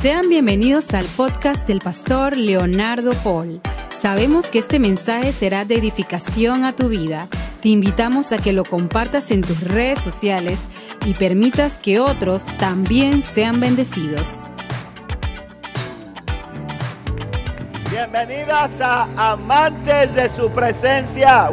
Sean 0.00 0.30
bienvenidos 0.30 0.94
al 0.94 1.04
podcast 1.04 1.66
del 1.68 1.80
pastor 1.80 2.34
Leonardo 2.34 3.12
Paul. 3.22 3.60
Sabemos 4.00 4.46
que 4.46 4.58
este 4.58 4.78
mensaje 4.78 5.30
será 5.30 5.66
de 5.66 5.74
edificación 5.74 6.64
a 6.64 6.72
tu 6.72 6.88
vida. 6.88 7.28
Te 7.60 7.68
invitamos 7.68 8.32
a 8.32 8.38
que 8.38 8.54
lo 8.54 8.64
compartas 8.64 9.30
en 9.30 9.42
tus 9.42 9.60
redes 9.60 9.98
sociales 9.98 10.62
y 11.04 11.12
permitas 11.12 11.74
que 11.76 12.00
otros 12.00 12.46
también 12.56 13.22
sean 13.22 13.60
bendecidos. 13.60 14.26
Bienvenidas 17.90 18.80
a 18.80 19.32
amantes 19.32 20.14
de 20.14 20.30
su 20.30 20.50
presencia. 20.50 21.50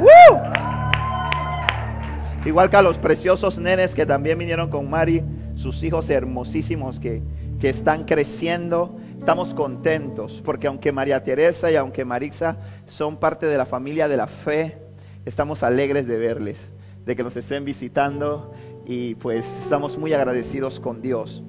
Igual 2.46 2.70
que 2.70 2.78
a 2.78 2.82
los 2.82 2.98
preciosos 2.98 3.58
nenes 3.58 3.94
que 3.94 4.06
también 4.06 4.40
vinieron 4.40 4.70
con 4.70 4.90
Mari, 4.90 5.22
sus 5.58 5.84
hijos 5.84 6.10
hermosísimos 6.10 6.98
que, 6.98 7.22
que 7.60 7.70
están 7.70 8.06
creciendo. 8.06 8.98
Estamos 9.20 9.54
contentos 9.54 10.42
porque 10.44 10.68
aunque 10.68 10.92
María 10.92 11.24
Teresa 11.24 11.72
y 11.72 11.76
aunque 11.76 12.06
Marisa 12.06 12.58
son 12.86 13.18
parte 13.18 13.46
de 13.46 13.58
la 13.58 13.66
familia 13.66 14.08
de 14.08 14.18
la 14.18 14.28
fe, 14.28 14.78
estamos 15.26 15.64
alegres 15.64 16.08
de 16.08 16.18
verles, 16.18 16.58
de 17.06 17.16
que 17.16 17.24
nos 17.24 17.36
estén 17.36 17.66
visitando 17.66 18.54
y 18.86 19.16
pues 19.16 19.46
estamos 19.62 19.98
muy 19.98 20.14
agradecidos 20.14 20.80
con 20.80 21.02
Dios. 21.02 21.44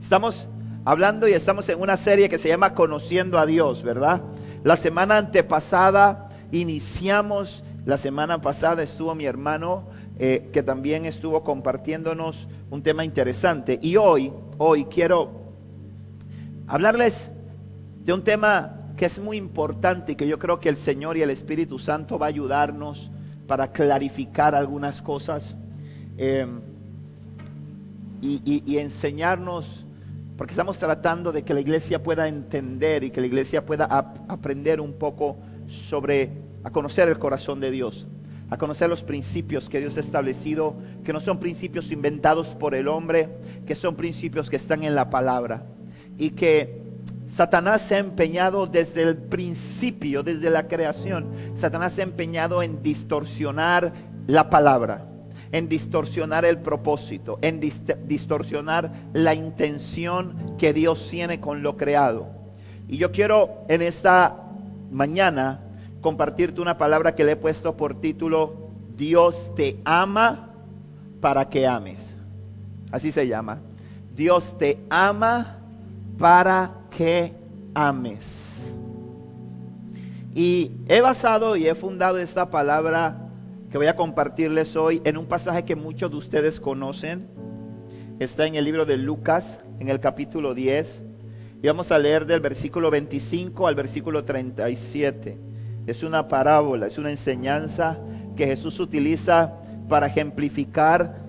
Estamos 0.00 0.48
hablando 0.84 1.28
y 1.28 1.32
estamos 1.32 1.68
en 1.68 1.80
una 1.80 1.96
serie 1.96 2.28
que 2.28 2.38
se 2.38 2.48
llama 2.48 2.74
Conociendo 2.74 3.38
a 3.38 3.46
Dios, 3.46 3.82
¿verdad? 3.82 4.22
La 4.64 4.76
semana 4.76 5.18
antepasada 5.18 6.30
iniciamos, 6.52 7.62
la 7.84 7.98
semana 7.98 8.40
pasada 8.40 8.82
estuvo 8.82 9.14
mi 9.14 9.24
hermano 9.24 9.84
eh, 10.18 10.48
que 10.52 10.62
también 10.62 11.06
estuvo 11.06 11.42
compartiéndonos 11.44 12.48
un 12.70 12.82
tema 12.82 13.04
interesante. 13.04 13.78
Y 13.80 13.96
hoy, 13.96 14.32
hoy 14.58 14.84
quiero 14.84 15.39
hablarles 16.70 17.32
de 18.04 18.12
un 18.12 18.22
tema 18.22 18.76
que 18.96 19.04
es 19.04 19.18
muy 19.18 19.36
importante 19.36 20.12
y 20.12 20.14
que 20.14 20.28
yo 20.28 20.38
creo 20.38 20.60
que 20.60 20.68
el 20.68 20.76
Señor 20.76 21.16
y 21.16 21.22
el 21.22 21.30
Espíritu 21.30 21.80
Santo 21.80 22.16
va 22.16 22.26
a 22.26 22.28
ayudarnos 22.28 23.10
para 23.48 23.72
clarificar 23.72 24.54
algunas 24.54 25.02
cosas 25.02 25.56
eh, 26.16 26.46
y, 28.22 28.76
enseñarnos, 28.76 29.84
porque 30.36 30.52
estamos 30.52 30.78
tratando 30.78 31.32
de 31.32 31.42
que 31.42 31.54
la 31.54 31.60
iglesia 31.60 32.04
pueda 32.04 32.28
entender 32.28 33.02
y 33.02 33.10
que 33.10 33.20
la 33.20 33.26
iglesia 33.26 33.66
pueda 33.66 33.86
aprender 34.28 34.80
un 34.80 34.92
poco 34.92 35.38
sobre, 35.66 36.30
a 36.62 36.70
conocer 36.70 37.08
el 37.08 37.18
corazón 37.18 37.58
de 37.60 37.72
Dios 37.72 38.06
a 38.52 38.58
conocer 38.58 38.90
los 38.90 39.04
principios 39.04 39.68
que 39.68 39.78
Dios 39.78 39.96
ha 39.96 40.00
establecido, 40.00 40.74
que 41.04 41.12
no 41.12 41.20
son 41.20 41.38
principios 41.38 41.92
inventados 41.92 42.48
por 42.56 42.74
el 42.74 42.88
hombre, 42.88 43.28
que 43.64 43.76
son 43.76 43.94
principios 43.94 44.50
que 44.50 44.56
están 44.56 44.82
en 44.82 44.96
la 44.96 45.08
palabra. 45.08 45.64
Y 46.20 46.32
que 46.32 46.82
Satanás 47.28 47.80
se 47.80 47.94
ha 47.94 47.98
empeñado 47.98 48.66
desde 48.66 49.00
el 49.00 49.16
principio, 49.16 50.22
desde 50.22 50.50
la 50.50 50.68
creación, 50.68 51.30
Satanás 51.54 51.94
se 51.94 52.02
ha 52.02 52.04
empeñado 52.04 52.62
en 52.62 52.82
distorsionar 52.82 53.94
la 54.26 54.50
palabra, 54.50 55.06
en 55.50 55.66
distorsionar 55.66 56.44
el 56.44 56.58
propósito, 56.58 57.38
en 57.40 57.58
distorsionar 57.58 58.92
la 59.14 59.32
intención 59.32 60.56
que 60.58 60.74
Dios 60.74 61.08
tiene 61.08 61.40
con 61.40 61.62
lo 61.62 61.78
creado. 61.78 62.28
Y 62.86 62.98
yo 62.98 63.12
quiero 63.12 63.64
en 63.68 63.80
esta 63.80 64.44
mañana 64.90 65.60
compartirte 66.02 66.60
una 66.60 66.76
palabra 66.76 67.14
que 67.14 67.24
le 67.24 67.32
he 67.32 67.36
puesto 67.36 67.78
por 67.78 67.98
título, 67.98 68.68
Dios 68.94 69.52
te 69.56 69.80
ama 69.86 70.50
para 71.22 71.48
que 71.48 71.66
ames. 71.66 72.00
Así 72.92 73.10
se 73.10 73.26
llama. 73.26 73.60
Dios 74.14 74.58
te 74.58 74.78
ama 74.90 75.59
para 76.20 76.74
que 76.90 77.32
ames. 77.74 78.74
Y 80.34 80.70
he 80.86 81.00
basado 81.00 81.56
y 81.56 81.66
he 81.66 81.74
fundado 81.74 82.18
esta 82.18 82.50
palabra 82.50 83.30
que 83.70 83.78
voy 83.78 83.86
a 83.86 83.96
compartirles 83.96 84.76
hoy 84.76 85.00
en 85.04 85.16
un 85.16 85.24
pasaje 85.24 85.64
que 85.64 85.76
muchos 85.76 86.10
de 86.10 86.18
ustedes 86.18 86.60
conocen. 86.60 87.26
Está 88.18 88.46
en 88.46 88.54
el 88.54 88.66
libro 88.66 88.84
de 88.84 88.98
Lucas, 88.98 89.60
en 89.80 89.88
el 89.88 89.98
capítulo 89.98 90.52
10. 90.52 91.04
Y 91.62 91.66
vamos 91.66 91.90
a 91.90 91.98
leer 91.98 92.26
del 92.26 92.40
versículo 92.40 92.90
25 92.90 93.66
al 93.66 93.74
versículo 93.74 94.22
37. 94.22 95.38
Es 95.86 96.02
una 96.02 96.28
parábola, 96.28 96.86
es 96.86 96.98
una 96.98 97.08
enseñanza 97.08 97.98
que 98.36 98.46
Jesús 98.46 98.78
utiliza 98.78 99.54
para 99.88 100.08
ejemplificar 100.08 101.19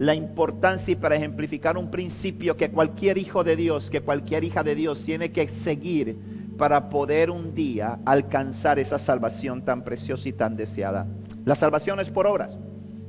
la 0.00 0.14
importancia 0.14 0.92
y 0.92 0.96
para 0.96 1.16
ejemplificar 1.16 1.76
un 1.76 1.90
principio 1.90 2.56
que 2.56 2.70
cualquier 2.70 3.18
hijo 3.18 3.44
de 3.44 3.54
Dios, 3.54 3.90
que 3.90 4.00
cualquier 4.00 4.44
hija 4.44 4.62
de 4.62 4.74
Dios 4.74 5.02
tiene 5.04 5.30
que 5.30 5.46
seguir 5.46 6.16
para 6.56 6.88
poder 6.88 7.28
un 7.28 7.54
día 7.54 7.98
alcanzar 8.06 8.78
esa 8.78 8.98
salvación 8.98 9.62
tan 9.62 9.84
preciosa 9.84 10.26
y 10.26 10.32
tan 10.32 10.56
deseada. 10.56 11.06
La 11.44 11.54
salvación 11.54 12.00
es 12.00 12.08
por 12.08 12.26
obras. 12.26 12.56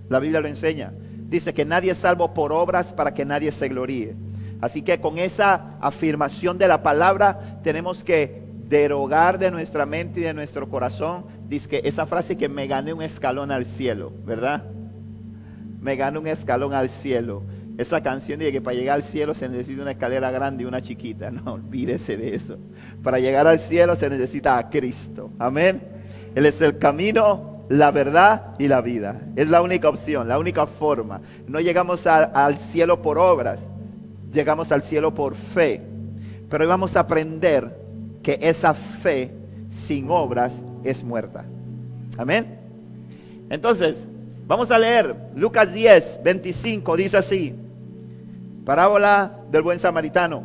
La 0.09 0.19
Biblia 0.19 0.41
lo 0.41 0.49
enseña. 0.49 0.91
Dice 1.29 1.53
que 1.53 1.63
nadie 1.63 1.91
es 1.91 1.97
salvo 1.97 2.33
por 2.33 2.51
obras 2.51 2.91
para 2.91 3.13
que 3.13 3.23
nadie 3.23 3.53
se 3.53 3.69
gloríe. 3.69 4.13
Así 4.59 4.81
que 4.81 4.99
con 4.99 5.17
esa 5.17 5.77
afirmación 5.79 6.57
de 6.57 6.67
la 6.67 6.83
palabra 6.83 7.61
tenemos 7.63 8.03
que 8.03 8.43
derogar 8.67 9.39
de 9.39 9.49
nuestra 9.49 9.85
mente 9.85 10.19
y 10.19 10.23
de 10.23 10.33
nuestro 10.33 10.67
corazón, 10.67 11.23
dice 11.47 11.69
que 11.69 11.81
esa 11.85 12.05
frase 12.05 12.35
que 12.35 12.49
me 12.49 12.67
gane 12.67 12.91
un 12.91 13.01
escalón 13.01 13.49
al 13.49 13.63
cielo, 13.63 14.11
¿verdad? 14.25 14.65
Me 15.81 15.95
gane 15.95 16.19
un 16.19 16.27
escalón 16.27 16.73
al 16.73 16.89
cielo. 16.89 17.43
Esa 17.77 18.01
canción 18.01 18.37
dice 18.39 18.51
que 18.51 18.61
para 18.61 18.77
llegar 18.77 18.95
al 18.95 19.03
cielo 19.03 19.33
se 19.33 19.49
necesita 19.49 19.81
una 19.81 19.91
escalera 19.91 20.29
grande 20.29 20.63
y 20.63 20.65
una 20.67 20.81
chiquita. 20.81 21.31
No, 21.31 21.53
olvídese 21.53 22.15
de 22.15 22.35
eso. 22.35 22.57
Para 23.01 23.19
llegar 23.19 23.47
al 23.47 23.59
cielo 23.59 23.95
se 23.95 24.09
necesita 24.09 24.57
a 24.57 24.69
Cristo. 24.69 25.31
Amén. 25.39 25.81
Él 26.35 26.45
es 26.45 26.61
el 26.61 26.77
camino, 26.77 27.65
la 27.69 27.89
verdad 27.89 28.53
y 28.59 28.67
la 28.67 28.81
vida. 28.81 29.21
Es 29.35 29.49
la 29.49 29.61
única 29.61 29.89
opción, 29.89 30.27
la 30.27 30.37
única 30.37 30.67
forma. 30.67 31.21
No 31.47 31.59
llegamos 31.59 32.05
al 32.05 32.57
cielo 32.59 33.01
por 33.01 33.17
obras, 33.17 33.67
llegamos 34.31 34.71
al 34.71 34.83
cielo 34.83 35.15
por 35.15 35.35
fe. 35.35 35.81
Pero 36.49 36.63
hoy 36.63 36.67
vamos 36.67 36.95
a 36.95 37.01
aprender 37.01 37.79
que 38.21 38.37
esa 38.41 38.73
fe 38.73 39.31
sin 39.69 40.09
obras 40.09 40.61
es 40.83 41.03
muerta. 41.03 41.45
Amén. 42.17 42.59
Entonces, 43.49 44.07
vamos 44.51 44.69
a 44.69 44.77
leer 44.77 45.15
Lucas 45.33 45.73
10, 45.73 46.19
25, 46.25 46.97
dice 46.97 47.15
así, 47.15 47.55
parábola 48.65 49.39
del 49.49 49.61
buen 49.61 49.79
samaritano. 49.79 50.43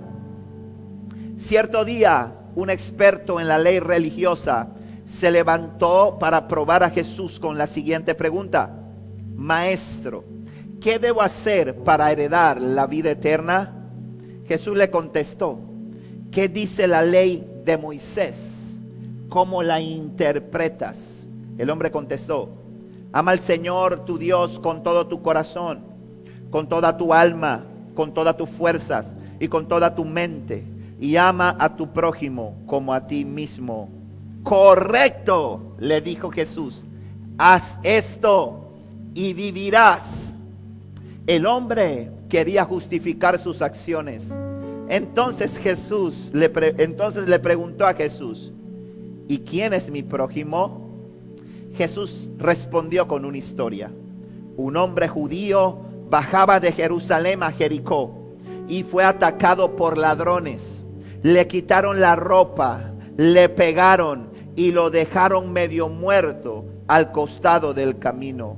Cierto 1.37 1.85
día, 1.85 2.33
un 2.55 2.71
experto 2.71 3.41
en 3.41 3.49
la 3.49 3.59
ley 3.59 3.81
religiosa 3.81 4.69
se 5.09 5.33
levantó 5.33 6.19
para 6.21 6.47
probar 6.47 6.85
a 6.85 6.91
Jesús 6.91 7.41
con 7.41 7.59
la 7.59 7.67
siguiente 7.67 8.15
pregunta. 8.15 8.71
Maestro, 9.35 10.23
¿qué 10.81 11.01
debo 11.01 11.21
hacer 11.21 11.75
para 11.75 12.13
heredar 12.13 12.61
la 12.61 12.87
vida 12.87 13.11
eterna? 13.11 13.89
Jesús 14.47 14.77
le 14.77 14.89
contestó, 14.89 15.59
¿qué 16.31 16.47
dice 16.47 16.87
la 16.87 17.03
ley 17.03 17.45
de 17.65 17.77
Moisés, 17.77 18.37
¿cómo 19.29 19.65
la 19.65 19.81
interpretas? 19.81 21.27
El 21.59 21.71
hombre 21.71 21.91
contestó, 21.91 22.66
ama 23.17 23.33
al 23.33 23.41
Señor 23.41 24.05
tu 24.05 24.19
Dios 24.19 24.59
con 24.59 24.83
todo 24.83 25.07
tu 25.07 25.23
corazón, 25.23 25.81
con 26.51 26.69
toda 26.69 26.97
tu 26.97 27.15
alma, 27.15 27.65
con 27.95 28.13
todas 28.13 28.37
tus 28.37 28.51
fuerzas 28.51 29.15
y 29.41 29.49
con 29.49 29.69
toda 29.69 29.95
tu 29.95 30.05
mente, 30.05 30.65
y 31.01 31.17
ama 31.17 31.57
a 31.59 31.77
tu 31.77 31.93
prójimo 31.93 32.57
como 32.67 32.93
a 32.93 33.07
ti 33.07 33.25
mismo. 33.25 33.89
Correcto, 34.43 35.77
le 35.79 36.01
dijo 36.01 36.31
Jesús, 36.31 36.85
haz 37.39 37.79
esto 37.83 38.73
y 39.15 39.33
vivirás. 39.33 40.35
El 41.27 41.47
hombre 41.47 42.11
quería 42.29 42.65
justificar 42.65 43.39
sus 43.39 43.63
acciones 43.63 44.37
entonces 44.89 45.59
Jesús 45.59 46.31
le, 46.33 46.51
entonces 46.79 47.27
le 47.27 47.39
preguntó 47.39 47.87
a 47.87 47.95
Jesús, 47.95 48.53
¿y 49.29 49.39
quién 49.39 49.73
es 49.73 49.91
mi 49.91 50.03
prójimo? 50.03 50.86
Jesús 51.77 52.31
respondió 52.39 53.07
con 53.07 53.25
una 53.25 53.39
historia. 53.39 53.91
Un 54.57 54.77
hombre 54.77 55.09
judío 55.09 55.79
bajaba 56.09 56.61
de 56.61 56.73
Jerusalén 56.73 57.43
a 57.43 57.53
Jericó 57.53 58.37
y 58.69 58.83
fue 58.83 59.05
atacado 59.05 59.77
por 59.77 59.99
ladrones. 59.99 60.85
Le 61.23 61.47
quitaron 61.47 62.01
la 62.01 62.17
ropa, 62.17 62.93
le 63.17 63.49
pegaron 63.49 64.31
y 64.57 64.73
lo 64.73 64.91
dejaron 64.91 65.53
medio 65.53 65.89
muerto 65.89 66.65
al 66.89 67.13
costado 67.13 67.75
del 67.75 67.99
camino. 67.99 68.57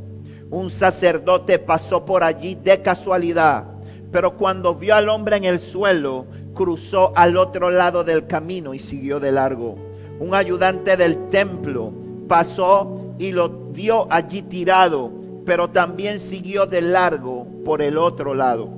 Un 0.50 0.70
sacerdote 0.70 1.58
pasó 1.58 2.04
por 2.04 2.24
allí 2.24 2.54
de 2.54 2.80
casualidad 2.80 3.78
pero 4.10 4.36
cuando 4.36 4.74
vio 4.74 4.94
al 4.94 5.08
hombre 5.08 5.36
en 5.36 5.44
el 5.44 5.58
suelo, 5.58 6.26
cruzó 6.54 7.12
al 7.14 7.36
otro 7.36 7.70
lado 7.70 8.04
del 8.04 8.26
camino 8.26 8.74
y 8.74 8.78
siguió 8.78 9.20
de 9.20 9.32
largo. 9.32 9.76
Un 10.18 10.34
ayudante 10.34 10.96
del 10.96 11.28
templo 11.28 11.92
pasó 12.26 12.97
y 13.18 13.32
lo 13.32 13.48
dio 13.72 14.06
allí 14.10 14.42
tirado, 14.42 15.10
pero 15.44 15.70
también 15.70 16.20
siguió 16.20 16.66
de 16.66 16.82
largo 16.82 17.46
por 17.64 17.82
el 17.82 17.98
otro 17.98 18.34
lado. 18.34 18.70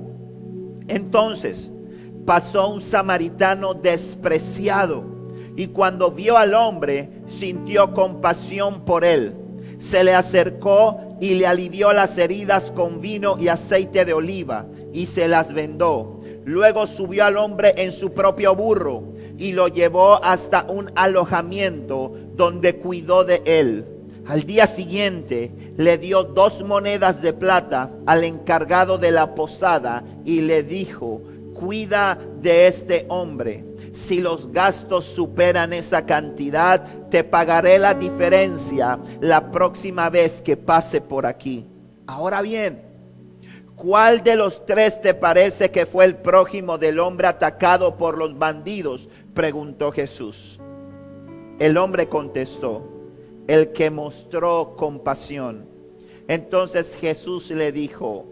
Entonces, 0.87 1.71
pasó 2.25 2.69
un 2.69 2.81
samaritano 2.81 3.73
despreciado 3.73 5.03
y 5.55 5.67
cuando 5.67 6.11
vio 6.11 6.37
al 6.37 6.53
hombre 6.53 7.09
sintió 7.27 7.93
compasión 7.93 8.85
por 8.85 9.03
él. 9.03 9.35
Se 9.79 10.03
le 10.03 10.13
acercó 10.13 11.17
y 11.19 11.35
le 11.35 11.47
alivió 11.47 11.91
las 11.91 12.17
heridas 12.17 12.71
con 12.71 13.01
vino 13.01 13.35
y 13.39 13.47
aceite 13.47 14.05
de 14.05 14.13
oliva 14.13 14.65
y 14.93 15.05
se 15.05 15.27
las 15.27 15.53
vendó. 15.53 16.19
Luego 16.45 16.87
subió 16.87 17.25
al 17.25 17.37
hombre 17.37 17.73
en 17.77 17.91
su 17.91 18.13
propio 18.13 18.55
burro 18.55 19.13
y 19.37 19.53
lo 19.53 19.67
llevó 19.67 20.23
hasta 20.23 20.65
un 20.67 20.91
alojamiento 20.95 22.13
donde 22.35 22.77
cuidó 22.77 23.23
de 23.23 23.41
él. 23.45 23.85
Al 24.27 24.43
día 24.43 24.67
siguiente 24.67 25.51
le 25.77 25.97
dio 25.97 26.23
dos 26.23 26.63
monedas 26.63 27.21
de 27.21 27.33
plata 27.33 27.91
al 28.05 28.23
encargado 28.23 28.97
de 28.97 29.11
la 29.11 29.33
posada 29.33 30.03
y 30.25 30.41
le 30.41 30.63
dijo, 30.63 31.21
cuida 31.53 32.17
de 32.39 32.67
este 32.67 33.05
hombre. 33.09 33.65
Si 33.93 34.19
los 34.19 34.51
gastos 34.51 35.05
superan 35.05 35.73
esa 35.73 36.05
cantidad, 36.05 36.83
te 37.09 37.23
pagaré 37.23 37.77
la 37.77 37.93
diferencia 37.93 38.99
la 39.19 39.51
próxima 39.51 40.09
vez 40.09 40.41
que 40.41 40.55
pase 40.55 41.01
por 41.01 41.25
aquí. 41.25 41.67
Ahora 42.07 42.41
bien, 42.41 42.81
¿cuál 43.75 44.23
de 44.23 44.35
los 44.35 44.65
tres 44.65 45.01
te 45.01 45.13
parece 45.13 45.71
que 45.71 45.85
fue 45.85 46.05
el 46.05 46.15
prójimo 46.15 46.77
del 46.77 46.99
hombre 46.99 47.27
atacado 47.27 47.97
por 47.97 48.17
los 48.17 48.37
bandidos? 48.37 49.09
Preguntó 49.33 49.91
Jesús. 49.91 50.59
El 51.59 51.77
hombre 51.77 52.07
contestó, 52.07 52.90
el 53.51 53.73
que 53.73 53.89
mostró 53.89 54.75
compasión. 54.77 55.65
Entonces 56.29 56.95
Jesús 56.95 57.49
le 57.49 57.73
dijo, 57.73 58.25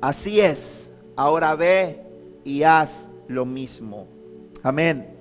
así 0.00 0.40
es, 0.40 0.90
ahora 1.14 1.54
ve 1.54 2.02
y 2.42 2.64
haz 2.64 3.08
lo 3.28 3.46
mismo. 3.46 4.08
Amén. 4.64 5.16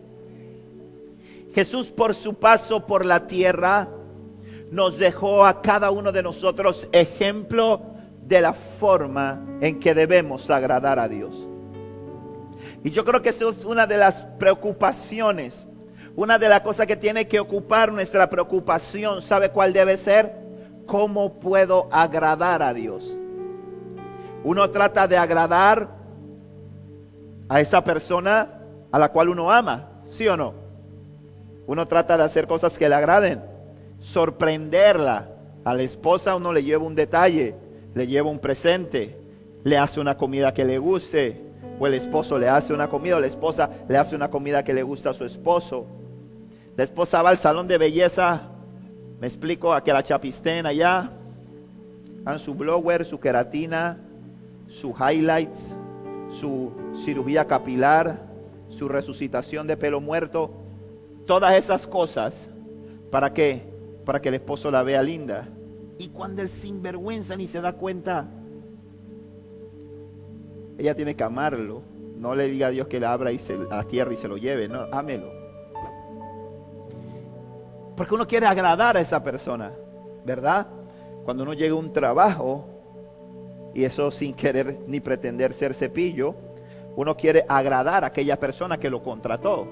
Jesús 1.53 1.91
por 1.91 2.15
su 2.15 2.33
paso 2.33 2.87
por 2.87 3.05
la 3.05 3.27
tierra 3.27 3.89
nos 4.71 4.97
dejó 4.97 5.45
a 5.45 5.61
cada 5.61 5.91
uno 5.91 6.11
de 6.11 6.23
nosotros 6.23 6.89
ejemplo 6.91 7.81
de 8.25 8.41
la 8.41 8.53
forma 8.53 9.39
en 9.61 9.79
que 9.79 9.93
debemos 9.93 10.49
agradar 10.49 10.97
a 10.97 11.07
Dios. 11.07 11.47
Y 12.83 12.89
yo 12.89 13.05
creo 13.05 13.21
que 13.21 13.29
eso 13.29 13.51
es 13.51 13.65
una 13.65 13.85
de 13.85 13.97
las 13.97 14.23
preocupaciones, 14.39 15.67
una 16.19 16.37
de 16.37 16.49
las 16.49 16.59
cosas 16.59 16.85
que 16.85 16.97
tiene 16.97 17.29
que 17.29 17.39
ocupar 17.39 17.93
nuestra 17.93 18.29
preocupación. 18.29 19.21
¿Sabe 19.21 19.51
cuál 19.51 19.71
debe 19.71 19.95
ser? 19.95 20.35
¿Cómo 20.85 21.39
puedo 21.39 21.87
agradar 21.93 22.61
a 22.61 22.73
Dios? 22.73 23.17
Uno 24.43 24.69
trata 24.69 25.07
de 25.07 25.15
agradar 25.15 25.87
a 27.47 27.61
esa 27.61 27.81
persona 27.85 28.49
a 28.91 28.99
la 28.99 29.07
cual 29.13 29.29
uno 29.29 29.49
ama, 29.49 29.87
¿sí 30.09 30.27
o 30.27 30.35
no? 30.35 30.55
Uno 31.67 31.87
trata 31.87 32.17
de 32.17 32.23
hacer 32.23 32.47
cosas 32.47 32.77
que 32.77 32.89
le 32.89 32.95
agraden, 32.95 33.41
sorprenderla. 33.99 35.29
A 35.63 35.73
la 35.73 35.83
esposa 35.83 36.35
uno 36.35 36.51
le 36.51 36.65
lleva 36.65 36.83
un 36.83 36.95
detalle, 36.95 37.55
le 37.95 38.07
lleva 38.07 38.29
un 38.29 38.39
presente, 38.39 39.17
le 39.63 39.77
hace 39.77 40.01
una 40.01 40.17
comida 40.17 40.53
que 40.53 40.65
le 40.65 40.79
guste, 40.79 41.41
o 41.79 41.87
el 41.87 41.93
esposo 41.93 42.37
le 42.37 42.49
hace 42.49 42.73
una 42.73 42.89
comida, 42.89 43.15
o 43.15 43.21
la 43.21 43.27
esposa 43.27 43.69
le 43.87 43.97
hace 43.97 44.17
una 44.17 44.29
comida 44.29 44.65
que 44.65 44.73
le 44.73 44.83
gusta 44.83 45.11
a 45.11 45.13
su 45.13 45.23
esposo. 45.23 45.87
La 46.79 46.85
esposa 46.85 47.21
va 47.21 47.31
al 47.31 47.37
salón 47.37 47.67
de 47.67 47.77
belleza, 47.77 48.43
me 49.19 49.27
explico, 49.27 49.73
a 49.73 49.83
que 49.83 49.91
la 49.91 50.01
chapisten 50.01 50.65
allá, 50.65 51.11
hagan 52.23 52.39
su 52.39 52.55
blower, 52.55 53.03
su 53.03 53.19
queratina, 53.19 53.99
su 54.69 54.95
highlights, 54.95 55.75
su 56.29 56.71
cirugía 56.95 57.45
capilar, 57.45 58.25
su 58.69 58.87
resucitación 58.87 59.67
de 59.67 59.75
pelo 59.75 59.99
muerto, 59.99 60.53
todas 61.25 61.57
esas 61.57 61.85
cosas, 61.85 62.49
¿para 63.11 63.33
qué? 63.33 63.61
Para 64.05 64.21
que 64.21 64.29
el 64.29 64.35
esposo 64.35 64.71
la 64.71 64.81
vea 64.81 65.03
linda. 65.03 65.49
Y 65.97 66.07
cuando 66.07 66.41
el 66.41 66.47
sinvergüenza 66.47 67.35
ni 67.35 67.47
se 67.47 67.59
da 67.59 67.73
cuenta, 67.73 68.29
ella 70.77 70.95
tiene 70.95 71.13
que 71.13 71.23
amarlo. 71.25 71.81
No 72.15 72.35
le 72.35 72.47
diga 72.47 72.67
a 72.67 72.71
Dios 72.71 72.87
que 72.87 73.01
la 73.01 73.11
abra 73.11 73.33
y 73.33 73.37
se, 73.37 73.55
a 73.69 73.75
la 73.75 73.83
tierra 73.83 74.13
y 74.13 74.15
se 74.15 74.29
lo 74.29 74.37
lleve, 74.37 74.69
no. 74.69 74.85
Porque 77.99 78.15
uno 78.15 78.25
quiere 78.25 78.45
agradar 78.45 78.95
a 78.95 79.01
esa 79.01 79.21
persona, 79.21 79.73
¿verdad? 80.23 80.65
Cuando 81.25 81.43
uno 81.43 81.51
llega 81.51 81.73
a 81.73 81.77
un 81.77 81.91
trabajo, 81.91 82.65
y 83.75 83.83
eso 83.83 84.09
sin 84.09 84.33
querer 84.35 84.79
ni 84.87 85.01
pretender 85.01 85.51
ser 85.51 85.73
cepillo, 85.73 86.33
uno 86.95 87.17
quiere 87.17 87.43
agradar 87.49 88.05
a 88.05 88.07
aquella 88.07 88.39
persona 88.39 88.77
que 88.77 88.89
lo 88.89 89.03
contrató. 89.03 89.67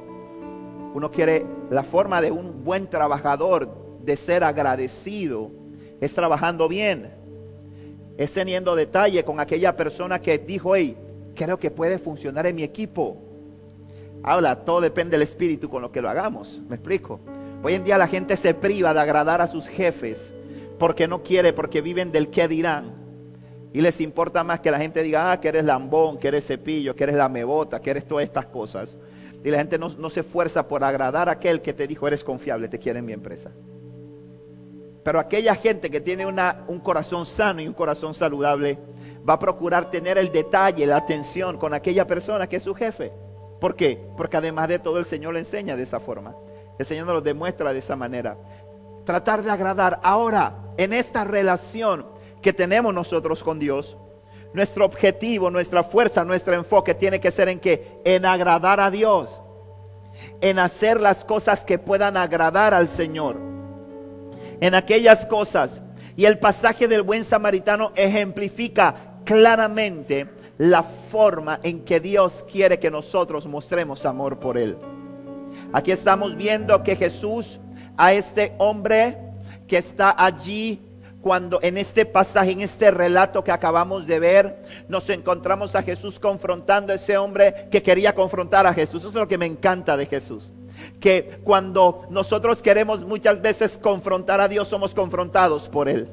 Uno 0.93 1.09
quiere 1.09 1.45
la 1.69 1.83
forma 1.83 2.19
de 2.19 2.29
un 2.29 2.65
buen 2.65 2.87
trabajador 2.87 3.69
de 4.03 4.17
ser 4.17 4.43
agradecido. 4.43 5.49
Es 6.01 6.13
trabajando 6.13 6.67
bien. 6.67 7.13
Es 8.17 8.33
teniendo 8.33 8.75
detalle 8.75 9.23
con 9.23 9.39
aquella 9.39 9.77
persona 9.77 10.21
que 10.21 10.37
dijo, 10.37 10.75
hey, 10.75 10.97
creo 11.33 11.57
que 11.57 11.71
puede 11.71 11.97
funcionar 11.97 12.45
en 12.45 12.57
mi 12.57 12.63
equipo. 12.63 13.19
Habla, 14.21 14.65
todo 14.65 14.81
depende 14.81 15.11
del 15.11 15.21
espíritu 15.21 15.69
con 15.69 15.81
lo 15.81 15.93
que 15.93 16.01
lo 16.01 16.09
hagamos. 16.09 16.61
¿Me 16.67 16.75
explico? 16.75 17.21
Hoy 17.67 17.73
en 17.73 17.83
día 17.83 17.97
la 17.97 18.07
gente 18.07 18.37
se 18.37 18.53
priva 18.53 18.93
de 18.93 19.01
agradar 19.01 19.41
a 19.41 19.47
sus 19.47 19.67
jefes 19.67 20.33
porque 20.79 21.05
no 21.05 21.21
quiere, 21.21 21.51
porque 21.51 21.81
viven 21.81 22.13
del 22.13 22.29
qué 22.29 22.47
dirán. 22.47 22.95
Y 23.73 23.81
les 23.81 23.99
importa 23.99 24.41
más 24.45 24.61
que 24.61 24.71
la 24.71 24.79
gente 24.79 25.03
diga, 25.03 25.33
ah, 25.33 25.41
que 25.41 25.49
eres 25.49 25.65
lambón, 25.65 26.17
que 26.17 26.29
eres 26.29 26.47
cepillo, 26.47 26.95
que 26.95 27.03
eres 27.03 27.17
la 27.17 27.27
mebota, 27.27 27.81
que 27.81 27.89
eres 27.89 28.07
todas 28.07 28.23
estas 28.23 28.45
cosas. 28.45 28.97
Y 29.43 29.51
la 29.51 29.57
gente 29.57 29.77
no, 29.77 30.09
se 30.09 30.21
esfuerza 30.21 30.65
por 30.65 30.81
agradar 30.81 31.27
a 31.27 31.33
aquel 31.33 31.61
que 31.61 31.73
te 31.73 31.87
dijo, 31.87 32.07
eres 32.07 32.23
confiable, 32.23 32.69
te 32.69 32.79
quiere 32.79 32.99
en 32.99 33.05
mi 33.05 33.11
empresa. 33.11 33.51
Pero 35.03 35.19
aquella 35.19 35.53
gente 35.53 35.89
que 35.89 35.99
tiene 35.99 36.25
un 36.25 36.79
corazón 36.79 37.25
sano 37.25 37.61
y 37.61 37.67
un 37.67 37.73
corazón 37.73 38.13
saludable, 38.13 38.79
va 39.27 39.33
a 39.33 39.39
procurar 39.39 39.89
tener 39.89 40.17
el 40.17 40.31
detalle, 40.31 40.87
la 40.87 40.95
atención 40.95 41.57
con 41.57 41.73
aquella 41.73 42.07
persona 42.07 42.47
que 42.47 42.55
es 42.55 42.63
su 42.63 42.73
jefe. 42.73 43.11
¿Por 43.59 43.75
qué? 43.75 44.07
Porque 44.15 44.37
además 44.37 44.69
de 44.69 44.79
todo 44.79 44.99
el 44.99 45.05
Señor 45.05 45.33
le 45.33 45.39
enseña 45.39 45.75
de 45.75 45.83
esa 45.83 45.99
forma. 45.99 46.33
El 46.77 46.85
Señor 46.85 47.05
nos 47.05 47.15
lo 47.15 47.21
demuestra 47.21 47.73
de 47.73 47.79
esa 47.79 47.95
manera. 47.95 48.37
Tratar 49.05 49.43
de 49.43 49.51
agradar. 49.51 49.99
Ahora, 50.03 50.57
en 50.77 50.93
esta 50.93 51.23
relación, 51.23 52.05
que 52.41 52.53
tenemos 52.53 52.93
nosotros 52.93 53.43
con 53.43 53.59
Dios, 53.59 53.97
nuestro 54.53 54.85
objetivo, 54.85 55.49
nuestra 55.51 55.83
fuerza, 55.83 56.23
nuestro 56.23 56.53
enfoque 56.53 56.93
tiene 56.93 57.19
que 57.19 57.31
ser 57.31 57.49
en 57.49 57.59
que 57.59 57.99
en 58.05 58.25
agradar 58.25 58.79
a 58.79 58.89
Dios, 58.89 59.41
en 60.41 60.59
hacer 60.59 61.01
las 61.01 61.25
cosas 61.25 61.63
que 61.63 61.79
puedan 61.79 62.17
agradar 62.17 62.73
al 62.73 62.87
Señor, 62.87 63.37
en 64.59 64.75
aquellas 64.75 65.25
cosas. 65.25 65.81
Y 66.15 66.25
el 66.25 66.39
pasaje 66.39 66.87
del 66.87 67.03
buen 67.03 67.23
samaritano 67.23 67.91
ejemplifica 67.95 68.95
claramente 69.25 70.27
la 70.57 70.83
forma 70.83 71.59
en 71.61 71.83
que 71.83 71.99
Dios 71.99 72.43
quiere 72.49 72.79
que 72.79 72.89
nosotros 72.89 73.45
mostremos 73.45 74.05
amor 74.05 74.39
por 74.39 74.57
Él. 74.57 74.77
Aquí 75.73 75.91
estamos 75.91 76.35
viendo 76.35 76.83
que 76.83 76.95
Jesús 76.95 77.59
a 77.97 78.13
este 78.13 78.53
hombre 78.57 79.17
que 79.67 79.77
está 79.77 80.15
allí 80.17 80.81
cuando 81.21 81.59
en 81.61 81.77
este 81.77 82.05
pasaje, 82.05 82.51
en 82.51 82.61
este 82.61 82.89
relato 82.89 83.43
que 83.43 83.51
acabamos 83.51 84.07
de 84.07 84.19
ver, 84.19 84.63
nos 84.87 85.09
encontramos 85.09 85.75
a 85.75 85.83
Jesús 85.83 86.19
confrontando 86.19 86.93
a 86.93 86.95
ese 86.95 87.17
hombre 87.17 87.67
que 87.69 87.83
quería 87.83 88.15
confrontar 88.15 88.65
a 88.65 88.73
Jesús. 88.73 89.01
Eso 89.01 89.09
es 89.09 89.15
lo 89.15 89.27
que 89.27 89.37
me 89.37 89.45
encanta 89.45 89.97
de 89.97 90.05
Jesús. 90.05 90.53
Que 91.01 91.39
cuando 91.43 92.05
nosotros 92.09 92.61
queremos 92.61 93.03
muchas 93.03 93.41
veces 93.41 93.77
confrontar 93.77 94.39
a 94.39 94.47
Dios, 94.47 94.67
somos 94.67 94.93
confrontados 94.93 95.67
por 95.67 95.89
Él. 95.89 96.07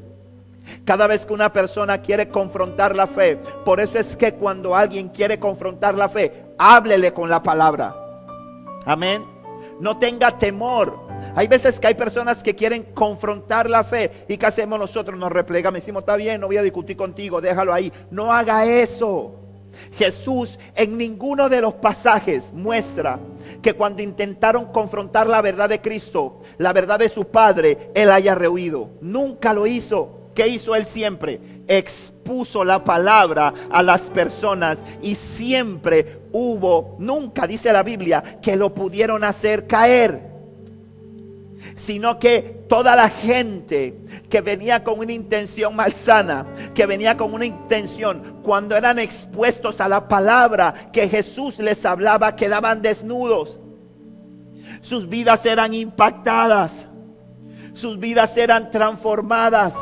Cada 0.85 1.07
vez 1.07 1.27
que 1.27 1.35
una 1.35 1.53
persona 1.53 2.01
quiere 2.01 2.29
confrontar 2.29 2.97
la 2.97 3.07
fe, 3.07 3.37
por 3.65 3.81
eso 3.81 3.99
es 3.99 4.17
que 4.17 4.35
cuando 4.35 4.75
alguien 4.75 5.11
quiere 5.11 5.39
confrontar 5.39 5.95
la 5.95 6.09
fe, 6.09 6.47
háblele 6.59 7.13
con 7.13 7.29
la 7.29 7.43
palabra. 7.43 7.95
Amén. 8.87 9.34
No 9.81 9.99
tenga 9.99 10.39
temor 10.39 11.05
hay 11.35 11.49
veces 11.49 11.81
que 11.81 11.89
hay 11.89 11.95
personas 11.95 12.43
que 12.43 12.55
quieren 12.55 12.83
confrontar 12.95 13.69
la 13.69 13.83
fe. 13.83 14.11
¿Y 14.29 14.37
qué 14.37 14.47
hacemos 14.47 14.79
nosotros? 14.79 15.19
Nos 15.19 15.33
replegamos, 15.33 15.81
decimos, 15.81 16.03
está 16.03 16.17
bien, 16.17 16.41
no 16.41 16.47
voy 16.47 16.57
a 16.57 16.63
discutir 16.63 16.97
contigo, 16.97 17.41
déjalo 17.41 17.73
ahí. 17.73 17.93
No 18.11 18.33
haga 18.33 18.67
eso. 18.67 19.41
Jesús 19.95 20.57
en 20.77 20.97
ninguno 20.97 21.49
de 21.49 21.61
los 21.61 21.75
pasajes 21.75 22.53
muestra 22.53 23.19
que 23.61 23.73
cuando 23.73 24.03
intentaron 24.03 24.67
confrontar 24.67 25.27
la 25.27 25.43
verdad 25.43 25.69
de 25.69 25.81
Cristo, 25.81 26.43
la 26.59 26.73
verdad 26.73 27.01
de 27.01 27.09
su 27.09 27.27
Padre, 27.27 27.91
Él 27.95 28.11
haya 28.11 28.37
rehuido. 28.37 28.91
Nunca 29.01 29.53
lo 29.53 29.67
hizo. 29.67 30.21
¿Qué 30.35 30.49
hizo 30.49 30.75
Él 30.75 30.85
siempre? 30.87 31.41
Expuso 31.69 32.65
la 32.65 32.83
palabra 32.83 33.55
a 33.71 33.83
las 33.83 34.03
personas 34.03 34.85
y 35.01 35.15
siempre 35.15 36.21
hubo, 36.33 36.97
nunca 36.99 37.47
dice 37.47 37.73
la 37.73 37.83
Biblia, 37.83 38.23
que 38.43 38.57
lo 38.57 38.75
pudieron 38.75 39.25
hacer 39.25 39.67
caer. 39.67 40.35
sino 41.77 42.19
que 42.19 42.65
toda 42.69 42.95
la 42.95 43.09
gente 43.09 43.99
que 44.29 44.41
venía 44.41 44.85
con 44.85 44.99
una 44.99 45.13
intención 45.13 45.75
malsana, 45.75 46.47
que 46.75 46.87
venía 46.87 47.17
con 47.17 47.35
una 47.35 47.47
intención, 47.47 48.41
cuando 48.43 48.77
eran 48.77 48.99
expuestos 48.99 49.81
a 49.81 49.89
la 49.89 50.07
palabra 50.07 50.75
que 50.93 51.09
Jesús 51.09 51.59
les 51.59 51.85
hablaba, 51.85 52.37
quedaban 52.37 52.83
desnudos. 52.83 53.59
Sus 54.81 55.09
vidas 55.09 55.45
eran 55.47 55.75
impactadas, 55.75 56.89
sus 57.73 57.99
vidas 57.99 58.37
eran 58.37 58.71
transformadas, 58.71 59.75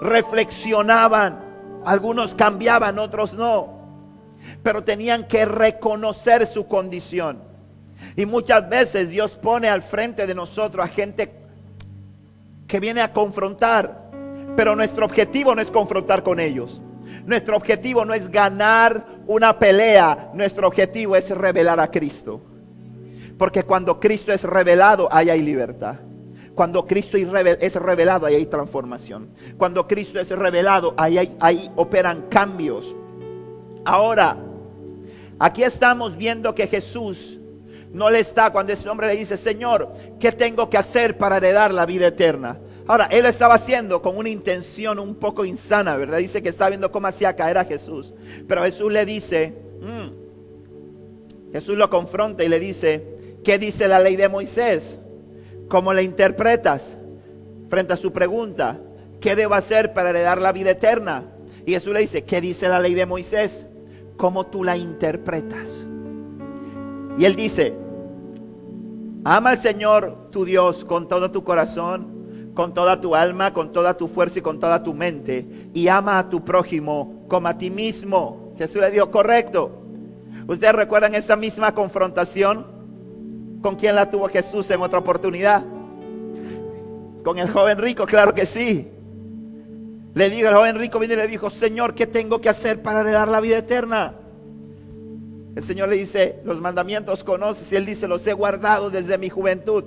reflexionaban, 0.00 1.40
algunos 1.84 2.34
cambiaban, 2.34 2.98
otros 2.98 3.34
no, 3.34 3.76
pero 4.62 4.84
tenían 4.84 5.26
que 5.26 5.44
reconocer 5.44 6.46
su 6.46 6.66
condición. 6.66 7.42
Y 8.16 8.26
muchas 8.26 8.68
veces 8.68 9.08
Dios 9.08 9.36
pone 9.36 9.68
al 9.68 9.82
frente 9.82 10.26
de 10.26 10.34
nosotros 10.34 10.84
a 10.84 10.88
gente 10.88 11.32
que 12.66 12.80
viene 12.80 13.00
a 13.00 13.12
confrontar. 13.12 14.06
Pero 14.56 14.74
nuestro 14.74 15.04
objetivo 15.04 15.54
no 15.54 15.60
es 15.60 15.70
confrontar 15.70 16.22
con 16.22 16.40
ellos. 16.40 16.80
Nuestro 17.24 17.56
objetivo 17.56 18.04
no 18.04 18.14
es 18.14 18.30
ganar 18.30 19.06
una 19.26 19.58
pelea. 19.58 20.30
Nuestro 20.34 20.66
objetivo 20.66 21.16
es 21.16 21.30
revelar 21.30 21.80
a 21.80 21.90
Cristo. 21.90 22.40
Porque 23.36 23.64
cuando 23.64 24.00
Cristo 24.00 24.32
es 24.32 24.42
revelado, 24.42 25.08
ahí 25.10 25.28
hay 25.28 25.42
libertad. 25.42 25.96
Cuando 26.56 26.86
Cristo 26.86 27.18
es 27.18 27.74
revelado, 27.74 28.24
ahí 28.26 28.34
hay 28.34 28.46
transformación. 28.46 29.28
Cuando 29.58 29.86
Cristo 29.86 30.18
es 30.18 30.30
revelado, 30.30 30.94
ahí, 30.96 31.36
ahí 31.38 31.70
operan 31.76 32.22
cambios. 32.30 32.96
Ahora, 33.84 34.38
aquí 35.38 35.62
estamos 35.62 36.16
viendo 36.16 36.54
que 36.54 36.66
Jesús 36.66 37.38
no 37.92 38.08
le 38.08 38.20
está 38.20 38.50
cuando 38.50 38.72
ese 38.72 38.88
hombre 38.88 39.06
le 39.08 39.16
dice, 39.16 39.36
Señor, 39.36 39.92
¿qué 40.18 40.32
tengo 40.32 40.70
que 40.70 40.78
hacer 40.78 41.18
para 41.18 41.36
heredar 41.36 41.74
la 41.74 41.84
vida 41.84 42.06
eterna? 42.06 42.58
Ahora, 42.86 43.06
él 43.10 43.24
lo 43.24 43.28
estaba 43.28 43.54
haciendo 43.54 44.00
con 44.00 44.16
una 44.16 44.30
intención 44.30 44.98
un 44.98 45.14
poco 45.14 45.44
insana, 45.44 45.94
¿verdad? 45.96 46.18
Dice 46.18 46.42
que 46.42 46.48
está 46.48 46.70
viendo 46.70 46.90
cómo 46.90 47.06
hacía 47.06 47.36
caer 47.36 47.58
a 47.58 47.66
Jesús. 47.66 48.14
Pero 48.48 48.62
Jesús 48.62 48.90
le 48.90 49.04
dice, 49.04 49.52
mm". 49.82 51.52
Jesús 51.52 51.76
lo 51.76 51.90
confronta 51.90 52.44
y 52.44 52.48
le 52.48 52.58
dice, 52.58 53.36
¿qué 53.44 53.58
dice 53.58 53.88
la 53.88 54.00
ley 54.00 54.16
de 54.16 54.30
Moisés? 54.30 55.00
¿Cómo 55.68 55.92
la 55.92 56.02
interpretas? 56.02 56.98
Frente 57.68 57.92
a 57.92 57.96
su 57.96 58.12
pregunta, 58.12 58.78
¿qué 59.20 59.34
debo 59.34 59.54
hacer 59.54 59.92
para 59.92 60.10
heredar 60.10 60.40
la 60.40 60.52
vida 60.52 60.70
eterna? 60.70 61.24
Y 61.64 61.72
Jesús 61.72 61.92
le 61.92 62.00
dice, 62.00 62.24
¿qué 62.24 62.40
dice 62.40 62.68
la 62.68 62.78
ley 62.78 62.94
de 62.94 63.06
Moisés? 63.06 63.66
¿Cómo 64.16 64.46
tú 64.46 64.62
la 64.62 64.76
interpretas? 64.76 65.68
Y 67.18 67.24
él 67.24 67.34
dice, 67.34 67.74
ama 69.24 69.50
al 69.50 69.58
Señor 69.58 70.30
tu 70.30 70.44
Dios 70.44 70.84
con 70.84 71.08
todo 71.08 71.32
tu 71.32 71.42
corazón, 71.42 72.52
con 72.54 72.72
toda 72.72 73.00
tu 73.00 73.16
alma, 73.16 73.52
con 73.52 73.72
toda 73.72 73.96
tu 73.96 74.06
fuerza 74.06 74.38
y 74.38 74.42
con 74.42 74.60
toda 74.60 74.84
tu 74.84 74.94
mente. 74.94 75.70
Y 75.74 75.88
ama 75.88 76.20
a 76.20 76.28
tu 76.28 76.44
prójimo 76.44 77.24
como 77.28 77.48
a 77.48 77.58
ti 77.58 77.70
mismo. 77.70 78.54
Jesús 78.56 78.80
le 78.80 78.90
dijo, 78.92 79.10
correcto. 79.10 79.82
¿Ustedes 80.46 80.74
recuerdan 80.74 81.16
esa 81.16 81.34
misma 81.34 81.74
confrontación? 81.74 82.75
¿Con 83.62 83.76
quién 83.76 83.94
la 83.94 84.10
tuvo 84.10 84.28
Jesús 84.28 84.70
en 84.70 84.80
otra 84.80 84.98
oportunidad? 84.98 85.64
Con 87.24 87.38
el 87.38 87.50
joven 87.50 87.78
rico, 87.78 88.06
claro 88.06 88.34
que 88.34 88.46
sí. 88.46 88.88
Le 90.14 90.30
dijo, 90.30 90.48
el 90.48 90.54
joven 90.54 90.76
rico 90.76 90.98
vino 90.98 91.14
y 91.14 91.16
le 91.16 91.26
dijo, 91.26 91.50
Señor, 91.50 91.94
¿qué 91.94 92.06
tengo 92.06 92.40
que 92.40 92.48
hacer 92.48 92.80
para 92.80 93.02
dar 93.02 93.28
la 93.28 93.40
vida 93.40 93.58
eterna? 93.58 94.14
El 95.54 95.62
Señor 95.62 95.88
le 95.88 95.96
dice, 95.96 96.40
los 96.44 96.60
mandamientos 96.60 97.24
conoces 97.24 97.70
y 97.72 97.76
él 97.76 97.86
dice, 97.86 98.06
los 98.06 98.26
he 98.26 98.32
guardado 98.32 98.90
desde 98.90 99.18
mi 99.18 99.28
juventud. 99.28 99.84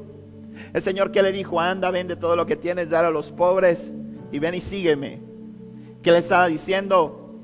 El 0.74 0.82
Señor 0.82 1.12
que 1.12 1.22
le 1.22 1.32
dijo, 1.32 1.60
anda, 1.60 1.90
vende 1.92 2.16
todo 2.16 2.36
lo 2.36 2.46
que 2.46 2.56
tienes, 2.56 2.90
dar 2.90 3.06
a 3.06 3.12
los 3.12 3.32
pobres 3.32 3.92
y 4.32 4.40
ven 4.40 4.56
y 4.56 4.62
sígueme. 4.62 5.20
Que 6.02 6.12
le 6.12 6.20
estaba 6.20 6.48
diciendo, 6.48 7.36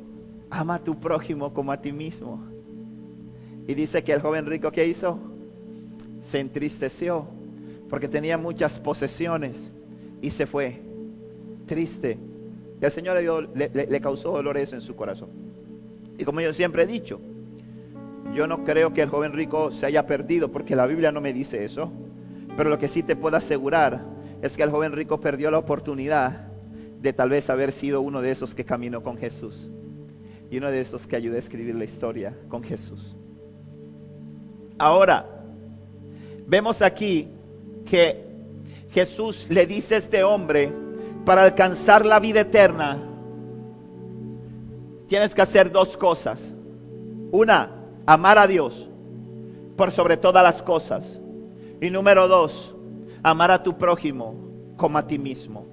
ama 0.49 0.75
a 0.75 0.83
tu 0.83 0.99
prójimo 0.99 1.53
como 1.53 1.71
a 1.71 1.81
ti 1.81 1.91
mismo. 1.91 2.43
Y 3.67 3.73
dice 3.73 4.03
que 4.03 4.13
el 4.13 4.21
joven 4.21 4.45
rico 4.45 4.71
que 4.71 4.85
hizo, 4.85 5.19
se 6.25 6.39
entristeció 6.39 7.27
porque 7.89 8.07
tenía 8.07 8.37
muchas 8.37 8.79
posesiones 8.79 9.71
y 10.21 10.31
se 10.31 10.45
fue 10.45 10.81
triste. 11.65 12.17
Y 12.81 12.85
el 12.85 12.91
Señor 12.91 13.49
le, 13.55 13.69
le 13.69 14.01
causó 14.01 14.31
dolor 14.31 14.57
eso 14.57 14.75
en 14.75 14.81
su 14.81 14.95
corazón. 14.95 15.29
Y 16.17 16.25
como 16.25 16.41
yo 16.41 16.51
siempre 16.51 16.83
he 16.83 16.87
dicho, 16.87 17.19
yo 18.33 18.47
no 18.47 18.63
creo 18.63 18.93
que 18.93 19.03
el 19.03 19.09
joven 19.09 19.33
rico 19.33 19.71
se 19.71 19.85
haya 19.85 20.05
perdido 20.07 20.51
porque 20.51 20.75
la 20.75 20.87
Biblia 20.87 21.11
no 21.11 21.21
me 21.21 21.31
dice 21.31 21.63
eso. 21.63 21.91
Pero 22.57 22.69
lo 22.69 22.79
que 22.79 22.87
sí 22.87 23.03
te 23.03 23.15
puedo 23.15 23.37
asegurar 23.37 24.03
es 24.41 24.57
que 24.57 24.63
el 24.63 24.71
joven 24.71 24.93
rico 24.93 25.19
perdió 25.19 25.51
la 25.51 25.57
oportunidad 25.57 26.47
de 27.01 27.13
tal 27.13 27.29
vez 27.29 27.49
haber 27.49 27.71
sido 27.71 28.01
uno 28.01 28.21
de 28.21 28.31
esos 28.31 28.55
que 28.55 28.65
caminó 28.65 29.03
con 29.03 29.17
Jesús. 29.17 29.69
Y 30.49 30.57
uno 30.57 30.71
de 30.71 30.81
esos 30.81 31.05
que 31.05 31.15
ayudó 31.15 31.35
a 31.35 31.39
escribir 31.39 31.75
la 31.75 31.83
historia 31.83 32.35
con 32.49 32.63
Jesús. 32.63 33.15
Ahora, 34.77 35.34
vemos 36.47 36.81
aquí 36.81 37.27
que 37.85 38.25
Jesús 38.91 39.47
le 39.49 39.65
dice 39.65 39.95
a 39.95 39.97
este 39.99 40.23
hombre, 40.23 40.71
para 41.25 41.43
alcanzar 41.43 42.05
la 42.05 42.19
vida 42.19 42.41
eterna, 42.41 43.01
tienes 45.07 45.33
que 45.33 45.41
hacer 45.41 45.71
dos 45.71 45.97
cosas. 45.97 46.53
Una, 47.31 47.71
amar 48.05 48.37
a 48.37 48.47
Dios 48.47 48.87
por 49.75 49.91
sobre 49.91 50.17
todas 50.17 50.43
las 50.43 50.61
cosas. 50.61 51.19
Y 51.81 51.89
número 51.89 52.27
dos, 52.27 52.75
amar 53.23 53.51
a 53.51 53.63
tu 53.63 53.77
prójimo 53.77 54.35
como 54.77 54.97
a 54.97 55.07
ti 55.07 55.17
mismo. 55.17 55.65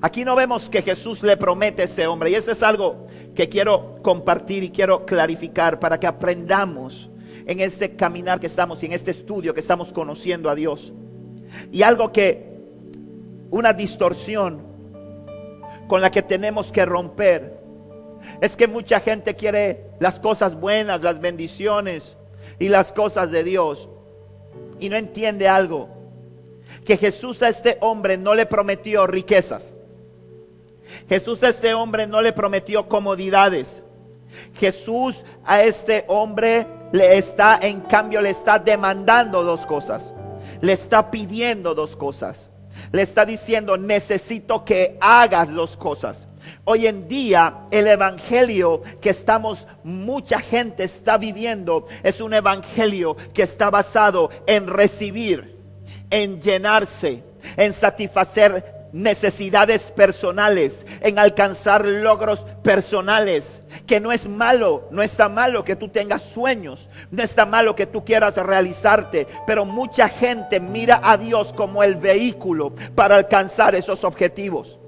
Aquí 0.00 0.24
no 0.24 0.36
vemos 0.36 0.68
que 0.68 0.82
Jesús 0.82 1.22
le 1.22 1.36
promete 1.36 1.82
a 1.82 1.84
ese 1.86 2.06
hombre. 2.06 2.30
Y 2.30 2.34
eso 2.34 2.52
es 2.52 2.62
algo 2.62 3.06
que 3.34 3.48
quiero 3.48 3.96
compartir 4.02 4.62
y 4.62 4.70
quiero 4.70 5.06
clarificar 5.06 5.78
para 5.80 5.98
que 5.98 6.06
aprendamos 6.06 7.10
en 7.46 7.60
este 7.60 7.94
caminar 7.94 8.40
que 8.40 8.48
estamos 8.48 8.82
y 8.82 8.86
en 8.86 8.92
este 8.92 9.12
estudio 9.12 9.54
que 9.54 9.60
estamos 9.60 9.92
conociendo 9.92 10.50
a 10.50 10.54
Dios. 10.54 10.92
Y 11.70 11.82
algo 11.82 12.12
que, 12.12 12.54
una 13.50 13.72
distorsión 13.72 14.62
con 15.86 16.00
la 16.00 16.10
que 16.10 16.22
tenemos 16.22 16.72
que 16.72 16.84
romper 16.84 17.60
es 18.40 18.56
que 18.56 18.66
mucha 18.66 18.98
gente 18.98 19.36
quiere 19.36 19.86
las 20.00 20.18
cosas 20.18 20.56
buenas, 20.56 21.02
las 21.02 21.20
bendiciones 21.20 22.16
y 22.58 22.68
las 22.68 22.92
cosas 22.92 23.30
de 23.30 23.44
Dios. 23.44 23.88
Y 24.80 24.88
no 24.88 24.96
entiende 24.96 25.48
algo. 25.48 25.88
Que 26.84 26.96
Jesús 26.96 27.42
a 27.42 27.48
este 27.48 27.78
hombre 27.80 28.16
no 28.16 28.34
le 28.34 28.46
prometió 28.46 29.06
riquezas. 29.06 29.74
Jesús 31.08 31.42
a 31.44 31.48
este 31.48 31.74
hombre 31.74 32.06
no 32.06 32.20
le 32.20 32.32
prometió 32.32 32.88
comodidades. 32.88 33.82
Jesús 34.54 35.24
a 35.44 35.62
este 35.62 36.04
hombre 36.08 36.66
le 36.92 37.18
está, 37.18 37.58
en 37.60 37.80
cambio, 37.80 38.20
le 38.20 38.30
está 38.30 38.58
demandando 38.58 39.42
dos 39.42 39.66
cosas. 39.66 40.12
Le 40.60 40.72
está 40.72 41.10
pidiendo 41.10 41.74
dos 41.74 41.96
cosas. 41.96 42.50
Le 42.92 43.02
está 43.02 43.24
diciendo, 43.24 43.76
necesito 43.76 44.64
que 44.64 44.96
hagas 45.00 45.52
dos 45.52 45.76
cosas. 45.76 46.28
Hoy 46.64 46.86
en 46.86 47.08
día 47.08 47.66
el 47.70 47.86
evangelio 47.86 48.82
que 49.00 49.10
estamos, 49.10 49.66
mucha 49.82 50.40
gente 50.40 50.84
está 50.84 51.18
viviendo, 51.18 51.86
es 52.02 52.20
un 52.20 52.34
evangelio 52.34 53.16
que 53.34 53.42
está 53.42 53.70
basado 53.70 54.30
en 54.46 54.66
recibir, 54.68 55.56
en 56.10 56.40
llenarse, 56.40 57.22
en 57.56 57.72
satisfacer 57.72 58.75
necesidades 58.92 59.90
personales, 59.90 60.86
en 61.00 61.18
alcanzar 61.18 61.84
logros 61.84 62.46
personales, 62.62 63.62
que 63.86 64.00
no 64.00 64.12
es 64.12 64.28
malo, 64.28 64.88
no 64.90 65.02
está 65.02 65.28
malo 65.28 65.64
que 65.64 65.76
tú 65.76 65.88
tengas 65.88 66.22
sueños, 66.22 66.88
no 67.10 67.22
está 67.22 67.46
malo 67.46 67.74
que 67.74 67.86
tú 67.86 68.04
quieras 68.04 68.36
realizarte, 68.36 69.26
pero 69.46 69.64
mucha 69.64 70.08
gente 70.08 70.60
mira 70.60 71.00
a 71.02 71.16
Dios 71.16 71.52
como 71.52 71.82
el 71.82 71.96
vehículo 71.96 72.74
para 72.94 73.16
alcanzar 73.16 73.74
esos 73.74 74.04
objetivos. 74.04 74.78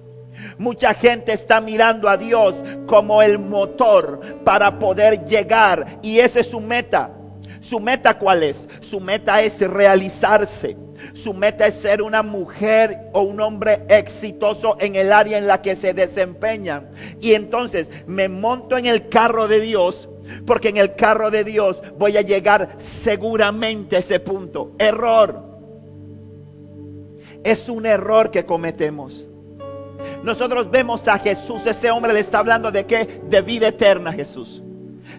Mucha 0.56 0.94
gente 0.94 1.32
está 1.32 1.60
mirando 1.60 2.08
a 2.08 2.16
Dios 2.16 2.54
como 2.86 3.22
el 3.22 3.38
motor 3.38 4.42
para 4.44 4.78
poder 4.78 5.24
llegar 5.24 5.98
y 6.02 6.20
esa 6.20 6.40
es 6.40 6.50
su 6.50 6.60
meta. 6.60 7.10
¿Su 7.60 7.80
meta 7.80 8.18
cuál 8.18 8.44
es? 8.44 8.68
Su 8.80 9.00
meta 9.00 9.42
es 9.42 9.60
realizarse. 9.60 10.76
Su 11.12 11.34
meta 11.34 11.66
es 11.66 11.74
ser 11.74 12.02
una 12.02 12.22
mujer 12.22 13.10
o 13.12 13.22
un 13.22 13.40
hombre 13.40 13.84
exitoso 13.88 14.76
en 14.80 14.96
el 14.96 15.12
área 15.12 15.38
en 15.38 15.46
la 15.46 15.62
que 15.62 15.76
se 15.76 15.94
desempeñan. 15.94 16.90
Y 17.20 17.34
entonces 17.34 17.90
me 18.06 18.28
monto 18.28 18.76
en 18.76 18.86
el 18.86 19.08
carro 19.08 19.48
de 19.48 19.60
Dios 19.60 20.08
porque 20.46 20.68
en 20.68 20.76
el 20.76 20.94
carro 20.94 21.30
de 21.30 21.44
Dios 21.44 21.82
voy 21.98 22.16
a 22.16 22.22
llegar 22.22 22.68
seguramente 22.78 23.96
a 23.96 24.00
ese 24.00 24.20
punto. 24.20 24.72
Error. 24.78 25.42
Es 27.44 27.68
un 27.68 27.86
error 27.86 28.30
que 28.30 28.44
cometemos. 28.44 29.26
Nosotros 30.22 30.70
vemos 30.70 31.06
a 31.08 31.18
Jesús, 31.18 31.66
ese 31.66 31.90
hombre 31.90 32.12
le 32.12 32.20
está 32.20 32.38
hablando 32.38 32.70
de 32.70 32.86
qué? 32.86 33.20
De 33.28 33.40
vida 33.40 33.68
eterna 33.68 34.12
Jesús. 34.12 34.62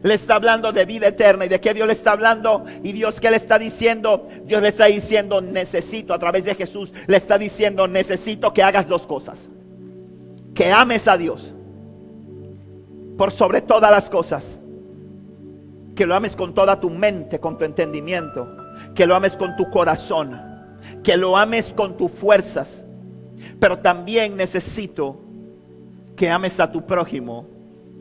Le 0.01 0.13
está 0.13 0.35
hablando 0.35 0.71
de 0.71 0.85
vida 0.85 1.07
eterna. 1.07 1.45
¿Y 1.45 1.49
de 1.49 1.59
qué 1.59 1.73
Dios 1.73 1.87
le 1.87 1.93
está 1.93 2.11
hablando? 2.11 2.65
Y 2.83 2.91
Dios 2.91 3.19
qué 3.19 3.29
le 3.31 3.37
está 3.37 3.59
diciendo? 3.59 4.27
Dios 4.45 4.61
le 4.61 4.69
está 4.69 4.85
diciendo, 4.85 5.41
necesito, 5.41 6.13
a 6.13 6.19
través 6.19 6.45
de 6.45 6.55
Jesús, 6.55 6.93
le 7.07 7.17
está 7.17 7.37
diciendo, 7.37 7.87
necesito 7.87 8.53
que 8.53 8.63
hagas 8.63 8.87
dos 8.87 9.05
cosas. 9.05 9.49
Que 10.53 10.71
ames 10.71 11.07
a 11.07 11.17
Dios 11.17 11.53
por 13.17 13.31
sobre 13.31 13.61
todas 13.61 13.91
las 13.91 14.09
cosas. 14.09 14.59
Que 15.95 16.05
lo 16.05 16.15
ames 16.15 16.35
con 16.35 16.53
toda 16.53 16.79
tu 16.79 16.89
mente, 16.89 17.39
con 17.39 17.57
tu 17.57 17.65
entendimiento. 17.65 18.47
Que 18.95 19.05
lo 19.05 19.15
ames 19.15 19.35
con 19.35 19.55
tu 19.57 19.69
corazón. 19.69 20.39
Que 21.03 21.17
lo 21.17 21.35
ames 21.35 21.73
con 21.73 21.97
tus 21.97 22.11
fuerzas. 22.11 22.83
Pero 23.59 23.79
también 23.79 24.37
necesito 24.37 25.19
que 26.15 26.29
ames 26.29 26.59
a 26.59 26.71
tu 26.71 26.85
prójimo 26.85 27.47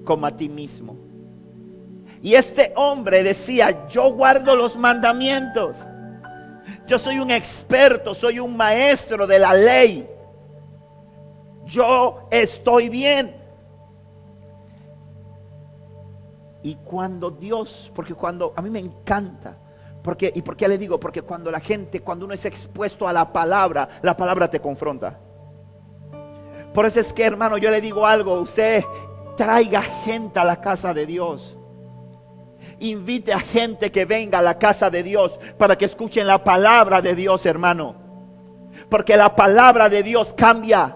como 0.04 0.26
a 0.26 0.34
ti 0.34 0.48
mismo. 0.48 1.07
Y 2.22 2.34
este 2.34 2.72
hombre 2.76 3.22
decía, 3.22 3.86
yo 3.88 4.12
guardo 4.12 4.56
los 4.56 4.76
mandamientos. 4.76 5.76
Yo 6.86 6.98
soy 6.98 7.18
un 7.18 7.30
experto, 7.30 8.14
soy 8.14 8.38
un 8.38 8.56
maestro 8.56 9.26
de 9.26 9.38
la 9.38 9.54
ley. 9.54 10.08
Yo 11.64 12.26
estoy 12.30 12.88
bien. 12.88 13.36
Y 16.62 16.74
cuando 16.76 17.30
Dios, 17.30 17.92
porque 17.94 18.14
cuando 18.14 18.52
a 18.56 18.62
mí 18.62 18.70
me 18.70 18.80
encanta, 18.80 19.56
porque 20.02 20.32
y 20.34 20.42
por 20.42 20.56
qué 20.56 20.66
le 20.66 20.78
digo, 20.78 20.98
porque 20.98 21.22
cuando 21.22 21.50
la 21.50 21.60
gente, 21.60 22.00
cuando 22.00 22.24
uno 22.24 22.34
es 22.34 22.44
expuesto 22.46 23.06
a 23.06 23.12
la 23.12 23.30
palabra, 23.32 23.88
la 24.02 24.16
palabra 24.16 24.50
te 24.50 24.58
confronta. 24.58 25.20
Por 26.72 26.86
eso 26.86 27.00
es 27.00 27.12
que, 27.12 27.24
hermano, 27.24 27.58
yo 27.58 27.70
le 27.70 27.80
digo 27.80 28.06
algo, 28.06 28.40
usted 28.40 28.82
traiga 29.36 29.82
gente 29.82 30.38
a 30.40 30.44
la 30.44 30.60
casa 30.60 30.94
de 30.94 31.04
Dios. 31.04 31.57
Invite 32.80 33.32
a 33.32 33.40
gente 33.40 33.90
que 33.90 34.04
venga 34.04 34.38
a 34.38 34.42
la 34.42 34.58
casa 34.58 34.90
de 34.90 35.02
Dios 35.02 35.38
para 35.58 35.76
que 35.76 35.84
escuchen 35.84 36.26
la 36.26 36.42
palabra 36.44 37.02
de 37.02 37.14
Dios, 37.14 37.44
hermano. 37.44 37.96
Porque 38.88 39.16
la 39.16 39.34
palabra 39.34 39.88
de 39.88 40.02
Dios 40.02 40.32
cambia. 40.36 40.94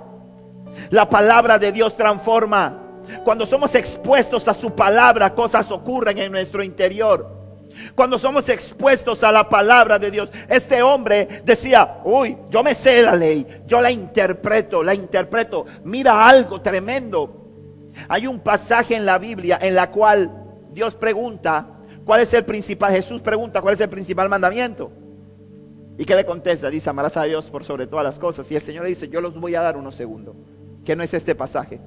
La 0.90 1.08
palabra 1.08 1.58
de 1.58 1.72
Dios 1.72 1.96
transforma. 1.96 2.78
Cuando 3.24 3.46
somos 3.46 3.74
expuestos 3.74 4.46
a 4.48 4.54
su 4.54 4.74
palabra, 4.74 5.34
cosas 5.34 5.70
ocurren 5.70 6.18
en 6.18 6.30
nuestro 6.30 6.62
interior. 6.62 7.42
Cuando 7.94 8.18
somos 8.18 8.48
expuestos 8.48 9.24
a 9.24 9.32
la 9.32 9.48
palabra 9.48 9.98
de 9.98 10.10
Dios, 10.10 10.30
este 10.48 10.82
hombre 10.82 11.42
decía, 11.44 11.98
uy, 12.04 12.36
yo 12.50 12.62
me 12.62 12.74
sé 12.74 13.02
la 13.02 13.16
ley, 13.16 13.46
yo 13.66 13.80
la 13.80 13.90
interpreto, 13.90 14.82
la 14.82 14.94
interpreto. 14.94 15.66
Mira 15.84 16.28
algo 16.28 16.60
tremendo. 16.60 17.38
Hay 18.08 18.26
un 18.26 18.40
pasaje 18.40 18.94
en 18.94 19.04
la 19.04 19.18
Biblia 19.18 19.58
en 19.60 19.74
la 19.74 19.90
cual 19.90 20.41
Dios 20.72 20.94
pregunta, 20.94 21.66
¿cuál 22.04 22.20
es 22.20 22.32
el 22.34 22.44
principal? 22.44 22.92
Jesús 22.92 23.20
pregunta, 23.20 23.60
¿cuál 23.60 23.74
es 23.74 23.80
el 23.80 23.88
principal 23.88 24.28
mandamiento? 24.28 24.90
¿Y 25.98 26.04
qué 26.04 26.14
le 26.14 26.24
contesta? 26.24 26.70
Dice, 26.70 26.88
amarás 26.90 27.16
a 27.16 27.24
Dios 27.24 27.50
por 27.50 27.64
sobre 27.64 27.86
todas 27.86 28.04
las 28.04 28.18
cosas. 28.18 28.50
Y 28.50 28.56
el 28.56 28.62
Señor 28.62 28.84
le 28.84 28.90
dice, 28.90 29.08
yo 29.08 29.20
los 29.20 29.38
voy 29.38 29.54
a 29.54 29.60
dar 29.60 29.76
unos 29.76 29.94
segundos. 29.94 30.34
Que 30.84 30.96
no 30.96 31.02
es 31.02 31.14
este 31.14 31.34
pasaje. 31.34 31.80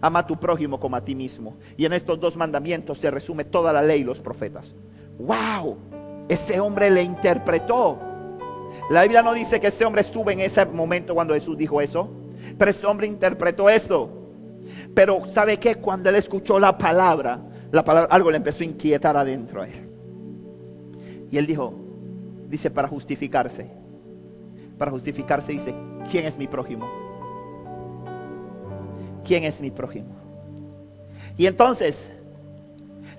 Ama 0.00 0.20
a 0.20 0.26
tu 0.26 0.36
prójimo 0.38 0.78
como 0.80 0.96
a 0.96 1.04
ti 1.04 1.14
mismo. 1.14 1.56
Y 1.76 1.86
en 1.86 1.92
estos 1.92 2.18
dos 2.20 2.36
mandamientos 2.36 2.98
se 2.98 3.10
resume 3.10 3.44
toda 3.44 3.72
la 3.72 3.80
ley 3.80 4.00
y 4.00 4.04
los 4.04 4.20
profetas 4.20 4.74
wow, 5.18 5.76
ese 6.28 6.60
hombre 6.60 6.90
le 6.90 7.02
interpretó. 7.02 7.98
La 8.90 9.02
Biblia 9.02 9.22
no 9.22 9.32
dice 9.32 9.60
que 9.60 9.68
ese 9.68 9.84
hombre 9.84 10.02
estuvo 10.02 10.30
en 10.30 10.40
ese 10.40 10.64
momento 10.66 11.14
cuando 11.14 11.34
Jesús 11.34 11.56
dijo 11.56 11.80
eso, 11.80 12.10
pero 12.58 12.70
este 12.70 12.86
hombre 12.86 13.06
interpretó 13.06 13.68
esto. 13.68 14.10
Pero 14.94 15.26
¿sabe 15.26 15.58
qué? 15.58 15.76
Cuando 15.76 16.08
él 16.08 16.16
escuchó 16.16 16.58
la 16.58 16.76
palabra, 16.76 17.40
la 17.74 17.84
palabra, 17.84 18.14
algo 18.14 18.30
le 18.30 18.36
empezó 18.36 18.62
a 18.62 18.66
inquietar 18.66 19.16
adentro 19.16 19.60
a 19.60 19.66
él. 19.66 19.90
Y 21.32 21.38
él 21.38 21.46
dijo, 21.46 21.74
dice 22.48 22.70
para 22.70 22.86
justificarse. 22.86 23.68
Para 24.78 24.92
justificarse 24.92 25.50
dice, 25.50 25.74
¿quién 26.08 26.24
es 26.24 26.38
mi 26.38 26.46
prójimo? 26.46 26.88
¿Quién 29.24 29.42
es 29.42 29.60
mi 29.60 29.72
prójimo? 29.72 30.14
Y 31.36 31.46
entonces 31.46 32.12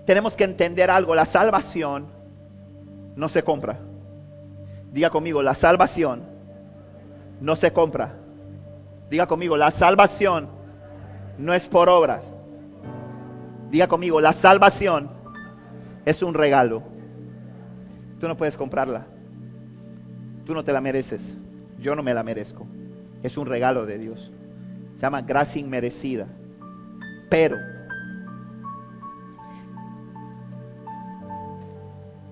tenemos 0.06 0.38
que 0.38 0.46
entender 0.46 0.90
algo, 0.90 1.16
la 1.16 1.26
salvación 1.26 2.06
no 3.18 3.28
se 3.28 3.44
compra. 3.44 3.78
Diga 4.94 5.10
conmigo, 5.10 5.42
la 5.42 5.54
salvación 5.54 6.24
no 7.42 7.58
se 7.58 7.74
compra. 7.74 8.14
Diga 9.10 9.28
conmigo, 9.28 9.58
la 9.58 9.72
salvación 9.72 10.48
no 11.38 11.54
es 11.54 11.68
por 11.68 11.90
obras. 11.90 12.22
Diga 13.76 13.90
conmigo, 13.90 14.22
la 14.22 14.32
salvación 14.32 15.10
es 16.06 16.24
un 16.24 16.34
regalo. 16.34 16.82
Tú 18.22 18.28
no 18.30 18.38
puedes 18.38 18.56
comprarla. 18.56 19.06
Tú 20.46 20.54
no 20.54 20.64
te 20.64 20.72
la 20.72 20.80
mereces. 20.80 21.38
Yo 21.78 21.94
no 21.94 22.02
me 22.02 22.14
la 22.14 22.24
merezco. 22.24 22.66
Es 23.22 23.36
un 23.38 23.48
regalo 23.48 23.86
de 23.86 23.98
Dios. 23.98 24.32
Se 24.94 25.02
llama 25.02 25.24
gracia 25.24 25.60
inmerecida. 25.60 26.26
Pero 27.30 27.58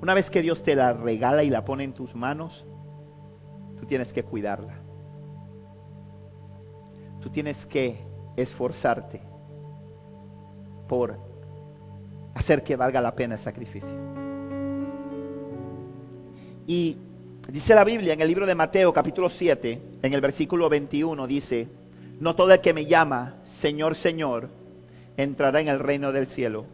Una 0.02 0.14
vez 0.14 0.30
que 0.30 0.42
Dios 0.42 0.64
te 0.64 0.76
la 0.76 0.94
regala 0.94 1.44
y 1.44 1.50
la 1.50 1.66
pone 1.66 1.84
en 1.84 1.92
tus 1.92 2.16
manos, 2.16 2.66
tú 3.78 3.86
tienes 3.86 4.14
que 4.14 4.24
cuidarla. 4.24 4.76
Tú 7.20 7.30
tienes 7.30 7.66
que 7.66 8.00
esforzarte 8.38 9.22
por 10.88 11.33
hacer 12.34 12.64
que 12.64 12.76
valga 12.76 13.02
la 13.02 13.16
pena 13.16 13.36
el 13.36 13.42
sacrificio. 13.42 13.94
Y 16.66 16.98
dice 17.50 17.76
la 17.76 17.84
Biblia 17.84 18.14
en 18.14 18.22
el 18.22 18.28
libro 18.28 18.46
de 18.46 18.56
Mateo 18.56 18.94
capítulo 18.94 19.30
7, 19.30 19.82
en 20.02 20.14
el 20.14 20.22
versículo 20.22 20.70
21, 20.70 21.28
dice, 21.28 21.68
no 22.20 22.36
todo 22.36 22.54
el 22.54 22.62
que 22.62 22.74
me 22.74 22.86
llama 22.86 23.36
Señor, 23.44 23.96
Señor, 23.96 24.50
entrará 25.18 25.62
en 25.62 25.68
el 25.68 25.80
reino 25.80 26.12
del 26.12 26.28
cielo 26.28 26.66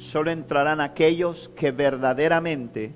solo 0.00 0.30
entrarán 0.30 0.80
aquellos 0.80 1.50
que 1.50 1.72
verdaderamente 1.72 2.94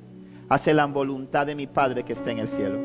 hacen 0.48 0.76
la 0.76 0.86
voluntad 0.86 1.46
de 1.46 1.54
mi 1.54 1.66
Padre 1.66 2.02
que 2.02 2.14
está 2.14 2.30
en 2.30 2.38
el 2.38 2.48
cielo. 2.48 2.78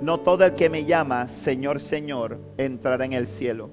No 0.00 0.20
todo 0.20 0.44
el 0.44 0.54
que 0.54 0.70
me 0.70 0.84
llama 0.84 1.26
Señor, 1.26 1.80
Señor 1.80 2.38
entrará 2.56 3.04
en 3.04 3.12
el 3.12 3.26
cielo, 3.26 3.70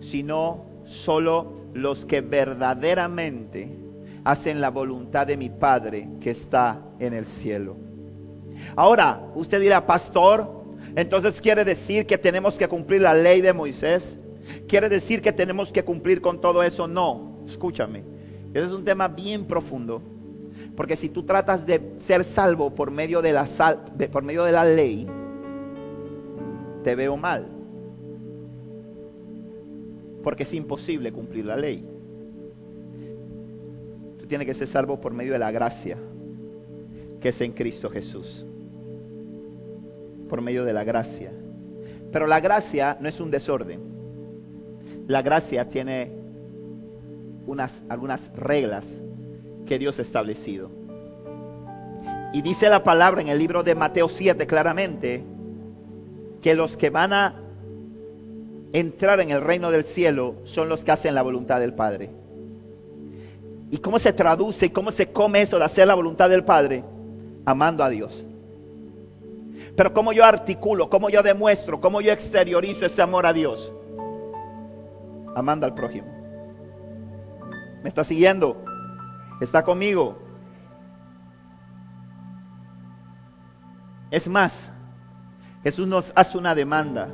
sino 0.00 0.64
solo 0.84 1.65
los 1.76 2.06
que 2.06 2.20
verdaderamente 2.20 3.70
hacen 4.24 4.60
la 4.60 4.70
voluntad 4.70 5.26
de 5.26 5.36
mi 5.36 5.50
Padre 5.50 6.08
que 6.20 6.30
está 6.30 6.82
en 6.98 7.12
el 7.12 7.26
cielo. 7.26 7.76
Ahora, 8.74 9.30
usted 9.34 9.60
dirá, 9.60 9.86
pastor, 9.86 10.64
entonces 10.96 11.40
quiere 11.40 11.64
decir 11.64 12.06
que 12.06 12.18
tenemos 12.18 12.54
que 12.54 12.66
cumplir 12.66 13.02
la 13.02 13.14
ley 13.14 13.40
de 13.40 13.52
Moisés. 13.52 14.18
Quiere 14.66 14.88
decir 14.88 15.20
que 15.20 15.32
tenemos 15.32 15.70
que 15.70 15.84
cumplir 15.84 16.20
con 16.20 16.40
todo 16.40 16.62
eso. 16.62 16.88
No, 16.88 17.42
escúchame. 17.44 18.02
Ese 18.54 18.64
es 18.64 18.72
un 18.72 18.84
tema 18.84 19.06
bien 19.08 19.44
profundo. 19.44 20.02
Porque 20.74 20.96
si 20.96 21.08
tú 21.08 21.22
tratas 21.24 21.66
de 21.66 21.92
ser 22.00 22.24
salvo 22.24 22.74
por 22.74 22.90
medio 22.90 23.20
de 23.20 23.32
la, 23.32 23.46
por 24.10 24.22
medio 24.22 24.44
de 24.44 24.52
la 24.52 24.64
ley, 24.64 25.06
te 26.82 26.94
veo 26.94 27.16
mal. 27.16 27.55
Porque 30.26 30.42
es 30.42 30.52
imposible 30.54 31.12
cumplir 31.12 31.44
la 31.44 31.56
ley. 31.56 31.88
Tú 34.18 34.26
tienes 34.26 34.44
que 34.44 34.54
ser 34.54 34.66
salvo 34.66 35.00
por 35.00 35.12
medio 35.12 35.32
de 35.32 35.38
la 35.38 35.52
gracia 35.52 35.96
que 37.20 37.28
es 37.28 37.40
en 37.42 37.52
Cristo 37.52 37.88
Jesús. 37.90 38.44
Por 40.28 40.40
medio 40.40 40.64
de 40.64 40.72
la 40.72 40.82
gracia. 40.82 41.30
Pero 42.10 42.26
la 42.26 42.40
gracia 42.40 42.98
no 43.00 43.08
es 43.08 43.20
un 43.20 43.30
desorden. 43.30 43.78
La 45.06 45.22
gracia 45.22 45.68
tiene 45.68 46.10
unas, 47.46 47.84
algunas 47.88 48.32
reglas 48.34 48.94
que 49.64 49.78
Dios 49.78 50.00
ha 50.00 50.02
establecido. 50.02 50.72
Y 52.32 52.42
dice 52.42 52.68
la 52.68 52.82
palabra 52.82 53.20
en 53.20 53.28
el 53.28 53.38
libro 53.38 53.62
de 53.62 53.76
Mateo 53.76 54.08
7 54.08 54.44
claramente 54.48 55.22
que 56.42 56.56
los 56.56 56.76
que 56.76 56.90
van 56.90 57.12
a 57.12 57.45
entrar 58.80 59.20
en 59.20 59.30
el 59.30 59.40
reino 59.40 59.70
del 59.70 59.84
cielo 59.84 60.34
son 60.44 60.68
los 60.68 60.84
que 60.84 60.92
hacen 60.92 61.14
la 61.14 61.22
voluntad 61.22 61.60
del 61.60 61.72
Padre. 61.72 62.10
¿Y 63.70 63.78
cómo 63.78 63.98
se 63.98 64.12
traduce 64.12 64.66
y 64.66 64.70
cómo 64.70 64.92
se 64.92 65.10
come 65.10 65.40
eso 65.40 65.58
de 65.58 65.64
hacer 65.64 65.86
la 65.86 65.94
voluntad 65.94 66.28
del 66.28 66.44
Padre? 66.44 66.84
Amando 67.46 67.82
a 67.82 67.88
Dios. 67.88 68.26
Pero 69.74 69.94
cómo 69.94 70.12
yo 70.12 70.24
articulo, 70.26 70.90
cómo 70.90 71.08
yo 71.08 71.22
demuestro, 71.22 71.80
cómo 71.80 72.02
yo 72.02 72.12
exteriorizo 72.12 72.84
ese 72.84 73.00
amor 73.00 73.24
a 73.24 73.32
Dios. 73.32 73.72
Amando 75.34 75.64
al 75.64 75.72
prójimo. 75.72 76.08
¿Me 77.82 77.88
está 77.88 78.04
siguiendo? 78.04 78.62
¿Está 79.40 79.64
conmigo? 79.64 80.18
Es 84.10 84.28
más, 84.28 84.70
Jesús 85.62 85.86
nos 85.88 86.12
hace 86.14 86.36
una 86.36 86.54
demanda 86.54 87.08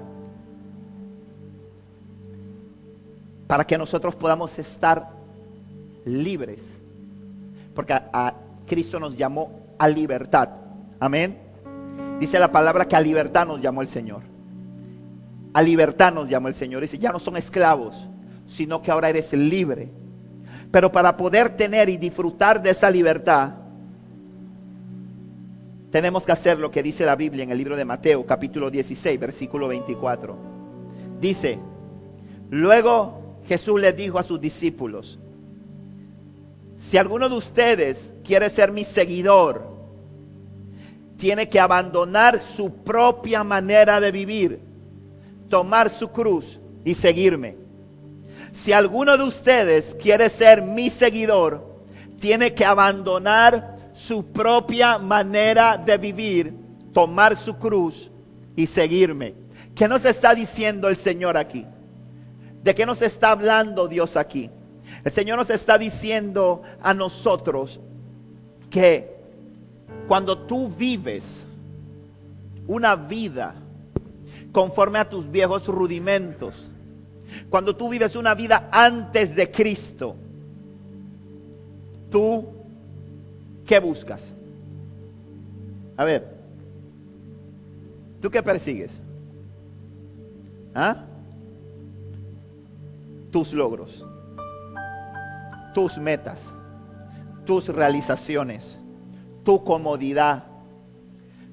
para 3.52 3.66
que 3.66 3.76
nosotros 3.76 4.14
podamos 4.14 4.58
estar 4.58 5.10
libres 6.06 6.80
Porque 7.74 7.92
a, 7.92 8.34
Cristo 8.66 8.98
nos 8.98 9.14
llamó 9.14 9.74
a 9.78 9.90
libertad. 9.90 10.48
Amén. 10.98 11.36
Dice 12.18 12.38
la 12.38 12.50
palabra 12.50 12.88
que 12.88 12.96
a 12.96 13.00
libertad 13.02 13.46
nos 13.46 13.60
llamó 13.60 13.82
el 13.82 13.88
Señor. 13.88 14.22
A 15.52 15.60
libertad 15.60 16.14
nos 16.14 16.30
llamó 16.30 16.48
el 16.48 16.54
Señor. 16.54 16.80
Dice, 16.80 16.96
ya 16.96 17.12
no 17.12 17.18
son 17.18 17.36
esclavos, 17.36 18.08
sino 18.46 18.80
que 18.80 18.90
ahora 18.90 19.10
eres 19.10 19.34
libre. 19.34 19.90
Pero 20.70 20.90
para 20.90 21.14
poder 21.14 21.54
tener 21.54 21.90
y 21.90 21.98
disfrutar 21.98 22.62
de 22.62 22.70
esa 22.70 22.90
libertad, 22.90 23.52
tenemos 25.90 26.24
que 26.24 26.32
hacer 26.32 26.58
lo 26.58 26.70
que 26.70 26.82
dice 26.82 27.04
la 27.04 27.16
Biblia 27.16 27.44
en 27.44 27.50
el 27.50 27.58
libro 27.58 27.76
de 27.76 27.84
Mateo, 27.84 28.24
capítulo 28.24 28.70
16, 28.70 29.20
versículo 29.20 29.68
24. 29.68 30.38
Dice, 31.20 31.58
luego 32.48 33.21
Jesús 33.46 33.80
le 33.80 33.92
dijo 33.92 34.18
a 34.18 34.22
sus 34.22 34.40
discípulos, 34.40 35.18
si 36.78 36.96
alguno 36.96 37.28
de 37.28 37.36
ustedes 37.36 38.14
quiere 38.24 38.50
ser 38.50 38.72
mi 38.72 38.84
seguidor, 38.84 39.70
tiene 41.16 41.48
que 41.48 41.60
abandonar 41.60 42.40
su 42.40 42.74
propia 42.74 43.44
manera 43.44 44.00
de 44.00 44.10
vivir, 44.10 44.60
tomar 45.48 45.88
su 45.88 46.08
cruz 46.10 46.60
y 46.84 46.94
seguirme. 46.94 47.56
Si 48.50 48.72
alguno 48.72 49.16
de 49.16 49.22
ustedes 49.22 49.96
quiere 50.00 50.28
ser 50.28 50.62
mi 50.62 50.90
seguidor, 50.90 51.64
tiene 52.18 52.52
que 52.54 52.64
abandonar 52.64 53.76
su 53.92 54.26
propia 54.32 54.98
manera 54.98 55.76
de 55.76 55.96
vivir, 55.98 56.54
tomar 56.92 57.36
su 57.36 57.56
cruz 57.56 58.10
y 58.56 58.66
seguirme. 58.66 59.34
¿Qué 59.74 59.88
nos 59.88 60.04
está 60.04 60.34
diciendo 60.34 60.88
el 60.88 60.96
Señor 60.96 61.36
aquí? 61.36 61.64
¿De 62.62 62.74
qué 62.74 62.86
nos 62.86 63.02
está 63.02 63.32
hablando 63.32 63.88
Dios 63.88 64.16
aquí? 64.16 64.50
El 65.04 65.12
Señor 65.12 65.38
nos 65.38 65.50
está 65.50 65.78
diciendo 65.78 66.62
a 66.80 66.94
nosotros 66.94 67.80
que 68.70 69.16
cuando 70.06 70.38
tú 70.38 70.68
vives 70.68 71.46
una 72.66 72.94
vida 72.94 73.54
conforme 74.52 74.98
a 74.98 75.08
tus 75.08 75.30
viejos 75.30 75.66
rudimentos, 75.66 76.70
cuando 77.48 77.74
tú 77.74 77.88
vives 77.88 78.14
una 78.14 78.34
vida 78.34 78.68
antes 78.70 79.34
de 79.34 79.50
Cristo, 79.50 80.14
tú, 82.10 82.46
¿qué 83.66 83.80
buscas? 83.80 84.34
A 85.96 86.04
ver, 86.04 86.28
¿tú 88.20 88.30
qué 88.30 88.42
persigues? 88.42 89.00
¿Ah? 90.74 91.06
Tus 93.32 93.52
logros 93.52 94.06
tus 95.72 95.98
metas, 95.98 96.54
tus 97.44 97.68
realizaciones, 97.68 98.78
tu 99.44 99.62
comodidad, 99.64 100.44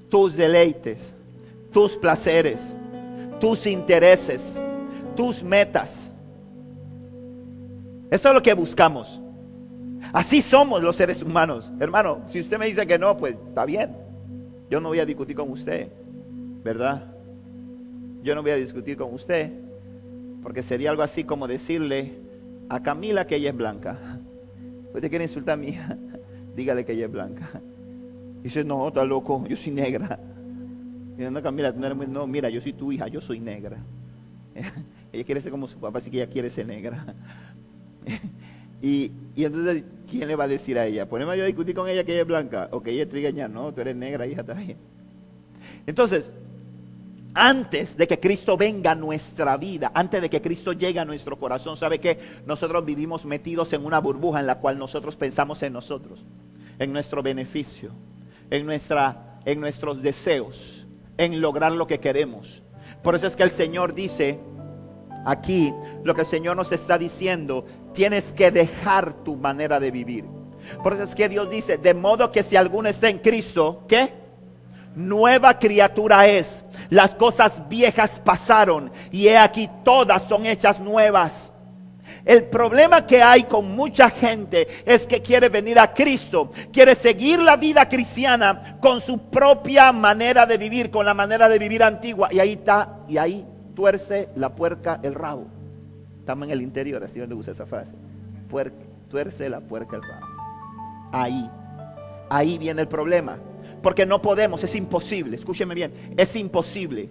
tus 0.10 0.36
deleites, 0.36 1.14
tus 1.72 1.98
placeres, 1.98 2.74
tus 3.40 3.66
intereses, 3.68 4.60
tus 5.16 5.44
metas. 5.44 6.12
Eso 8.12 8.30
es 8.30 8.34
lo 8.34 8.42
que 8.42 8.54
buscamos. 8.54 9.22
Así 10.14 10.42
somos 10.42 10.82
los 10.82 10.96
seres 10.96 11.22
humanos. 11.22 11.72
Hermano, 11.80 12.22
si 12.28 12.40
usted 12.40 12.58
me 12.58 12.66
dice 12.66 12.88
que 12.88 12.98
no, 12.98 13.16
pues 13.18 13.36
está 13.48 13.66
bien. 13.66 13.96
Yo 14.70 14.80
no 14.80 14.90
voy 14.90 15.00
a 15.00 15.06
discutir 15.06 15.36
con 15.36 15.52
usted, 15.52 15.90
¿verdad? 16.64 17.12
Yo 18.22 18.36
no 18.36 18.42
voy 18.42 18.52
a 18.52 18.56
discutir 18.56 18.98
con 18.98 19.14
usted, 19.14 19.52
porque 20.42 20.64
sería 20.64 20.90
algo 20.90 21.04
así 21.04 21.24
como 21.24 21.48
decirle, 21.48 22.14
a 22.70 22.82
Camila 22.82 23.26
que 23.28 23.36
ella 23.36 23.50
es 23.50 23.56
blanca. 23.56 23.98
Usted 24.94 25.10
quiere 25.10 25.26
insultar 25.26 25.60
a 25.60 25.64
hija, 25.64 25.98
dígale 26.56 26.86
que 26.86 26.94
ella 26.94 27.06
es 27.06 27.12
blanca. 27.12 27.50
Y 28.40 28.44
dice, 28.44 28.64
no, 28.64 28.88
está 28.88 29.04
loco, 29.04 29.46
yo 29.48 29.58
soy 29.58 29.74
negra. 29.74 30.20
Y 31.18 31.24
no, 31.24 31.42
Camila, 31.42 31.72
no, 31.72 32.28
mira, 32.28 32.50
yo 32.50 32.62
soy 32.62 32.74
tu 32.74 32.92
hija, 32.92 33.08
yo 33.08 33.20
soy 33.20 33.40
negra. 33.40 33.78
ella 35.12 35.24
quiere 35.26 35.42
ser 35.42 35.52
como 35.52 35.68
su 35.68 35.78
papá, 35.78 36.00
así 36.00 36.10
que 36.10 36.18
ella 36.18 36.32
quiere 36.32 36.50
ser 36.50 36.66
negra. 36.66 37.14
y, 38.82 39.12
entonces, 39.36 39.84
¿quién 40.10 40.28
le 40.30 40.36
va 40.36 40.46
a 40.46 40.48
decir 40.48 40.80
a 40.80 40.86
ella? 40.86 41.10
Ponemos 41.10 41.36
yo 41.36 41.44
a 41.44 41.48
discutir 41.48 41.76
con 41.76 41.90
ella 41.90 42.06
que 42.06 42.14
ella 42.14 42.22
es 42.22 42.28
blanca, 42.28 42.70
o 42.72 42.82
que 42.82 42.92
ella 42.92 43.04
es 43.04 43.10
trigueña, 43.10 43.50
no, 43.50 43.74
tú 43.74 43.82
eres 43.82 43.98
negra, 43.98 44.26
hija, 44.28 44.44
también. 44.44 44.78
Entonces, 45.86 46.34
antes 47.34 47.96
de 47.96 48.08
que 48.08 48.20
Cristo 48.20 48.58
venga 48.58 48.92
a 48.92 48.96
nuestra 48.96 49.58
vida, 49.58 49.92
antes 49.94 50.22
de 50.22 50.30
que 50.30 50.42
Cristo 50.42 50.74
llegue 50.74 51.00
a 51.00 51.06
nuestro 51.06 51.38
corazón, 51.38 51.78
¿sabe 51.78 52.00
que 52.00 52.20
Nosotros 52.46 52.86
vivimos 52.86 53.26
metidos 53.26 53.72
en 53.74 53.86
una 53.86 54.00
burbuja 54.00 54.40
en 54.40 54.48
la 54.48 54.60
cual 54.60 54.78
nosotros 54.78 55.16
pensamos 55.16 55.62
en 55.64 55.74
nosotros, 55.74 56.26
en 56.80 56.92
nuestro 56.92 57.22
beneficio, 57.22 57.92
en, 58.50 58.66
nuestra, 58.66 59.40
en 59.46 59.60
nuestros 59.60 60.02
deseos, 60.02 60.88
en 61.18 61.42
lograr 61.42 61.72
lo 61.72 61.88
que 61.88 62.00
queremos. 62.00 62.64
Por 63.04 63.16
eso 63.16 63.28
es 63.28 63.36
que 63.36 63.44
el 63.44 63.52
Señor 63.52 63.94
dice 63.94 64.40
aquí, 65.26 65.74
lo 66.04 66.16
que 66.16 66.22
el 66.22 66.28
Señor 66.28 66.56
nos 66.56 66.72
está 66.72 66.98
diciendo, 66.98 67.66
tienes 67.94 68.34
que 68.34 68.52
dejar 68.52 69.14
tu 69.24 69.38
manera 69.38 69.80
de 69.80 69.92
vivir. 69.92 70.26
Por 70.84 70.94
eso 70.94 71.04
es 71.04 71.16
que 71.16 71.30
Dios 71.30 71.50
dice, 71.50 71.78
de 71.78 71.94
modo 71.94 72.32
que 72.32 72.44
si 72.44 72.56
alguno 72.56 72.90
está 72.90 73.10
en 73.10 73.20
Cristo, 73.20 73.84
¿qué? 73.88 74.20
nueva 74.96 75.58
criatura 75.58 76.28
es. 76.28 76.64
Las 76.90 77.14
cosas 77.14 77.62
viejas 77.70 78.20
pasaron 78.20 78.92
y 79.12 79.28
he 79.28 79.38
aquí 79.38 79.70
todas 79.84 80.24
son 80.24 80.46
hechas 80.46 80.80
nuevas. 80.80 81.54
El 82.26 82.46
problema 82.46 83.06
que 83.06 83.22
hay 83.22 83.44
con 83.44 83.76
mucha 83.76 84.10
gente 84.10 84.68
es 84.86 85.06
que 85.06 85.22
quiere 85.22 85.50
venir 85.50 85.80
a 85.80 85.94
Cristo, 85.94 86.52
quiere 86.72 86.96
seguir 86.96 87.40
la 87.40 87.56
vida 87.56 87.88
cristiana 87.88 88.78
con 88.80 89.02
su 89.02 89.30
propia 89.30 89.92
manera 89.92 90.46
de 90.46 90.58
vivir, 90.58 90.90
con 90.90 91.06
la 91.06 91.14
manera 91.14 91.48
de 91.48 91.60
vivir 91.60 91.84
antigua. 91.84 92.30
Y 92.32 92.40
ahí 92.40 92.54
está, 92.54 93.00
y 93.08 93.18
ahí 93.18 93.46
tuerce 93.76 94.30
la 94.36 94.56
puerca 94.56 95.00
el 95.04 95.14
rabo. 95.14 95.48
Estamos 96.20 96.48
en 96.48 96.54
el 96.54 96.62
interior, 96.62 97.04
así 97.04 97.20
donde 97.20 97.36
usa 97.36 97.54
esa 97.54 97.66
frase. 97.66 97.94
tuerce 99.10 99.50
la 99.50 99.62
puerca 99.62 99.96
el 99.96 100.04
rabo. 100.04 100.26
Ahí, 101.12 101.50
ahí 102.30 102.58
viene 102.58 102.82
el 102.82 102.88
problema. 102.88 103.38
Porque 103.82 104.06
no 104.06 104.22
podemos, 104.22 104.64
es 104.64 104.76
imposible, 104.76 105.36
escúcheme 105.36 105.76
bien, 105.76 105.94
es 106.18 106.36
imposible 106.36 107.10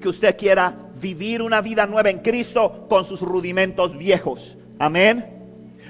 que 0.00 0.08
usted 0.08 0.36
quiera 0.36 0.74
vivir 1.00 1.42
una 1.42 1.60
vida 1.60 1.86
nueva 1.86 2.10
en 2.10 2.18
Cristo 2.18 2.86
con 2.88 3.04
sus 3.04 3.20
rudimentos 3.20 3.96
viejos. 3.96 4.56
Amén. 4.78 5.38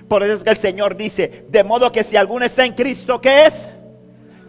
Por 0.08 0.22
eso 0.22 0.34
es 0.34 0.44
que 0.44 0.50
el 0.50 0.56
Señor 0.56 0.96
dice, 0.96 1.46
de 1.48 1.64
modo 1.64 1.92
que 1.92 2.02
si 2.02 2.16
alguno 2.16 2.44
está 2.44 2.64
en 2.64 2.74
Cristo, 2.74 3.20
¿qué 3.20 3.46
es? 3.46 3.68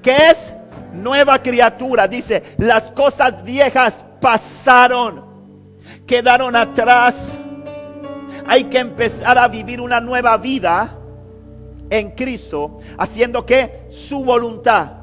¿Qué 0.01 0.15
es? 0.31 0.55
Nueva 0.93 1.41
criatura. 1.41 2.07
Dice, 2.07 2.41
las 2.57 2.91
cosas 2.91 3.43
viejas 3.43 4.03
pasaron, 4.19 5.23
quedaron 6.07 6.55
atrás. 6.55 7.39
Hay 8.47 8.65
que 8.65 8.79
empezar 8.79 9.37
a 9.37 9.47
vivir 9.47 9.79
una 9.79 10.01
nueva 10.01 10.37
vida 10.37 10.97
en 11.89 12.11
Cristo, 12.11 12.79
haciendo 12.97 13.45
que 13.45 13.85
su 13.89 14.23
voluntad 14.23 15.00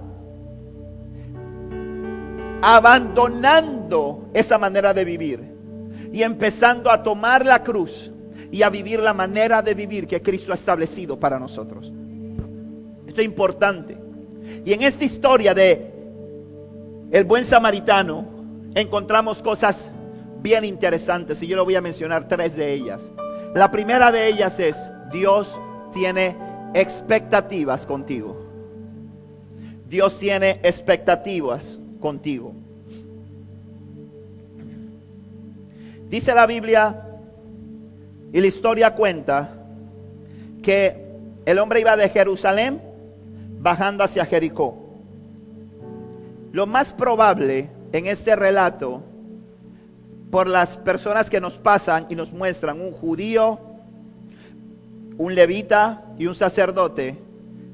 abandonando 2.63 4.31
esa 4.35 4.59
manera 4.59 4.93
de 4.93 5.05
vivir 5.05 5.59
y 6.13 6.23
empezando 6.23 6.91
a 6.91 7.03
tomar 7.03 7.45
la 7.45 7.63
cruz 7.63 8.11
y 8.51 8.63
a 8.63 8.71
vivir 8.71 9.01
la 9.01 9.15
manera 9.15 9.63
de 9.63 9.75
vivir 9.75 10.07
que 10.07 10.23
Cristo 10.23 10.53
ha 10.53 10.55
establecido 10.55 11.19
para 11.19 11.39
nosotros. 11.39 11.93
Esto 13.07 13.21
es 13.21 13.27
importante. 13.27 13.97
Y 14.65 14.73
en 14.73 14.83
esta 14.83 15.05
historia 15.05 15.55
de 15.55 15.93
el 17.11 17.25
buen 17.25 17.45
samaritano 17.45 18.27
encontramos 18.75 19.43
cosas 19.43 19.93
bien 20.41 20.65
interesantes 20.65 21.43
y 21.43 21.47
yo 21.47 21.57
lo 21.57 21.65
voy 21.65 21.75
a 21.75 21.81
mencionar 21.81 22.29
tres 22.29 22.57
de 22.57 22.73
ellas. 22.73 23.11
La 23.55 23.71
primera 23.71 24.13
de 24.13 24.29
ellas 24.29 24.59
es 24.61 24.77
Dios 25.11 25.61
tiene 25.93 26.37
expectativas 26.75 27.87
contigo. 27.87 28.37
Dios 29.89 30.19
tiene 30.19 30.61
expectativas 30.63 31.81
contigo. 32.01 32.55
Dice 36.09 36.35
la 36.35 36.47
Biblia 36.47 37.05
y 38.33 38.41
la 38.41 38.47
historia 38.47 38.95
cuenta 38.95 39.67
que 40.63 41.07
el 41.45 41.59
hombre 41.59 41.81
iba 41.81 41.97
de 41.97 42.09
Jerusalén 42.09 42.81
bajando 43.61 44.05
hacia 44.05 44.25
Jericó. 44.25 44.87
Lo 46.53 46.67
más 46.67 46.93
probable 46.93 47.71
en 47.93 48.07
este 48.07 48.37
relato, 48.37 49.03
por 50.31 50.47
las 50.47 50.77
personas 50.77 51.31
que 51.31 51.41
nos 51.41 51.55
pasan 51.55 52.07
y 52.09 52.15
nos 52.15 52.33
muestran 52.33 52.81
un 52.81 52.93
judío, 52.93 53.59
un 55.17 55.35
levita 55.35 56.05
y 56.19 56.27
un 56.27 56.35
sacerdote, 56.35 57.19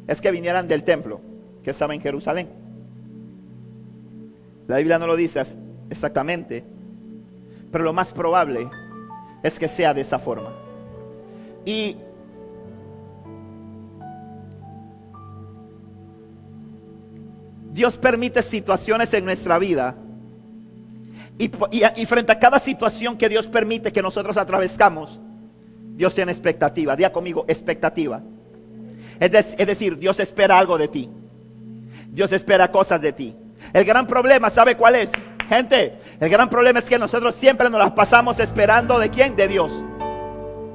es 0.07 0.21
que 0.21 0.31
vinieran 0.31 0.69
del 0.69 0.85
templo 0.85 1.21
que 1.63 1.71
estaba 1.71 1.95
en 1.95 2.01
Jerusalén. 2.01 2.64
La 4.67 4.79
Biblia 4.79 4.99
no 4.99 5.07
lo 5.07 5.17
dice 5.17 5.43
exactamente, 5.91 6.65
pero 7.71 7.85
lo 7.85 7.93
más 7.93 8.13
probable 8.13 8.69
es 9.43 9.59
que 9.59 9.69
sea 9.69 9.93
de 9.93 10.01
esa 10.01 10.19
forma. 10.19 10.53
Y 11.65 11.97
Dios 17.73 17.99
permite 17.99 18.43
situaciones 18.43 19.13
en 19.15 19.25
nuestra 19.25 19.59
vida. 19.59 19.97
Y, 21.37 21.49
frente 22.07 22.31
a 22.31 22.39
cada 22.39 22.61
situación 22.61 23.19
que 23.19 23.29
Dios 23.29 23.49
permite 23.49 23.93
que 23.93 24.01
nosotros 24.01 24.37
atravescamos, 24.37 25.19
Dios 25.97 26.15
tiene 26.15 26.31
expectativa. 26.31 26.95
Día 26.95 27.13
conmigo, 27.13 27.45
expectativa. 27.49 28.23
Es 29.19 29.67
decir, 29.67 29.99
Dios 29.99 30.21
espera 30.21 30.59
algo 30.59 30.79
de 30.79 30.87
ti. 30.87 31.11
Dios 32.09 32.31
espera 32.31 32.71
cosas 32.71 33.01
de 33.01 33.13
ti. 33.13 33.37
El 33.75 33.85
gran 33.85 34.07
problema, 34.07 34.51
¿sabe 34.51 34.77
cuál 34.77 34.95
es? 34.95 35.11
Gente, 35.49 35.99
el 36.21 36.31
gran 36.31 36.49
problema 36.49 36.79
es 36.79 36.85
que 36.87 36.99
nosotros 36.99 37.35
siempre 37.35 37.69
nos 37.69 37.81
las 37.81 37.91
pasamos 37.91 38.39
esperando 38.39 38.99
de 39.01 39.11
quién? 39.11 39.35
De 39.35 39.49
Dios. 39.49 39.83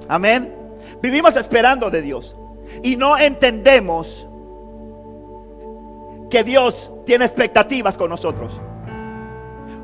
Amén. 0.09 0.53
Vivimos 1.01 1.37
esperando 1.37 1.89
de 1.89 2.01
Dios. 2.01 2.35
Y 2.83 2.97
no 2.97 3.17
entendemos 3.17 4.27
que 6.29 6.43
Dios 6.43 6.91
tiene 7.05 7.23
expectativas 7.23 7.97
con 7.97 8.09
nosotros. 8.09 8.59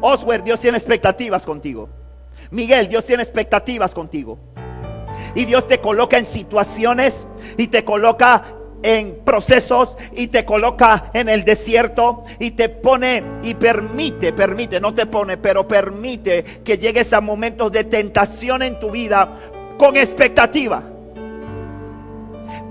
Oswer, 0.01 0.43
Dios 0.43 0.59
tiene 0.59 0.77
expectativas 0.77 1.45
contigo. 1.45 1.89
Miguel, 2.51 2.89
Dios 2.89 3.05
tiene 3.05 3.23
expectativas 3.23 3.93
contigo. 3.93 4.37
Y 5.35 5.45
Dios 5.45 5.67
te 5.67 5.79
coloca 5.79 6.17
en 6.17 6.25
situaciones 6.25 7.25
y 7.57 7.67
te 7.67 7.85
coloca 7.85 8.43
en 8.83 9.19
procesos 9.23 9.97
y 10.13 10.27
te 10.27 10.45
coloca 10.45 11.09
en 11.13 11.29
el 11.29 11.43
desierto 11.43 12.23
y 12.39 12.51
te 12.51 12.69
pone 12.69 13.23
y 13.43 13.53
permite, 13.55 14.33
permite, 14.33 14.79
no 14.79 14.93
te 14.93 15.05
pone, 15.05 15.37
pero 15.37 15.67
permite 15.67 16.43
que 16.63 16.77
llegues 16.77 17.11
a 17.13 17.21
momentos 17.21 17.71
de 17.71 17.83
tentación 17.83 18.61
en 18.61 18.79
tu 18.79 18.91
vida 18.91 19.39
con 19.77 19.95
expectativa. 19.95 20.83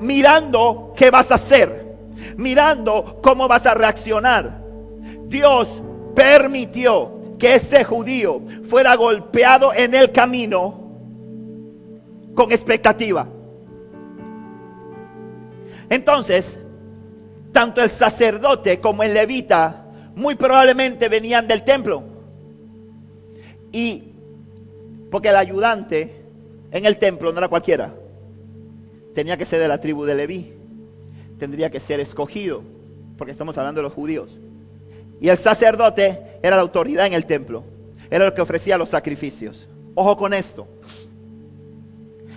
Mirando 0.01 0.93
qué 0.97 1.11
vas 1.11 1.31
a 1.31 1.37
hacer, 1.37 1.97
mirando 2.37 3.19
cómo 3.23 3.49
vas 3.49 3.67
a 3.67 3.75
reaccionar. 3.75 4.63
Dios 5.27 5.83
permitió 6.15 7.37
que 7.39 7.57
ese 7.57 7.85
judío 7.85 8.41
fuera 8.69 8.95
golpeado 8.95 9.73
en 9.75 9.95
el 9.95 10.13
camino 10.13 10.85
con 12.35 12.53
expectativa. 12.53 13.27
Entonces, 15.89 16.61
tanto 17.53 17.83
el 17.83 17.91
sacerdote 17.91 18.81
como 18.81 19.03
el 19.03 19.15
levita 19.15 19.87
muy 20.17 20.35
probablemente 20.35 21.09
venían 21.09 21.47
del 21.47 21.65
templo. 21.65 22.03
Y 23.73 24.13
porque 25.11 25.29
el 25.29 25.37
ayudante 25.37 26.25
en 26.71 26.87
el 26.87 26.99
templo 26.99 27.33
no 27.33 27.39
era 27.39 27.49
cualquiera. 27.49 27.95
Tenía 29.15 29.37
que 29.37 29.47
ser 29.47 29.61
de 29.61 29.69
la 29.69 29.79
tribu 29.79 30.05
de 30.05 30.15
Leví. 30.15 30.53
Tendría 31.39 31.71
que 31.71 31.79
ser 31.81 32.01
escogido, 32.01 32.63
porque 33.17 33.31
estamos 33.31 33.57
hablando 33.57 33.81
de 33.81 33.85
los 33.85 33.93
judíos. 33.93 34.41
Y 35.21 35.29
el 35.29 35.39
sacerdote 35.39 36.39
era 36.43 36.57
la 36.57 36.63
autoridad 36.63 37.07
en 37.07 37.13
el 37.13 37.27
templo. 37.27 37.65
Era 38.11 38.27
el 38.27 38.35
que 38.35 38.41
ofrecía 38.41 38.77
los 38.77 38.91
sacrificios. 38.91 39.69
Ojo 39.95 40.17
con 40.17 40.35
esto. 40.35 40.67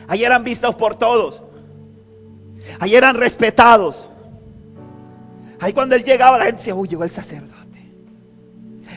Ahí 0.07 0.23
eran 0.23 0.43
vistos 0.43 0.75
por 0.75 0.95
todos. 0.95 1.43
Ahí 2.80 2.95
eran 2.95 3.15
respetados. 3.15 4.10
Ahí 5.60 5.73
cuando 5.73 5.95
él 5.95 6.03
llegaba 6.03 6.38
la 6.38 6.45
gente 6.45 6.60
decía, 6.60 6.75
uy, 6.75 6.88
llegó 6.88 7.03
el 7.03 7.10
sacerdote. 7.10 7.58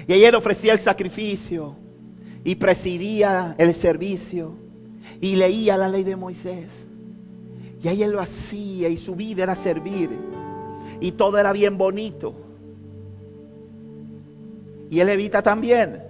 Y 0.06 0.12
ahí 0.12 0.24
él 0.24 0.34
ofrecía 0.34 0.72
el 0.72 0.78
sacrificio 0.78 1.76
y 2.44 2.54
presidía 2.54 3.54
el 3.58 3.74
servicio 3.74 4.54
y 5.20 5.36
leía 5.36 5.76
la 5.76 5.88
ley 5.88 6.04
de 6.04 6.16
Moisés. 6.16 6.86
Y 7.82 7.88
ahí 7.88 8.02
él 8.02 8.12
lo 8.12 8.20
hacía 8.20 8.88
y 8.88 8.96
su 8.96 9.16
vida 9.16 9.44
era 9.44 9.54
servir. 9.54 10.10
Y 11.00 11.12
todo 11.12 11.38
era 11.38 11.52
bien 11.52 11.78
bonito. 11.78 12.34
Y 14.90 15.00
el 15.00 15.06
levita 15.06 15.42
también. 15.42 16.02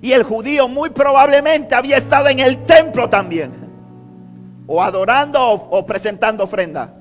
Y 0.00 0.12
el 0.12 0.22
judío 0.22 0.68
muy 0.68 0.90
probablemente 0.90 1.74
había 1.74 1.96
estado 1.96 2.28
en 2.28 2.38
el 2.38 2.64
templo 2.64 3.08
también 3.08 3.59
o 4.72 4.80
adorando 4.80 5.50
o, 5.50 5.84
presentando 5.84 6.44
ofrenda. 6.44 6.94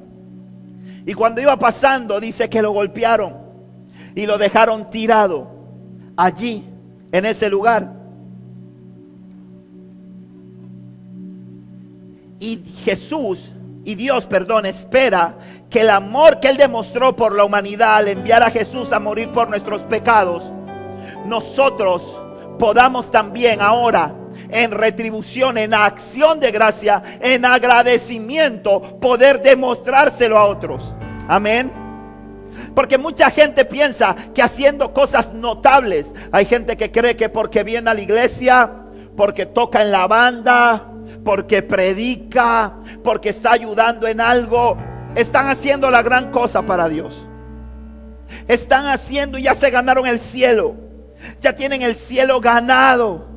Y 1.06 1.14
cuando 1.14 1.40
iba 1.40 1.56
pasando, 1.60 2.20
dice 2.20 2.50
que 2.50 2.64
lo 2.64 2.72
golpearon 2.72 3.38
y 4.16 4.26
lo 4.26 4.40
dejaron 4.40 4.90
tirado 4.90 5.52
allí, 6.18 6.68
en 7.12 7.26
ese 7.26 7.48
lugar. 7.48 7.94
Y 12.40 12.58
Jesús, 12.84 13.54
y 13.86 13.94
Dios, 13.94 14.26
perdón, 14.26 14.66
espera 14.66 15.38
que 15.70 15.82
el 15.82 15.92
amor 15.92 16.40
que 16.40 16.48
Él 16.50 16.58
demostró 16.58 17.16
por 17.16 17.36
la 17.36 17.44
humanidad 17.44 17.98
al 17.98 18.08
enviar 18.08 18.42
a 18.42 18.50
Jesús 18.50 18.92
a 18.94 19.00
morir 19.00 19.30
por 19.32 19.48
nuestros 19.48 19.84
pecados, 19.84 20.52
nosotros 21.24 22.20
podamos 22.58 23.12
también 23.12 23.62
ahora 23.62 24.16
en 24.50 24.72
retribución, 24.72 25.58
en 25.58 25.74
acción 25.74 26.40
de 26.40 26.52
gracia, 26.52 27.02
en 27.22 27.46
agradecimiento, 27.46 29.00
poder 29.00 29.42
demostrárselo 29.42 30.38
a 30.38 30.46
otros. 30.46 30.94
Amén. 31.28 31.72
Porque 32.76 32.98
mucha 32.98 33.30
gente 33.30 33.66
piensa 33.66 34.16
que 34.34 34.42
haciendo 34.42 34.94
cosas 34.94 35.34
notables, 35.34 36.14
hay 36.32 36.46
gente 36.46 36.78
que 36.78 36.92
cree 36.92 37.16
que 37.16 37.30
porque 37.30 37.64
viene 37.64 37.90
a 37.90 37.94
la 37.94 38.02
iglesia, 38.02 38.72
porque 39.16 39.46
toca 39.46 39.82
en 39.82 39.92
la 39.92 40.08
banda, 40.08 40.92
porque 41.24 41.62
predica, 41.62 42.76
porque 43.04 43.30
está 43.30 43.52
ayudando 43.52 44.08
en 44.08 44.22
algo, 44.22 44.78
están 45.16 45.48
haciendo 45.48 45.90
la 45.90 46.02
gran 46.02 46.32
cosa 46.32 46.64
para 46.64 46.88
Dios. 46.88 47.26
Están 48.48 48.88
haciendo 48.88 49.38
y 49.38 49.44
ya 49.44 49.56
se 49.56 49.70
ganaron 49.70 50.08
el 50.08 50.20
cielo. 50.20 50.76
Ya 51.42 51.56
tienen 51.56 51.82
el 51.82 51.96
cielo 51.96 52.40
ganado. 52.40 53.29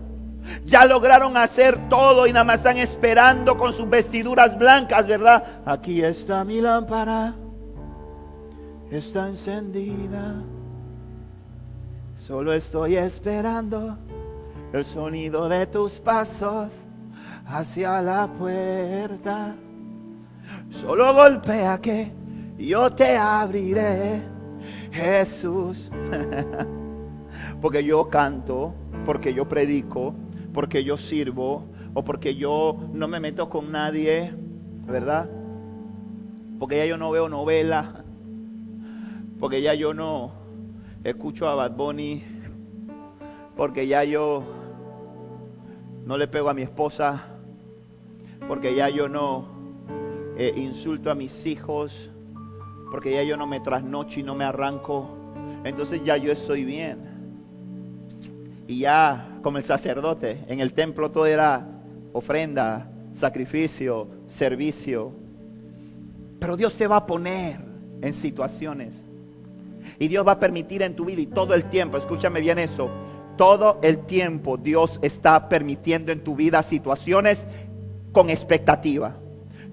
Ya 0.64 0.84
lograron 0.86 1.36
hacer 1.36 1.88
todo 1.88 2.26
y 2.26 2.32
nada 2.32 2.44
más 2.44 2.56
están 2.56 2.78
esperando 2.78 3.56
con 3.56 3.72
sus 3.72 3.88
vestiduras 3.88 4.58
blancas, 4.58 5.06
¿verdad? 5.06 5.62
Aquí 5.64 6.02
está 6.02 6.44
mi 6.44 6.60
lámpara. 6.60 7.34
Está 8.90 9.28
encendida. 9.28 10.42
Solo 12.16 12.52
estoy 12.52 12.96
esperando 12.96 13.96
el 14.72 14.84
sonido 14.84 15.48
de 15.48 15.66
tus 15.66 15.98
pasos 15.98 16.84
hacia 17.46 18.00
la 18.02 18.26
puerta. 18.26 19.54
Solo 20.70 21.14
golpea 21.14 21.78
que 21.80 22.12
yo 22.58 22.90
te 22.92 23.16
abriré, 23.16 24.22
Jesús. 24.90 25.90
porque 27.60 27.84
yo 27.84 28.08
canto, 28.08 28.74
porque 29.04 29.32
yo 29.32 29.48
predico, 29.48 30.14
porque 30.52 30.84
yo 30.84 30.96
sirvo 30.96 31.64
o 31.94 32.04
porque 32.04 32.34
yo 32.34 32.78
no 32.92 33.08
me 33.08 33.20
meto 33.20 33.48
con 33.48 33.72
nadie, 33.72 34.32
¿verdad? 34.86 35.28
Porque 36.58 36.76
ya 36.76 36.86
yo 36.86 36.96
no 36.96 37.10
veo 37.10 37.28
novela, 37.28 38.04
porque 39.38 39.62
ya 39.62 39.74
yo 39.74 39.94
no 39.94 40.32
escucho 41.04 41.48
a 41.48 41.54
Bad 41.54 41.76
Bunny, 41.76 42.22
porque 43.56 43.86
ya 43.86 44.04
yo 44.04 44.44
no 46.06 46.16
le 46.16 46.28
pego 46.28 46.48
a 46.48 46.54
mi 46.54 46.62
esposa, 46.62 47.24
porque 48.46 48.74
ya 48.74 48.88
yo 48.88 49.08
no 49.08 49.46
eh, 50.36 50.52
insulto 50.56 51.10
a 51.10 51.14
mis 51.14 51.46
hijos, 51.46 52.10
porque 52.90 53.12
ya 53.12 53.22
yo 53.22 53.36
no 53.36 53.46
me 53.46 53.60
trasnocho 53.60 54.20
y 54.20 54.22
no 54.22 54.34
me 54.34 54.44
arranco, 54.44 55.08
entonces 55.64 56.02
ya 56.04 56.16
yo 56.16 56.32
estoy 56.32 56.64
bien. 56.64 57.11
Y 58.72 58.78
ya 58.78 59.28
como 59.42 59.58
el 59.58 59.64
sacerdote, 59.64 60.44
en 60.48 60.60
el 60.60 60.72
templo 60.72 61.10
todo 61.10 61.26
era 61.26 61.62
ofrenda, 62.14 62.88
sacrificio, 63.12 64.08
servicio. 64.26 65.12
Pero 66.38 66.56
Dios 66.56 66.74
te 66.74 66.86
va 66.86 66.96
a 66.96 67.06
poner 67.06 67.60
en 68.00 68.14
situaciones. 68.14 69.04
Y 69.98 70.08
Dios 70.08 70.26
va 70.26 70.32
a 70.32 70.40
permitir 70.40 70.80
en 70.80 70.96
tu 70.96 71.04
vida 71.04 71.20
y 71.20 71.26
todo 71.26 71.52
el 71.52 71.68
tiempo, 71.68 71.98
escúchame 71.98 72.40
bien 72.40 72.58
eso, 72.58 72.88
todo 73.36 73.78
el 73.82 74.06
tiempo 74.06 74.56
Dios 74.56 74.98
está 75.02 75.50
permitiendo 75.50 76.10
en 76.10 76.24
tu 76.24 76.34
vida 76.34 76.62
situaciones 76.62 77.46
con 78.10 78.30
expectativa. 78.30 79.16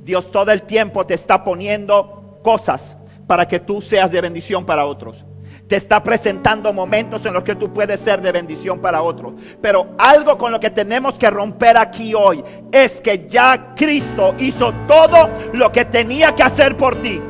Dios 0.03 0.29
todo 0.29 0.51
el 0.51 0.63
tiempo 0.63 1.05
te 1.05 1.13
está 1.13 1.41
poniendo 1.45 2.37
cosas 2.43 2.97
para 3.27 3.47
que 3.47 3.61
tú 3.61 3.81
seas 3.81 4.11
de 4.11 4.19
bendición 4.19 4.65
para 4.65 4.85
otros 4.85 5.25
te 5.69 5.75
está 5.75 6.01
presentando 6.01 6.73
momentos 6.73 7.23
en 7.27 7.33
los 7.33 7.43
que 7.43 7.53
tú 7.53 7.71
puedes 7.71 7.99
ser 7.99 8.23
de 8.23 8.31
bendición 8.31 8.79
para 8.79 9.03
otros. 9.03 9.33
Pero 9.61 9.89
algo 9.99 10.35
con 10.35 10.51
lo 10.51 10.59
que 10.59 10.71
tenemos 10.71 11.19
que 11.19 11.29
romper 11.29 11.77
aquí 11.77 12.15
hoy 12.15 12.43
es 12.71 12.99
que 12.99 13.27
ya 13.27 13.75
Cristo 13.75 14.33
hizo 14.39 14.73
todo 14.87 15.29
lo 15.53 15.71
que 15.71 15.85
tenía 15.85 16.33
que 16.33 16.41
hacer 16.41 16.75
por 16.75 16.95
ti. 16.95 17.21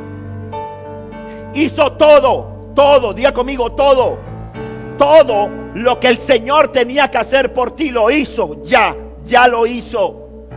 Hizo 1.53 1.91
todo, 1.91 2.71
todo, 2.73 3.13
diga 3.13 3.33
conmigo 3.33 3.73
todo. 3.73 4.17
Todo 4.97 5.49
lo 5.75 5.99
que 5.99 6.07
el 6.07 6.17
Señor 6.17 6.71
tenía 6.71 7.11
que 7.11 7.17
hacer 7.17 7.53
por 7.53 7.75
ti 7.75 7.89
lo 7.91 8.09
hizo, 8.09 8.63
ya, 8.63 8.95
ya 9.25 9.49
lo 9.49 9.67
hizo. 9.67 10.47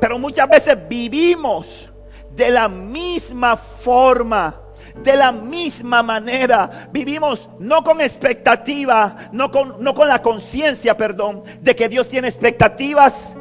Pero 0.00 0.16
muchas 0.20 0.48
veces 0.48 0.78
vivimos 0.88 1.90
de 2.36 2.50
la 2.50 2.68
misma 2.68 3.56
forma 3.56 4.67
De 5.02 5.16
la 5.16 5.32
misma 5.32 6.02
manera, 6.02 6.88
vivimos 6.92 7.48
no 7.58 7.82
con 7.84 8.00
expectativa, 8.00 9.16
no 9.32 9.50
con, 9.50 9.82
no 9.82 9.94
con 9.94 10.08
la 10.08 10.20
conciencia, 10.20 10.96
perdón, 10.96 11.44
de 11.60 11.74
que 11.76 11.88
Dios 11.88 12.08
tiene 12.08 12.28
expectativas 12.28 13.36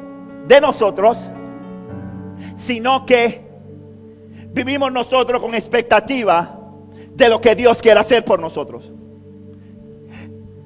de 0.47 0.61
nosotros, 0.61 1.29
sino 2.55 3.05
que 3.05 3.45
vivimos 4.49 4.91
nosotros 4.91 5.41
con 5.41 5.55
expectativa 5.55 6.59
de 7.13 7.29
lo 7.29 7.41
que 7.41 7.55
Dios 7.55 7.81
quiere 7.81 7.99
hacer 7.99 8.23
por 8.23 8.39
nosotros. 8.39 8.91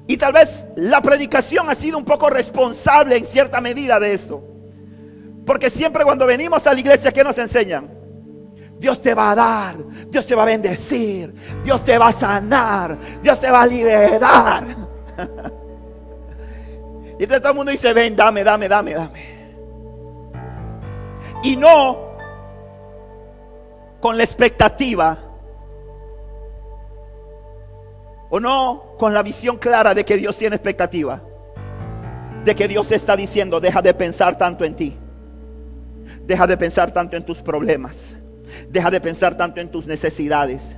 Y 0.06 0.16
tal 0.18 0.32
vez 0.34 0.68
la 0.76 1.00
predicación 1.00 1.70
ha 1.70 1.74
sido 1.74 1.96
un 1.96 2.04
poco 2.04 2.28
responsable 2.28 3.16
en 3.16 3.24
cierta 3.24 3.60
medida 3.60 3.98
de 3.98 4.12
eso. 4.12 4.44
Porque 5.46 5.70
siempre 5.70 6.04
cuando 6.04 6.26
venimos 6.26 6.66
a 6.66 6.74
la 6.74 6.80
iglesia, 6.80 7.12
¿qué 7.12 7.24
nos 7.24 7.38
enseñan? 7.38 8.01
Dios 8.82 9.00
te 9.00 9.14
va 9.14 9.30
a 9.30 9.34
dar, 9.36 9.76
Dios 10.08 10.26
te 10.26 10.34
va 10.34 10.42
a 10.42 10.46
bendecir, 10.46 11.32
Dios 11.62 11.84
te 11.84 11.96
va 11.96 12.08
a 12.08 12.12
sanar, 12.12 12.98
Dios 13.22 13.38
te 13.38 13.48
va 13.48 13.62
a 13.62 13.66
liberar. 13.68 14.64
y 17.16 17.22
entonces 17.22 17.40
todo 17.40 17.50
el 17.50 17.56
mundo 17.56 17.70
dice, 17.70 17.92
ven, 17.92 18.16
dame, 18.16 18.42
dame, 18.42 18.68
dame, 18.68 18.94
dame. 18.94 19.62
Y 21.44 21.56
no 21.56 21.96
con 24.00 24.16
la 24.16 24.24
expectativa 24.24 25.16
o 28.30 28.40
no 28.40 28.96
con 28.98 29.14
la 29.14 29.22
visión 29.22 29.58
clara 29.58 29.94
de 29.94 30.04
que 30.04 30.16
Dios 30.16 30.36
tiene 30.36 30.56
expectativa, 30.56 31.22
de 32.44 32.52
que 32.56 32.66
Dios 32.66 32.90
está 32.90 33.14
diciendo, 33.14 33.60
deja 33.60 33.80
de 33.80 33.94
pensar 33.94 34.36
tanto 34.36 34.64
en 34.64 34.74
ti, 34.74 34.98
deja 36.24 36.48
de 36.48 36.56
pensar 36.56 36.92
tanto 36.92 37.16
en 37.16 37.24
tus 37.24 37.40
problemas, 37.40 38.16
deja 38.70 38.90
de 38.90 39.00
pensar 39.00 39.36
tanto 39.36 39.60
en 39.60 39.70
tus 39.70 39.86
necesidades, 39.86 40.76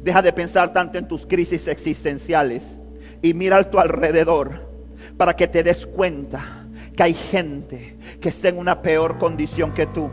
deja 0.00 0.22
de 0.22 0.32
pensar 0.32 0.72
tanto 0.72 0.98
en 0.98 1.08
tus 1.08 1.26
crisis 1.26 1.68
existenciales 1.68 2.78
y 3.22 3.34
mira 3.34 3.58
a 3.58 3.70
tu 3.70 3.78
alrededor 3.78 4.68
para 5.16 5.34
que 5.34 5.48
te 5.48 5.62
des 5.62 5.86
cuenta 5.86 6.66
que 6.96 7.02
hay 7.02 7.14
gente 7.14 7.96
que 8.20 8.28
está 8.28 8.48
en 8.48 8.58
una 8.58 8.82
peor 8.82 9.18
condición 9.18 9.72
que 9.72 9.86
tú 9.86 10.10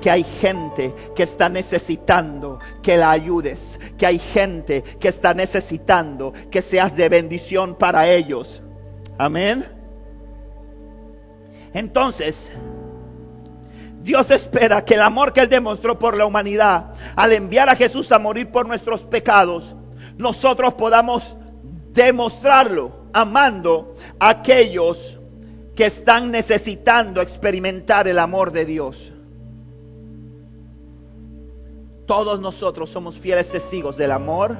que 0.00 0.10
hay 0.10 0.24
gente 0.24 0.94
que 1.14 1.22
está 1.22 1.48
necesitando 1.48 2.58
que 2.82 2.96
la 2.96 3.10
ayudes, 3.10 3.78
que 3.98 4.06
hay 4.06 4.18
gente 4.18 4.82
que 4.82 5.08
está 5.08 5.34
necesitando 5.34 6.32
que 6.50 6.62
seas 6.62 6.96
de 6.96 7.08
bendición 7.08 7.76
para 7.76 8.08
ellos. 8.08 8.62
Amén. 9.18 9.66
Entonces, 11.72 12.50
Dios 14.06 14.30
espera 14.30 14.84
que 14.84 14.94
el 14.94 15.00
amor 15.00 15.32
que 15.32 15.40
Él 15.40 15.48
demostró 15.48 15.98
por 15.98 16.16
la 16.16 16.26
humanidad 16.26 16.94
al 17.16 17.32
enviar 17.32 17.68
a 17.68 17.74
Jesús 17.74 18.12
a 18.12 18.20
morir 18.20 18.52
por 18.52 18.64
nuestros 18.64 19.02
pecados, 19.02 19.74
nosotros 20.16 20.74
podamos 20.74 21.36
demostrarlo 21.92 22.92
amando 23.12 23.96
a 24.20 24.28
aquellos 24.28 25.18
que 25.74 25.86
están 25.86 26.30
necesitando 26.30 27.20
experimentar 27.20 28.06
el 28.06 28.20
amor 28.20 28.52
de 28.52 28.64
Dios. 28.64 29.12
Todos 32.06 32.38
nosotros 32.38 32.88
somos 32.88 33.18
fieles 33.18 33.50
testigos 33.50 33.96
del 33.96 34.12
amor 34.12 34.56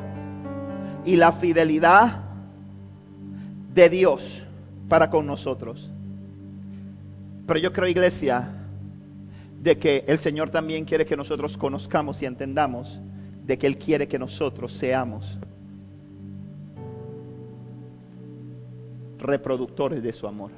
y 1.05 1.15
la 1.15 1.31
fidelidad 1.31 2.25
de 3.73 3.89
Dios 3.91 4.45
para 4.89 5.09
con 5.09 5.25
nosotros. 5.25 5.93
Pero 7.47 7.61
yo 7.61 7.73
creo, 7.73 7.87
iglesia, 7.87 8.66
de 9.67 9.77
que 9.79 10.05
el 10.07 10.19
Señor 10.19 10.49
también 10.49 10.85
quiere 10.85 11.05
que 11.05 11.17
nosotros 11.17 11.59
conozcamos 11.59 12.23
y 12.23 12.25
entendamos 12.25 13.01
de 13.45 13.59
que 13.59 13.67
Él 13.67 13.77
quiere 13.77 14.07
que 14.07 14.17
nosotros 14.17 14.73
seamos 14.73 15.41
reproductores 19.19 20.05
de 20.05 20.13
su 20.13 20.29
amor. 20.29 20.53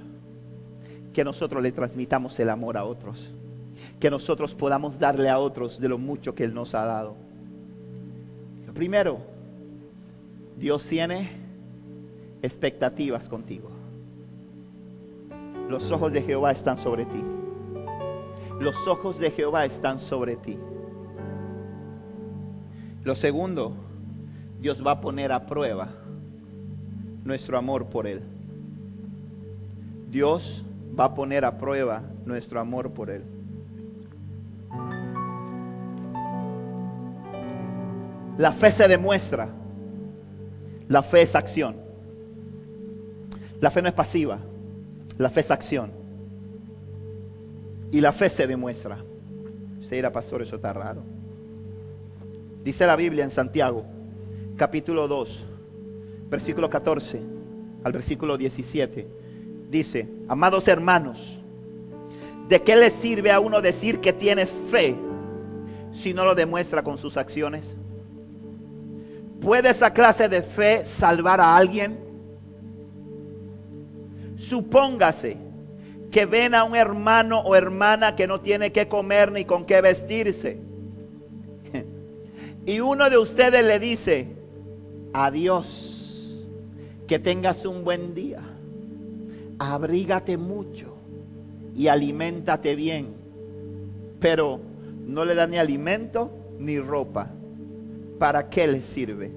Que 1.15 1.25
nosotros 1.25 1.63
le 1.63 1.73
transmitamos 1.73 2.39
el 2.39 2.51
amor 2.51 2.77
a 2.77 2.85
otros 2.85 3.33
que 3.99 4.11
nosotros 4.11 4.55
podamos 4.55 4.99
darle 4.99 5.29
a 5.29 5.39
otros 5.39 5.81
de 5.81 5.89
lo 5.89 5.99
mucho 5.99 6.35
que 6.35 6.43
Él 6.45 6.53
nos 6.53 6.75
ha 6.75 6.85
dado. 6.85 7.15
Primero, 8.75 9.21
Dios 10.59 10.85
tiene 10.85 11.31
expectativas 12.43 13.29
contigo. 13.29 13.71
Los 15.69 15.93
ojos 15.93 16.13
de 16.13 16.23
Jehová 16.23 16.51
están 16.51 16.77
sobre 16.77 17.05
ti. 17.05 17.38
Los 18.61 18.89
ojos 18.89 19.19
de 19.19 19.31
Jehová 19.31 19.65
están 19.65 19.99
sobre 19.99 20.37
ti. 20.37 20.59
Lo 23.05 23.15
segundo, 23.15 23.75
Dios 24.61 24.85
va 24.85 24.93
a 24.93 25.01
poner 25.01 25.31
a 25.31 25.47
prueba 25.47 25.89
nuestro 27.25 27.57
amor 27.57 27.87
por 27.87 28.07
Él. 28.07 28.23
Dios 30.11 30.65
va 30.99 31.05
a 31.05 31.15
poner 31.15 31.45
a 31.45 31.57
prueba 31.59 32.03
nuestro 32.25 32.59
amor 32.59 32.91
por 32.91 33.11
Él. 33.11 33.23
La 38.39 38.53
fe 38.53 38.71
se 38.71 38.89
demuestra. 38.89 39.49
La 40.89 41.03
fe 41.03 41.23
es 41.23 41.35
acción. 41.35 41.77
La 43.61 43.71
fe 43.71 43.83
no 43.83 43.89
es 43.89 43.95
pasiva. 43.95 44.39
La 45.19 45.29
fe 45.29 45.41
es 45.41 45.51
acción. 45.51 45.98
Y 47.91 48.01
la 48.01 48.13
fe 48.13 48.29
se 48.29 48.47
demuestra. 48.47 49.05
Se 49.81 49.95
dirá, 49.95 50.13
pastor, 50.13 50.43
eso 50.43 50.57
está 50.57 50.73
raro. 50.73 51.03
Dice 52.63 52.87
la 52.87 52.97
Biblia 52.97 53.25
en 53.25 53.31
Santiago, 53.31 53.85
capítulo 54.57 55.09
2, 55.09 55.47
versículo 56.29 56.69
14 56.69 57.21
al 57.85 57.93
versículo 57.93 58.37
17. 58.37 59.09
Dice, 59.71 60.09
amados 60.29 60.69
hermanos, 60.69 61.41
¿de 62.49 62.63
qué 62.63 62.77
le 62.77 62.91
sirve 62.91 63.31
a 63.31 63.41
uno 63.41 63.61
decir 63.61 64.01
que 64.01 64.13
tiene 64.13 64.47
fe 64.47 64.97
si 65.93 66.13
no 66.13 66.25
lo 66.25 66.35
demuestra 66.35 66.83
con 66.83 66.99
sus 66.99 67.17
acciones? 67.17 67.77
¿Puede 69.41 69.71
esa 69.71 69.93
clase 69.93 70.29
de 70.29 70.43
fe 70.43 70.85
salvar 70.85 71.41
a 71.41 71.57
alguien? 71.57 71.99
Supóngase 74.37 75.48
que 76.11 76.27
ven 76.27 76.55
a 76.55 76.65
un 76.65 76.75
hermano 76.75 77.41
o 77.41 77.55
hermana 77.55 78.17
que 78.17 78.27
no 78.27 78.41
tiene 78.41 78.73
que 78.73 78.89
comer 78.89 79.33
ni 79.33 79.45
con 79.45 79.65
qué 79.65 79.81
vestirse. 79.81 80.59
Y 82.67 82.81
uno 82.81 83.09
de 83.09 83.17
ustedes 83.17 83.65
le 83.65 83.79
dice, 83.79 84.29
adiós, 85.15 86.47
que 87.07 87.19
tengas 87.19 87.65
un 87.65 87.83
buen 87.83 88.15
día, 88.15 88.43
abrígate 89.59 90.37
mucho 90.37 90.95
y 91.75 91.89
aliméntate 91.89 92.77
bien. 92.77 93.15
Pero 94.21 94.61
no 95.07 95.25
le 95.25 95.35
da 95.35 95.47
ni 95.47 95.57
alimento 95.57 96.31
ni 96.59 96.79
ropa. 96.79 97.31
¿para 98.19 98.51
qué 98.51 98.67
les 98.67 98.85
sirve? 98.85 99.31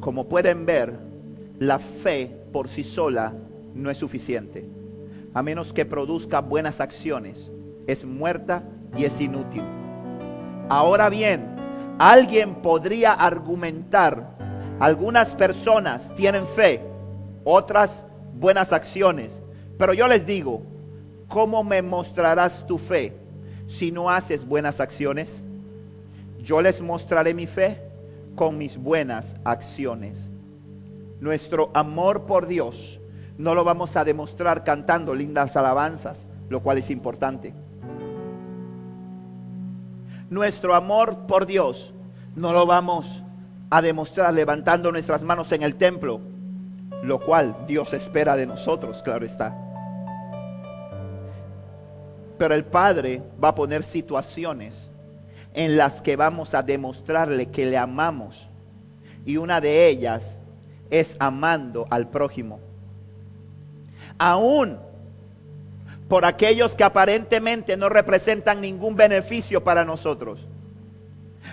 Como 0.00 0.28
pueden 0.28 0.66
ver, 0.66 0.98
la 1.58 1.78
fe 1.78 2.30
por 2.52 2.68
sí 2.68 2.84
sola 2.84 3.34
no 3.74 3.90
es 3.90 3.98
suficiente. 3.98 4.64
A 5.32 5.42
menos 5.42 5.72
que 5.72 5.84
produzca 5.84 6.40
buenas 6.40 6.80
acciones, 6.80 7.52
es 7.86 8.04
muerta 8.04 8.64
y 8.96 9.04
es 9.04 9.20
inútil. 9.20 9.62
Ahora 10.68 11.08
bien, 11.08 11.56
alguien 11.98 12.56
podría 12.56 13.12
argumentar, 13.12 14.36
algunas 14.80 15.34
personas 15.36 16.12
tienen 16.14 16.46
fe, 16.46 16.82
otras 17.44 18.04
buenas 18.34 18.72
acciones, 18.72 19.42
pero 19.78 19.92
yo 19.92 20.08
les 20.08 20.26
digo, 20.26 20.62
¿cómo 21.28 21.62
me 21.64 21.80
mostrarás 21.80 22.66
tu 22.66 22.78
fe 22.78 23.16
si 23.66 23.92
no 23.92 24.10
haces 24.10 24.44
buenas 24.44 24.80
acciones? 24.80 25.42
Yo 26.42 26.60
les 26.60 26.80
mostraré 26.80 27.34
mi 27.34 27.46
fe 27.46 27.80
con 28.34 28.58
mis 28.58 28.76
buenas 28.76 29.36
acciones. 29.44 30.28
Nuestro 31.20 31.70
amor 31.74 32.26
por 32.26 32.46
Dios 32.46 32.99
no 33.40 33.54
lo 33.54 33.64
vamos 33.64 33.96
a 33.96 34.04
demostrar 34.04 34.64
cantando 34.64 35.14
lindas 35.14 35.56
alabanzas, 35.56 36.26
lo 36.50 36.60
cual 36.60 36.76
es 36.76 36.90
importante. 36.90 37.54
Nuestro 40.28 40.74
amor 40.74 41.26
por 41.26 41.46
Dios 41.46 41.94
no 42.36 42.52
lo 42.52 42.66
vamos 42.66 43.24
a 43.70 43.80
demostrar 43.80 44.34
levantando 44.34 44.92
nuestras 44.92 45.22
manos 45.22 45.52
en 45.52 45.62
el 45.62 45.76
templo, 45.76 46.20
lo 47.02 47.18
cual 47.18 47.56
Dios 47.66 47.94
espera 47.94 48.36
de 48.36 48.44
nosotros, 48.44 49.02
claro 49.02 49.24
está. 49.24 49.56
Pero 52.36 52.54
el 52.54 52.66
Padre 52.66 53.22
va 53.42 53.48
a 53.48 53.54
poner 53.54 53.82
situaciones 53.84 54.90
en 55.54 55.78
las 55.78 56.02
que 56.02 56.14
vamos 56.14 56.52
a 56.52 56.62
demostrarle 56.62 57.46
que 57.46 57.64
le 57.64 57.78
amamos. 57.78 58.50
Y 59.24 59.38
una 59.38 59.62
de 59.62 59.88
ellas 59.88 60.36
es 60.90 61.16
amando 61.18 61.86
al 61.88 62.10
prójimo. 62.10 62.69
Aún 64.20 64.78
por 66.08 66.26
aquellos 66.26 66.74
que 66.74 66.84
aparentemente 66.84 67.76
no 67.76 67.88
representan 67.88 68.60
ningún 68.60 68.96
beneficio 68.96 69.64
para 69.64 69.84
nosotros. 69.84 70.46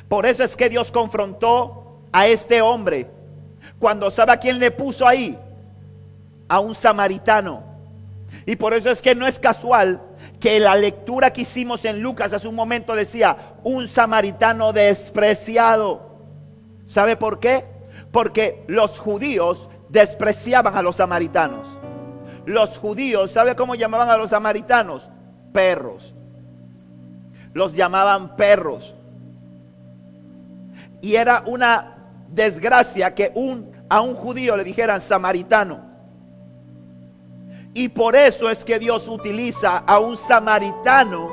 Por 0.09 0.25
eso 0.25 0.43
es 0.43 0.57
que 0.57 0.67
Dios 0.67 0.91
confrontó 0.91 2.01
a 2.11 2.27
este 2.27 2.61
hombre. 2.61 3.07
Cuando 3.79 4.11
sabe 4.11 4.33
a 4.33 4.37
quién 4.37 4.59
le 4.59 4.71
puso 4.71 5.07
ahí, 5.07 5.39
a 6.49 6.59
un 6.59 6.75
samaritano. 6.75 7.63
Y 8.45 8.55
por 8.55 8.73
eso 8.73 8.89
es 8.89 9.01
que 9.01 9.15
no 9.15 9.27
es 9.27 9.39
casual 9.39 10.01
que 10.39 10.59
la 10.59 10.75
lectura 10.75 11.31
que 11.31 11.41
hicimos 11.41 11.85
en 11.85 12.01
Lucas 12.01 12.33
hace 12.33 12.47
un 12.47 12.55
momento 12.55 12.95
decía, 12.95 13.53
un 13.63 13.87
samaritano 13.87 14.73
despreciado. 14.73 16.17
¿Sabe 16.85 17.15
por 17.15 17.39
qué? 17.39 17.63
Porque 18.11 18.63
los 18.67 18.99
judíos 18.99 19.69
despreciaban 19.89 20.75
a 20.75 20.81
los 20.81 20.97
samaritanos. 20.97 21.67
Los 22.47 22.77
judíos, 22.77 23.33
¿sabe 23.33 23.57
cómo 23.57 23.75
llamaban 23.75 24.09
a 24.09 24.15
los 24.15 24.29
samaritanos? 24.29 25.09
Perros. 25.51 26.15
Los 27.53 27.73
llamaban 27.73 28.37
perros. 28.37 28.95
Y 31.01 31.15
era 31.15 31.43
una 31.45 31.97
desgracia 32.29 33.13
que 33.13 33.33
un, 33.35 33.69
a 33.89 33.99
un 33.99 34.15
judío 34.15 34.55
le 34.55 34.63
dijeran 34.63 35.01
samaritano. 35.01 35.81
Y 37.73 37.89
por 37.89 38.15
eso 38.15 38.49
es 38.49 38.63
que 38.63 38.79
Dios 38.79 39.09
utiliza 39.09 39.79
a 39.79 39.99
un 39.99 40.15
samaritano 40.15 41.29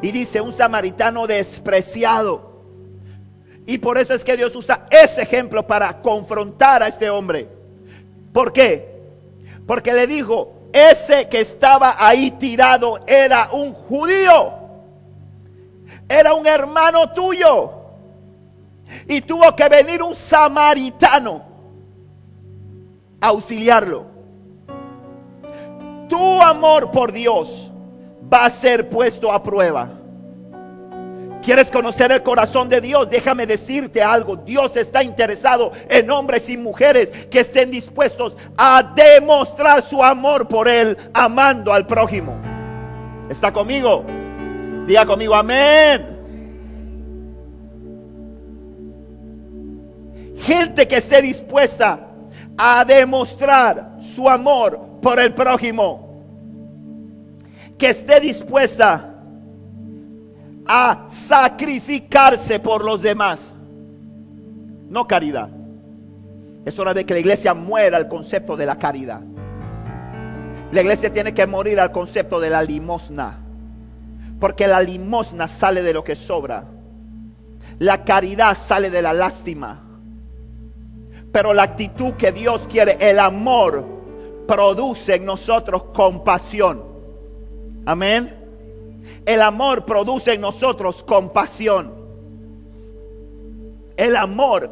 y 0.00 0.12
dice 0.12 0.40
un 0.40 0.52
samaritano 0.52 1.26
despreciado. 1.26 2.62
Y 3.66 3.78
por 3.78 3.98
eso 3.98 4.14
es 4.14 4.22
que 4.22 4.36
Dios 4.36 4.54
usa 4.54 4.86
ese 4.88 5.22
ejemplo 5.22 5.66
para 5.66 6.00
confrontar 6.00 6.80
a 6.80 6.86
este 6.86 7.10
hombre. 7.10 7.48
¿Por 8.32 8.52
qué? 8.52 8.89
Porque 9.70 9.94
le 9.94 10.08
dijo, 10.08 10.52
ese 10.72 11.28
que 11.28 11.42
estaba 11.42 11.94
ahí 11.96 12.32
tirado 12.32 12.98
era 13.06 13.50
un 13.52 13.72
judío. 13.72 14.52
Era 16.08 16.34
un 16.34 16.44
hermano 16.44 17.12
tuyo. 17.12 17.70
Y 19.06 19.20
tuvo 19.20 19.54
que 19.54 19.68
venir 19.68 20.02
un 20.02 20.16
samaritano 20.16 21.44
a 23.20 23.28
auxiliarlo 23.28 24.10
tu 26.08 26.42
amor 26.42 26.90
por 26.90 27.12
Dios 27.12 27.70
va 28.30 28.46
a 28.46 28.50
ser 28.50 28.90
puesto 28.90 29.30
a 29.30 29.40
prueba. 29.40 29.99
¿Quieres 31.50 31.68
conocer 31.68 32.12
el 32.12 32.22
corazón 32.22 32.68
de 32.68 32.80
Dios? 32.80 33.10
Déjame 33.10 33.44
decirte 33.44 34.00
algo. 34.00 34.36
Dios 34.36 34.76
está 34.76 35.02
interesado 35.02 35.72
en 35.88 36.08
hombres 36.08 36.48
y 36.48 36.56
mujeres 36.56 37.10
que 37.28 37.40
estén 37.40 37.72
dispuestos 37.72 38.36
a 38.56 38.84
demostrar 38.94 39.82
su 39.82 40.00
amor 40.00 40.46
por 40.46 40.68
Él, 40.68 40.96
amando 41.12 41.72
al 41.72 41.88
prójimo. 41.88 42.40
¿Está 43.28 43.52
conmigo? 43.52 44.04
Diga 44.86 45.04
conmigo, 45.04 45.34
amén. 45.34 46.20
Gente 50.36 50.86
que 50.86 50.98
esté 50.98 51.20
dispuesta 51.20 52.12
a 52.56 52.84
demostrar 52.84 53.96
su 53.98 54.30
amor 54.30 55.00
por 55.02 55.18
el 55.18 55.34
prójimo. 55.34 56.22
Que 57.76 57.88
esté 57.88 58.20
dispuesta 58.20 59.09
a 60.72 61.06
sacrificarse 61.08 62.60
por 62.60 62.84
los 62.84 63.02
demás. 63.02 63.52
No 64.88 65.04
caridad. 65.08 65.50
Es 66.64 66.78
hora 66.78 66.94
de 66.94 67.04
que 67.04 67.14
la 67.14 67.18
iglesia 67.18 67.54
muera 67.54 67.96
al 67.96 68.06
concepto 68.06 68.56
de 68.56 68.66
la 68.66 68.78
caridad. 68.78 69.20
La 70.70 70.80
iglesia 70.80 71.12
tiene 71.12 71.34
que 71.34 71.44
morir 71.44 71.80
al 71.80 71.90
concepto 71.90 72.38
de 72.38 72.50
la 72.50 72.62
limosna. 72.62 73.40
Porque 74.38 74.68
la 74.68 74.80
limosna 74.80 75.48
sale 75.48 75.82
de 75.82 75.92
lo 75.92 76.04
que 76.04 76.14
sobra. 76.14 76.64
La 77.80 78.04
caridad 78.04 78.56
sale 78.56 78.90
de 78.90 79.02
la 79.02 79.12
lástima. 79.12 79.82
Pero 81.32 81.52
la 81.52 81.64
actitud 81.64 82.12
que 82.12 82.30
Dios 82.30 82.68
quiere, 82.70 82.96
el 83.00 83.18
amor, 83.18 83.84
produce 84.46 85.16
en 85.16 85.24
nosotros 85.24 85.82
compasión. 85.92 86.84
Amén. 87.86 88.39
El 89.26 89.42
amor 89.42 89.84
produce 89.84 90.34
en 90.34 90.40
nosotros 90.40 91.02
compasión. 91.02 91.92
El 93.96 94.16
amor. 94.16 94.70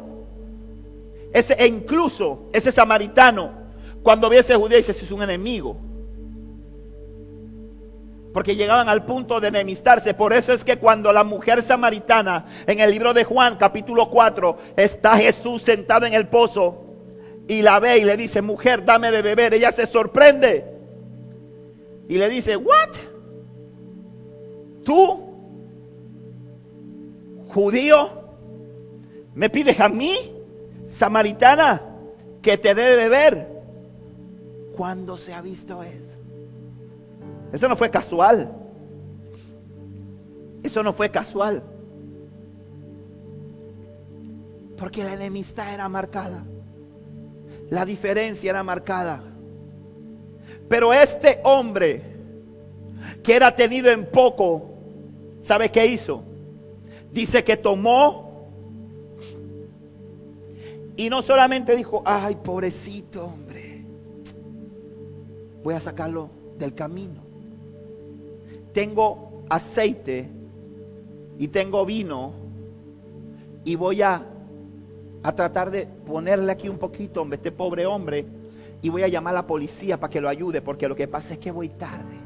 Ese, 1.33 1.53
e 1.53 1.67
incluso 1.67 2.49
ese 2.51 2.71
samaritano, 2.71 3.51
cuando 4.01 4.29
ve 4.29 4.39
a 4.39 4.43
judío, 4.43 4.77
dice, 4.77 4.91
es 4.91 5.11
un 5.11 5.21
enemigo. 5.21 5.77
Porque 8.33 8.55
llegaban 8.55 8.89
al 8.89 9.05
punto 9.05 9.39
de 9.39 9.47
enemistarse. 9.47 10.13
Por 10.13 10.33
eso 10.33 10.53
es 10.53 10.63
que 10.63 10.77
cuando 10.77 11.11
la 11.11 11.23
mujer 11.23 11.63
samaritana, 11.63 12.45
en 12.67 12.79
el 12.79 12.91
libro 12.91 13.13
de 13.13 13.23
Juan, 13.23 13.57
capítulo 13.57 14.09
4, 14.09 14.57
está 14.77 15.17
Jesús 15.17 15.61
sentado 15.61 16.05
en 16.05 16.13
el 16.13 16.27
pozo 16.27 16.85
y 17.47 17.63
la 17.63 17.79
ve 17.79 17.97
y 17.97 18.03
le 18.05 18.15
dice, 18.15 18.41
mujer, 18.41 18.85
dame 18.85 19.11
de 19.11 19.23
beber. 19.23 19.55
Ella 19.55 19.71
se 19.71 19.87
sorprende 19.87 20.65
y 22.07 22.17
le 22.17 22.29
dice, 22.29 22.55
¿what? 22.55 22.89
¿Tú, 24.89 25.19
judío, 27.49 28.09
me 29.35 29.47
pides 29.47 29.79
a 29.79 29.87
mí, 29.87 30.15
samaritana, 30.87 31.79
que 32.41 32.57
te 32.57 32.73
dé 32.73 32.81
de 32.81 32.95
beber? 32.95 33.61
¿Cuándo 34.75 35.15
se 35.15 35.31
ha 35.31 35.43
visto 35.43 35.83
eso? 35.83 36.17
Eso 37.53 37.69
no 37.69 37.75
fue 37.75 37.91
casual. 37.91 38.51
Eso 40.63 40.81
no 40.81 40.91
fue 40.91 41.11
casual. 41.11 41.61
Porque 44.75 45.03
la 45.03 45.13
enemistad 45.13 45.71
era 45.71 45.87
marcada. 45.87 46.43
La 47.69 47.85
diferencia 47.85 48.49
era 48.49 48.63
marcada. 48.63 49.21
Pero 50.67 50.91
este 50.93 51.41
hombre 51.43 52.09
que 53.23 53.35
era 53.35 53.55
tenido 53.55 53.91
en 53.91 54.05
poco, 54.05 54.68
¿sabe 55.41 55.71
qué 55.71 55.85
hizo? 55.85 56.23
Dice 57.11 57.43
que 57.43 57.57
tomó 57.57 58.47
y 60.95 61.09
no 61.09 61.21
solamente 61.21 61.75
dijo, 61.75 62.03
ay, 62.05 62.35
pobrecito 62.35 63.25
hombre, 63.25 63.85
voy 65.63 65.73
a 65.73 65.79
sacarlo 65.79 66.29
del 66.57 66.75
camino. 66.75 67.21
Tengo 68.73 69.43
aceite 69.49 70.29
y 71.37 71.47
tengo 71.47 71.85
vino 71.85 72.33
y 73.63 73.75
voy 73.75 74.01
a 74.01 74.25
a 75.23 75.33
tratar 75.33 75.69
de 75.69 75.85
ponerle 75.85 76.51
aquí 76.51 76.69
un 76.69 76.77
poquito, 76.77 77.21
hombre, 77.21 77.37
este 77.37 77.51
pobre 77.51 77.85
hombre, 77.85 78.25
y 78.81 78.89
voy 78.89 79.03
a 79.03 79.07
llamar 79.07 79.33
a 79.33 79.39
la 79.39 79.47
policía 79.47 79.99
para 79.99 80.09
que 80.09 80.21
lo 80.21 80.29
ayude, 80.29 80.61
porque 80.61 80.87
lo 80.87 80.95
que 80.95 81.07
pasa 81.07 81.33
es 81.33 81.39
que 81.39 81.51
voy 81.51 81.69
tarde. 81.69 82.17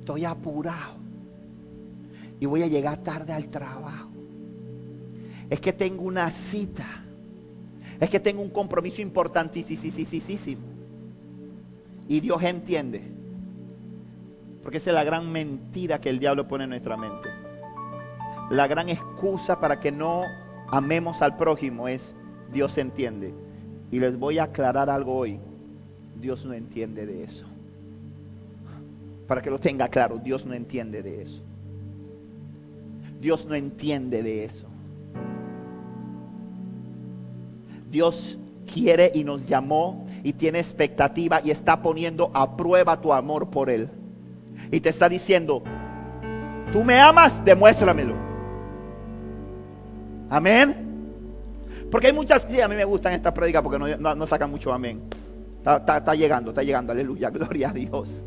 Estoy 0.00 0.24
apurado. 0.24 1.00
Y 2.40 2.46
voy 2.46 2.62
a 2.62 2.66
llegar 2.66 2.96
tarde 3.02 3.32
al 3.32 3.48
trabajo. 3.48 4.08
Es 5.50 5.60
que 5.60 5.72
tengo 5.72 6.02
una 6.02 6.30
cita. 6.30 7.04
Es 8.00 8.08
que 8.08 8.18
tengo 8.18 8.40
un 8.40 8.48
compromiso 8.50 9.02
importantísimo. 9.02 10.62
Y 12.08 12.20
Dios 12.20 12.42
entiende. 12.42 13.02
Porque 14.62 14.78
esa 14.78 14.90
es 14.90 14.94
la 14.94 15.04
gran 15.04 15.30
mentira 15.30 16.00
que 16.00 16.08
el 16.08 16.18
diablo 16.18 16.48
pone 16.48 16.64
en 16.64 16.70
nuestra 16.70 16.96
mente. 16.96 17.28
La 18.50 18.66
gran 18.66 18.88
excusa 18.88 19.60
para 19.60 19.78
que 19.78 19.92
no 19.92 20.22
amemos 20.68 21.22
al 21.22 21.36
prójimo 21.36 21.88
es 21.88 22.14
Dios 22.52 22.78
entiende. 22.78 23.34
Y 23.90 23.98
les 23.98 24.18
voy 24.18 24.38
a 24.38 24.44
aclarar 24.44 24.88
algo 24.88 25.14
hoy. 25.14 25.38
Dios 26.20 26.46
no 26.46 26.54
entiende 26.54 27.06
de 27.06 27.24
eso. 27.24 27.46
Para 29.26 29.42
que 29.42 29.50
lo 29.50 29.58
tenga 29.58 29.88
claro, 29.88 30.18
Dios 30.18 30.46
no 30.46 30.54
entiende 30.54 31.02
de 31.02 31.22
eso. 31.22 31.42
Dios 33.20 33.46
no 33.46 33.54
entiende 33.54 34.22
de 34.22 34.44
eso. 34.44 34.66
Dios 37.90 38.38
quiere 38.72 39.10
y 39.14 39.24
nos 39.24 39.44
llamó 39.46 40.06
y 40.22 40.32
tiene 40.32 40.58
expectativa 40.58 41.40
y 41.44 41.50
está 41.50 41.82
poniendo 41.82 42.30
a 42.32 42.56
prueba 42.56 43.00
tu 43.00 43.12
amor 43.12 43.50
por 43.50 43.68
Él. 43.68 43.90
Y 44.70 44.80
te 44.80 44.88
está 44.90 45.08
diciendo, 45.08 45.62
tú 46.72 46.84
me 46.84 46.98
amas, 46.98 47.44
demuéstramelo. 47.44 48.14
Amén. 50.30 50.86
Porque 51.90 52.06
hay 52.06 52.12
muchas, 52.12 52.46
sí, 52.48 52.60
a 52.60 52.68
mí 52.68 52.76
me 52.76 52.84
gustan 52.84 53.12
estas 53.12 53.32
prédicas 53.32 53.62
porque 53.62 53.78
no, 53.78 54.26
sacan 54.26 54.50
mucho 54.50 54.72
amén. 54.72 55.02
Está, 55.58 56.14
llegando, 56.14 56.50
está 56.50 56.62
llegando, 56.62 56.92
aleluya, 56.92 57.30
gloria 57.30 57.70
a 57.70 57.72
Dios. 57.72 58.22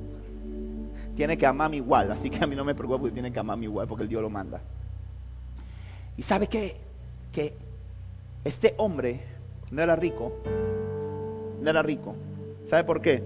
Tiene 1.15 1.37
que 1.37 1.45
amarme 1.45 1.77
igual, 1.77 2.11
así 2.11 2.29
que 2.29 2.43
a 2.43 2.47
mí 2.47 2.55
no 2.55 2.65
me 2.65 2.75
preocupa 2.75 2.99
porque 2.99 3.13
tiene 3.13 3.31
que 3.31 3.39
amarme 3.39 3.65
igual 3.65 3.87
porque 3.87 4.03
el 4.03 4.09
Dios 4.09 4.21
lo 4.21 4.29
manda. 4.29 4.61
Y 6.17 6.21
sabe 6.21 6.47
qué? 6.47 6.77
Que 7.31 7.53
este 8.43 8.75
hombre 8.77 9.21
no 9.71 9.81
era 9.81 9.95
rico, 9.95 10.33
no 11.61 11.69
era 11.69 11.81
rico. 11.81 12.15
¿Sabe 12.65 12.83
por 12.83 13.01
qué? 13.01 13.23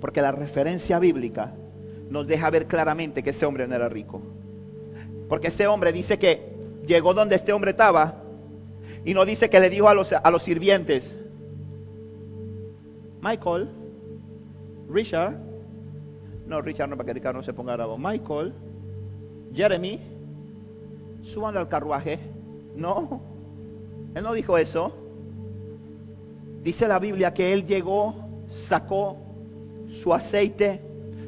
Porque 0.00 0.22
la 0.22 0.32
referencia 0.32 0.98
bíblica 0.98 1.52
nos 2.08 2.26
deja 2.26 2.50
ver 2.50 2.66
claramente 2.66 3.22
que 3.22 3.30
ese 3.30 3.46
hombre 3.46 3.66
no 3.66 3.74
era 3.74 3.88
rico. 3.88 4.20
Porque 5.28 5.48
ese 5.48 5.66
hombre 5.66 5.92
dice 5.92 6.18
que 6.18 6.50
llegó 6.86 7.14
donde 7.14 7.36
este 7.36 7.52
hombre 7.52 7.70
estaba 7.72 8.22
y 9.04 9.14
no 9.14 9.24
dice 9.24 9.48
que 9.48 9.60
le 9.60 9.70
dijo 9.70 9.88
a 9.88 9.94
los, 9.94 10.12
a 10.12 10.30
los 10.30 10.42
sirvientes, 10.42 11.18
Michael, 13.22 13.68
Richard, 14.88 15.36
no, 16.46 16.60
Richard 16.60 16.88
no 16.88 16.96
para 16.96 17.06
que 17.06 17.14
Ricardo 17.14 17.38
no 17.38 17.44
se 17.44 17.52
ponga 17.52 17.76
bravo, 17.76 17.96
Michael, 17.96 18.52
Jeremy, 19.54 20.00
suban 21.22 21.56
al 21.56 21.68
carruaje. 21.68 22.18
No, 22.74 23.20
él 24.14 24.22
no 24.22 24.32
dijo 24.32 24.58
eso. 24.58 24.92
Dice 26.62 26.88
la 26.88 26.98
Biblia 26.98 27.32
que 27.32 27.52
él 27.52 27.64
llegó, 27.64 28.14
sacó 28.48 29.16
su 29.88 30.12
aceite, 30.12 30.80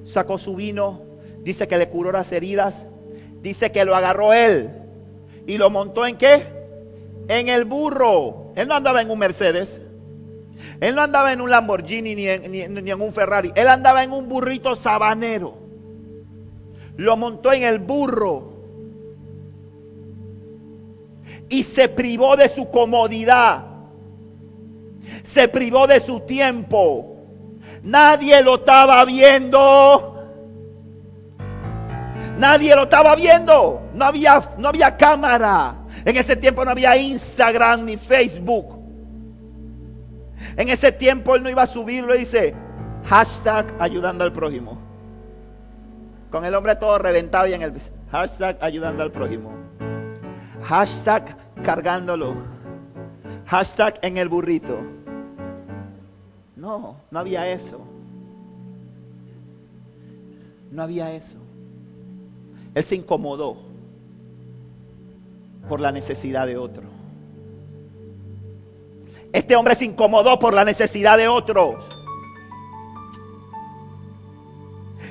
sacó 0.05 0.39
su 0.39 0.55
vino, 0.55 1.03
dice 1.43 1.67
que 1.67 1.79
le 1.79 1.89
curó 1.89 2.13
las 2.13 2.31
heridas, 2.33 2.87
dice 3.41 3.73
que 3.73 3.85
lo 3.85 3.95
agarró 3.97 4.33
él 4.33 4.71
y 5.47 5.59
lo 5.59 5.71
montó 5.71 6.07
en 6.07 6.17
qué? 6.17 6.47
En 7.29 7.49
el 7.49 7.65
burro. 7.65 8.53
Él 8.55 8.69
no 8.69 8.75
andaba 8.75 9.03
en 9.03 9.11
un 9.11 9.19
Mercedes. 9.19 9.81
Él 10.81 10.95
no 10.95 11.03
andaba 11.03 11.33
en 11.33 11.41
un 11.41 11.51
Lamborghini 11.51 12.15
ni 12.15 12.29
en, 12.29 12.51
ni 12.51 12.91
en, 12.91 13.01
un 13.01 13.13
Ferrari. 13.13 13.53
Él 13.55 13.69
andaba 13.69 14.03
en 14.03 14.13
un 14.13 14.29
burrito 14.29 14.77
sabanero. 14.77 15.55
Lo 16.97 17.17
montó 17.17 17.53
en 17.53 17.63
el 17.63 17.79
burro. 17.79 18.52
Y 21.53 21.65
se 21.65 21.87
privó 21.87 22.35
de 22.35 22.49
su 22.49 22.71
comodidad. 22.71 23.67
Se 25.23 25.49
privó 25.49 25.87
de 25.87 26.01
su 26.01 26.21
tiempo. 26.21 27.27
Nadie 27.83 28.43
lo 28.43 28.55
estaba 28.55 29.05
viendo. 29.05 30.19
Nadie 32.39 32.75
lo 32.75 32.85
estaba 32.85 33.15
viendo. 33.15 33.83
No 33.93 34.07
había, 34.07 34.41
no 34.57 34.69
había 34.69 34.97
cámara. 34.97 35.77
En 36.07 36.17
ese 36.17 36.37
tiempo 36.37 36.65
no 36.65 36.71
había 36.71 36.97
Instagram 36.97 37.85
ni 37.85 37.99
Facebook. 37.99 38.79
En 40.57 40.71
ese 40.71 40.91
tiempo 40.91 41.37
él 41.37 41.43
no 41.43 41.51
iba 41.51 41.65
a 41.65 41.67
subirlo 41.67 42.15
dice, 42.15 42.55
hashtag 43.05 43.75
ayudando 43.79 44.25
al 44.25 44.33
prójimo. 44.33 44.79
Con 46.31 46.47
el 46.47 46.55
hombre 46.55 46.77
todo 46.77 46.97
reventado 46.97 47.47
y 47.47 47.53
en 47.53 47.61
el 47.61 47.75
hashtag 48.11 48.57
ayudando 48.63 49.03
al 49.03 49.13
prójimo. 49.13 49.53
Hashtag 50.63 51.37
cargándolo. 51.63 52.35
Hashtag 53.47 53.99
en 54.03 54.17
el 54.19 54.29
burrito. 54.29 54.79
No, 56.57 56.97
no 57.11 57.19
había 57.19 57.49
eso. 57.49 57.81
No 60.71 60.83
había 60.83 61.13
eso. 61.13 61.39
Él 62.75 62.85
se 62.85 62.97
incomodó 62.97 63.59
por 65.69 65.81
la 65.81 65.93
necesidad 65.93 66.47
de 66.47 66.57
otro. 66.57 66.85
Este 69.33 69.57
hombre 69.57 69.75
se 69.75 69.87
incomodó 69.87 70.39
por 70.39 70.55
la 70.55 70.65
necesidad 70.65 71.17
de 71.17 71.29
otros. 71.29 71.85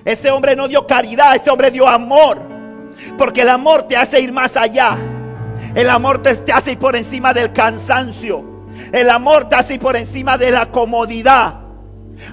Este 0.06 0.32
hombre 0.32 0.56
no 0.56 0.68
dio 0.68 0.88
caridad, 0.88 1.36
este 1.36 1.50
hombre 1.50 1.70
dio 1.70 1.88
amor. 1.88 2.40
Porque 3.18 3.42
el 3.42 3.50
amor 3.50 3.84
te 3.84 3.98
hace 3.98 4.20
ir 4.20 4.32
más 4.32 4.56
allá. 4.56 5.11
El 5.76 5.90
amor 5.90 6.22
te, 6.22 6.30
hace 6.52 6.78
por 6.78 6.96
encima 6.96 7.34
del 7.34 7.54
cansancio. 7.54 8.46
El 8.92 9.10
amor 9.10 9.48
te 9.50 9.56
hace 9.56 9.80
por 9.80 9.96
encima 9.96 10.38
de 10.38 10.52
la 10.52 10.72
comodidad. 10.72 11.60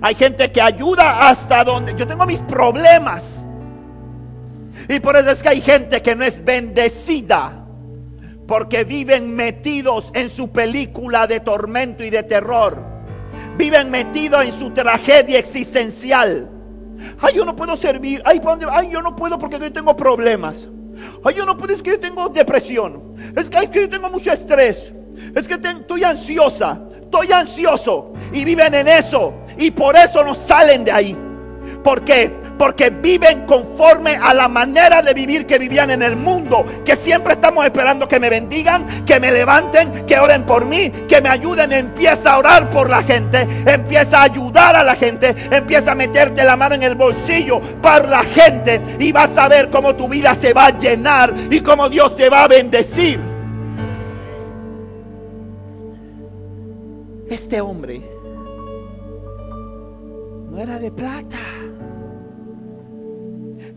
Hay 0.02 0.14
gente 0.14 0.50
que 0.52 0.60
ayuda 0.60 1.28
hasta 1.28 1.64
donde 1.64 1.94
yo 1.94 2.06
tengo 2.06 2.26
mis 2.26 2.40
problemas. 2.40 3.44
Y 4.88 5.00
por 5.00 5.16
eso 5.16 5.30
es 5.30 5.42
que 5.42 5.48
hay 5.48 5.60
gente 5.60 6.02
que 6.02 6.14
no 6.14 6.24
es 6.24 6.44
bendecida. 6.44 7.64
Porque 8.46 8.84
viven 8.84 9.34
metidos 9.34 10.10
en 10.14 10.30
su 10.30 10.50
película 10.50 11.26
de 11.26 11.40
tormento 11.40 12.02
y 12.02 12.10
de 12.10 12.22
terror. 12.22 12.82
Viven 13.56 13.90
metidos 13.90 14.44
en 14.44 14.58
su 14.58 14.70
tragedia 14.70 15.38
existencial. 15.38 16.48
Ay, 17.20 17.34
yo 17.34 17.44
no 17.44 17.54
puedo 17.54 17.76
servir. 17.76 18.22
Ay, 18.24 18.40
Ay, 18.70 18.90
yo 18.90 19.02
no 19.02 19.14
puedo 19.14 19.38
porque 19.38 19.58
yo 19.58 19.72
tengo 19.72 19.96
problemas. 19.96 20.68
Ay, 21.24 21.34
yo 21.34 21.44
no 21.44 21.56
puedo, 21.56 21.74
es 21.74 21.82
que 21.82 21.90
yo 21.90 22.00
tengo 22.00 22.28
depresión. 22.28 23.14
Es 23.36 23.50
que, 23.50 23.58
es 23.58 23.68
que 23.68 23.80
yo 23.82 23.88
tengo 23.88 24.10
mucho 24.10 24.32
estrés. 24.32 24.92
Es 25.34 25.48
que 25.48 25.54
estoy 25.54 26.04
ansiosa. 26.04 26.80
Estoy 27.00 27.32
ansioso. 27.32 28.12
Y 28.32 28.44
viven 28.44 28.74
en 28.74 28.88
eso. 28.88 29.34
Y 29.58 29.70
por 29.70 29.96
eso 29.96 30.24
no 30.24 30.34
salen 30.34 30.84
de 30.84 30.92
ahí. 30.92 31.16
¿Por 31.82 32.04
qué? 32.04 32.32
Porque 32.58 32.90
viven 32.90 33.46
conforme 33.46 34.16
a 34.16 34.34
la 34.34 34.48
manera 34.48 35.00
de 35.00 35.14
vivir 35.14 35.46
que 35.46 35.58
vivían 35.58 35.90
en 35.90 36.02
el 36.02 36.16
mundo, 36.16 36.66
que 36.84 36.96
siempre 36.96 37.34
estamos 37.34 37.64
esperando 37.64 38.08
que 38.08 38.18
me 38.18 38.28
bendigan, 38.28 39.04
que 39.04 39.20
me 39.20 39.30
levanten, 39.30 40.04
que 40.06 40.18
oren 40.18 40.44
por 40.44 40.66
mí, 40.66 40.90
que 41.08 41.20
me 41.20 41.28
ayuden. 41.28 41.72
Empieza 41.72 42.32
a 42.32 42.38
orar 42.38 42.68
por 42.68 42.90
la 42.90 43.02
gente, 43.02 43.46
empieza 43.64 44.20
a 44.20 44.24
ayudar 44.24 44.74
a 44.76 44.84
la 44.84 44.96
gente, 44.96 45.34
empieza 45.50 45.92
a 45.92 45.94
meterte 45.94 46.44
la 46.44 46.56
mano 46.56 46.74
en 46.74 46.82
el 46.82 46.96
bolsillo 46.96 47.60
para 47.80 48.06
la 48.08 48.24
gente 48.24 48.80
y 48.98 49.12
vas 49.12 49.36
a 49.38 49.48
ver 49.48 49.70
cómo 49.70 49.94
tu 49.94 50.08
vida 50.08 50.34
se 50.34 50.52
va 50.52 50.66
a 50.66 50.78
llenar 50.78 51.32
y 51.50 51.60
cómo 51.60 51.88
Dios 51.88 52.16
te 52.16 52.28
va 52.28 52.44
a 52.44 52.48
bendecir. 52.48 53.20
Este 57.30 57.60
hombre 57.60 58.02
no 60.50 60.58
era 60.58 60.78
de 60.78 60.90
plata. 60.90 61.38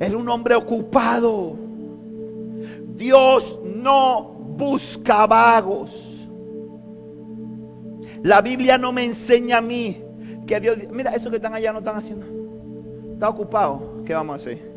Era 0.02 0.18
un 0.18 0.28
hombre 0.30 0.56
ocupado. 0.56 1.56
Dios 2.95 3.60
no 3.64 4.24
busca 4.58 5.28
vagos. 5.28 6.28
La 8.24 8.41
Biblia 8.41 8.80
no 8.80 8.91
me 8.91 9.04
enseña 9.04 9.60
a 9.60 9.62
mí 9.62 10.02
que 10.47 10.60
Dios, 10.60 10.78
mira, 10.91 11.12
eso 11.12 11.30
que 11.30 11.36
están 11.36 11.54
allá 11.54 11.72
no 11.72 11.80
están 11.80 11.97
haciendo. 11.97 12.26
Está 13.14 13.30
ocupado. 13.30 14.02
¿Qué 14.04 14.16
vamos 14.16 14.34
a 14.34 14.36
hacer? 14.38 14.72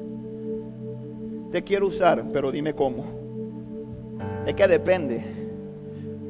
Te 1.51 1.65
quiero 1.65 1.87
usar, 1.87 2.23
pero 2.31 2.53
dime 2.53 2.75
cómo. 2.75 3.07
Es 4.45 4.53
que 4.53 4.69
depende. 4.69 5.25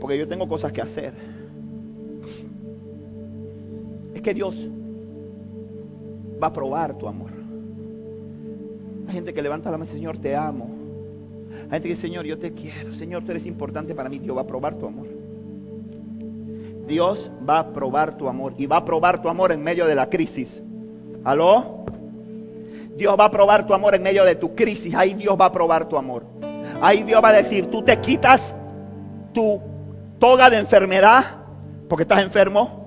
Porque 0.01 0.17
yo 0.17 0.29
tengo 0.29 0.47
cosas 0.47 0.71
que 0.71 0.81
hacer. 0.81 1.15
Es 4.15 4.23
que 4.23 4.33
Dios 4.33 4.71
va 6.41 6.47
a 6.47 6.53
probar 6.53 6.97
tu 6.97 7.09
amor. 7.09 7.34
Hay 9.07 9.15
gente 9.15 9.35
que 9.35 9.43
levanta 9.43 9.71
la 9.71 9.79
mano, 9.79 9.91
Señor, 9.91 10.19
te 10.19 10.35
amo. 10.35 10.69
Hay 11.65 11.71
gente 11.71 11.83
que 11.83 11.89
dice, 11.91 12.03
Señor, 12.03 12.25
yo 12.25 12.39
te 12.39 12.53
quiero. 12.53 12.93
Señor, 12.93 13.25
tú 13.25 13.31
eres 13.31 13.47
importante 13.47 13.95
para 13.95 14.09
mí. 14.09 14.19
Dios 14.19 14.37
va 14.37 14.43
a 14.43 14.47
probar 14.47 14.75
tu 14.77 14.87
amor. 14.87 15.07
Dios 16.87 17.31
va 17.49 17.61
a 17.61 17.73
probar 17.73 18.17
tu 18.17 18.29
amor. 18.29 18.55
Y 18.59 18.67
va 18.67 18.79
a 18.79 18.85
probar 18.85 19.21
tu 19.23 19.29
amor 19.29 19.53
en 19.53 19.63
medio 19.63 19.87
de 19.87 19.95
la 19.95 20.09
crisis. 20.09 20.63
¿Aló? 21.25 21.85
Dios 22.97 23.17
va 23.19 23.27
a 23.27 23.31
probar 23.31 23.67
tu 23.67 23.75
amor 23.75 23.95
en 23.95 24.03
medio 24.03 24.25
de 24.25 24.35
tu 24.35 24.55
crisis. 24.55 24.95
Ahí 24.95 25.15
Dios 25.15 25.37
va 25.41 25.47
a 25.47 25.53
probar 25.53 25.89
tu 25.89 25.97
amor. 25.97 26.25
Ahí 26.81 27.03
Dios 27.03 27.23
va 27.23 27.31
a 27.31 27.33
decir, 27.33 27.67
tú 27.67 27.83
te 27.83 27.99
quitas 28.01 28.55
tu 29.33 29.61
toga 30.19 30.49
de 30.51 30.59
enfermedad 30.59 31.25
porque 31.89 32.03
estás 32.03 32.23
enfermo. 32.23 32.85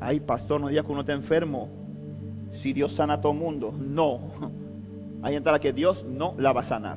Ay, 0.00 0.20
pastor, 0.20 0.60
no 0.60 0.68
digas 0.68 0.84
que 0.84 0.92
uno 0.92 1.00
está 1.00 1.12
enfermo. 1.12 1.68
Si 2.52 2.72
Dios 2.72 2.92
sana 2.92 3.14
a 3.14 3.20
todo 3.20 3.32
el 3.32 3.38
mundo. 3.38 3.72
No. 3.78 4.20
Hay 5.22 5.34
gente 5.34 5.48
a 5.48 5.52
la 5.52 5.58
que 5.58 5.72
Dios 5.72 6.04
no 6.04 6.34
la 6.38 6.52
va 6.52 6.60
a 6.60 6.64
sanar. 6.64 6.96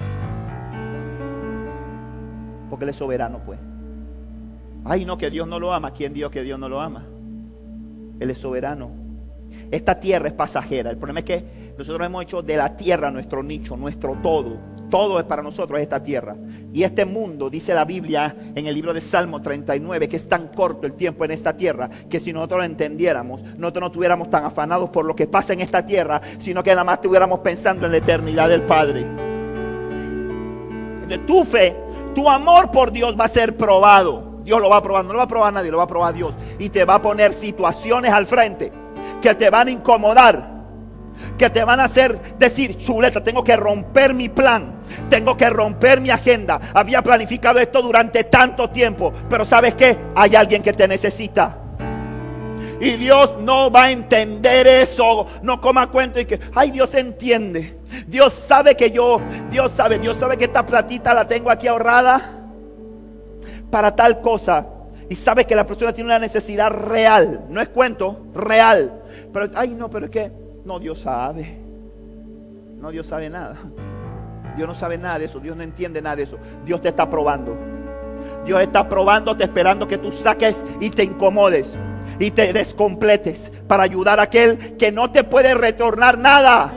Porque 2.69 2.85
Él 2.85 2.89
es 2.89 2.95
soberano, 2.95 3.41
pues. 3.45 3.59
Ay, 4.85 5.05
no, 5.05 5.17
que 5.17 5.29
Dios 5.29 5.47
no 5.47 5.59
lo 5.59 5.73
ama. 5.73 5.91
¿Quién 5.91 6.13
dijo 6.13 6.29
que 6.29 6.43
Dios 6.43 6.59
no 6.59 6.69
lo 6.69 6.79
ama? 6.79 7.05
Él 8.19 8.29
es 8.29 8.37
soberano. 8.37 8.91
Esta 9.69 9.99
tierra 9.99 10.27
es 10.27 10.33
pasajera. 10.33 10.89
El 10.89 10.97
problema 10.97 11.19
es 11.19 11.25
que 11.25 11.73
nosotros 11.77 12.05
hemos 12.05 12.23
hecho 12.23 12.41
de 12.41 12.57
la 12.57 12.75
tierra 12.75 13.11
nuestro 13.11 13.43
nicho, 13.43 13.75
nuestro 13.75 14.15
todo. 14.21 14.57
Todo 14.91 15.19
es 15.19 15.25
para 15.25 15.41
nosotros 15.41 15.79
esta 15.79 16.03
tierra. 16.03 16.35
Y 16.73 16.83
este 16.83 17.05
mundo, 17.05 17.49
dice 17.49 17.73
la 17.73 17.85
Biblia 17.85 18.35
en 18.53 18.67
el 18.67 18.75
libro 18.75 18.93
de 18.93 18.99
Salmo 18.99 19.41
39, 19.41 20.09
que 20.09 20.17
es 20.17 20.27
tan 20.27 20.49
corto 20.49 20.85
el 20.85 20.93
tiempo 20.93 21.23
en 21.23 21.31
esta 21.31 21.55
tierra, 21.55 21.89
que 22.09 22.19
si 22.19 22.33
nosotros 22.33 22.59
lo 22.59 22.65
entendiéramos, 22.65 23.41
nosotros 23.57 23.81
no 23.81 23.87
estuviéramos 23.87 24.29
tan 24.29 24.43
afanados 24.43 24.89
por 24.89 25.05
lo 25.05 25.15
que 25.15 25.27
pasa 25.27 25.53
en 25.53 25.61
esta 25.61 25.85
tierra, 25.85 26.21
sino 26.39 26.61
que 26.61 26.71
nada 26.71 26.83
más 26.83 26.95
estuviéramos 26.95 27.39
pensando 27.39 27.85
en 27.85 27.93
la 27.93 27.99
eternidad 27.99 28.49
del 28.49 28.63
Padre. 28.63 29.05
De 31.07 31.17
tu 31.19 31.45
fe, 31.45 31.73
tu 32.13 32.29
amor 32.29 32.69
por 32.69 32.91
Dios 32.91 33.15
va 33.17 33.25
a 33.25 33.29
ser 33.29 33.55
probado. 33.55 34.41
Dios 34.43 34.59
lo 34.59 34.69
va 34.69 34.77
a 34.77 34.83
probar, 34.83 35.05
no 35.05 35.13
lo 35.13 35.19
va 35.19 35.23
a 35.23 35.27
probar 35.27 35.53
nadie, 35.53 35.71
lo 35.71 35.77
va 35.77 35.83
a 35.83 35.87
probar 35.87 36.13
Dios. 36.13 36.35
Y 36.59 36.67
te 36.67 36.83
va 36.83 36.95
a 36.95 37.01
poner 37.01 37.31
situaciones 37.31 38.11
al 38.11 38.25
frente 38.25 38.73
que 39.21 39.33
te 39.35 39.49
van 39.49 39.69
a 39.69 39.71
incomodar 39.71 40.51
que 41.37 41.49
te 41.49 41.63
van 41.63 41.79
a 41.79 41.85
hacer 41.85 42.37
decir, 42.37 42.75
chuleta, 42.77 43.23
tengo 43.23 43.43
que 43.43 43.55
romper 43.55 44.13
mi 44.13 44.29
plan, 44.29 44.80
tengo 45.09 45.35
que 45.37 45.49
romper 45.49 46.01
mi 46.01 46.09
agenda. 46.09 46.59
Había 46.73 47.01
planificado 47.01 47.59
esto 47.59 47.81
durante 47.81 48.23
tanto 48.25 48.69
tiempo, 48.69 49.13
pero 49.29 49.45
¿sabes 49.45 49.75
qué? 49.75 49.97
Hay 50.15 50.35
alguien 50.35 50.61
que 50.61 50.73
te 50.73 50.87
necesita. 50.87 51.57
Y 52.81 52.93
Dios 52.93 53.37
no 53.39 53.69
va 53.69 53.83
a 53.83 53.91
entender 53.91 54.65
eso. 54.65 55.27
No 55.43 55.61
coma 55.61 55.91
cuento 55.91 56.19
y 56.19 56.25
que, 56.25 56.39
ay, 56.55 56.71
Dios 56.71 56.95
entiende. 56.95 57.77
Dios 58.07 58.33
sabe 58.33 58.75
que 58.75 58.89
yo, 58.89 59.21
Dios 59.51 59.71
sabe, 59.71 59.99
Dios 59.99 60.17
sabe 60.17 60.35
que 60.35 60.45
esta 60.45 60.65
platita 60.65 61.13
la 61.13 61.27
tengo 61.27 61.51
aquí 61.51 61.67
ahorrada 61.67 62.39
para 63.69 63.95
tal 63.95 64.19
cosa. 64.21 64.65
Y 65.09 65.15
sabe 65.15 65.45
que 65.45 65.55
la 65.55 65.65
persona 65.65 65.93
tiene 65.93 66.09
una 66.09 66.19
necesidad 66.19 66.71
real, 66.71 67.45
no 67.49 67.61
es 67.61 67.67
cuento, 67.69 68.25
real. 68.33 69.03
Pero, 69.31 69.49
ay, 69.55 69.69
no, 69.69 69.89
pero 69.89 70.05
es 70.05 70.11
que, 70.11 70.31
no, 70.65 70.79
Dios 70.79 70.99
sabe. 70.99 71.59
No, 72.77 72.89
Dios 72.89 73.05
sabe 73.05 73.29
nada. 73.29 73.57
Dios 74.55 74.67
no 74.67 74.75
sabe 74.75 74.97
nada 74.97 75.19
de 75.19 75.25
eso, 75.25 75.39
Dios 75.39 75.55
no 75.55 75.63
entiende 75.63 76.01
nada 76.01 76.15
de 76.15 76.23
eso. 76.23 76.37
Dios 76.65 76.81
te 76.81 76.89
está 76.89 77.09
probando. 77.09 77.57
Dios 78.45 78.61
está 78.61 78.87
probándote, 78.87 79.43
esperando 79.43 79.87
que 79.87 79.97
tú 79.97 80.11
saques 80.11 80.65
y 80.79 80.89
te 80.89 81.03
incomodes 81.03 81.77
y 82.19 82.31
te 82.31 82.53
descompletes 82.53 83.51
para 83.67 83.83
ayudar 83.83 84.19
a 84.19 84.23
aquel 84.23 84.77
que 84.77 84.91
no 84.91 85.11
te 85.11 85.23
puede 85.23 85.53
retornar 85.53 86.17
nada. 86.17 86.73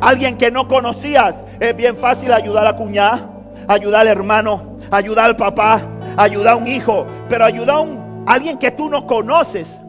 Alguien 0.00 0.36
que 0.36 0.50
no 0.50 0.68
conocías, 0.68 1.42
es 1.60 1.74
bien 1.74 1.96
fácil 1.96 2.32
ayudar 2.32 2.66
a 2.66 2.72
la 2.72 2.76
cuñada, 2.76 3.30
ayudar 3.68 4.02
al 4.02 4.08
hermano, 4.08 4.78
ayudar 4.90 5.26
al 5.26 5.36
papá, 5.36 5.82
ayudar 6.16 6.54
a 6.54 6.56
un 6.56 6.66
hijo, 6.66 7.06
pero 7.28 7.44
ayudar 7.44 7.86
a 8.26 8.32
alguien 8.34 8.58
que 8.58 8.70
tú 8.70 8.90
no 8.90 9.06
conoces, 9.06 9.80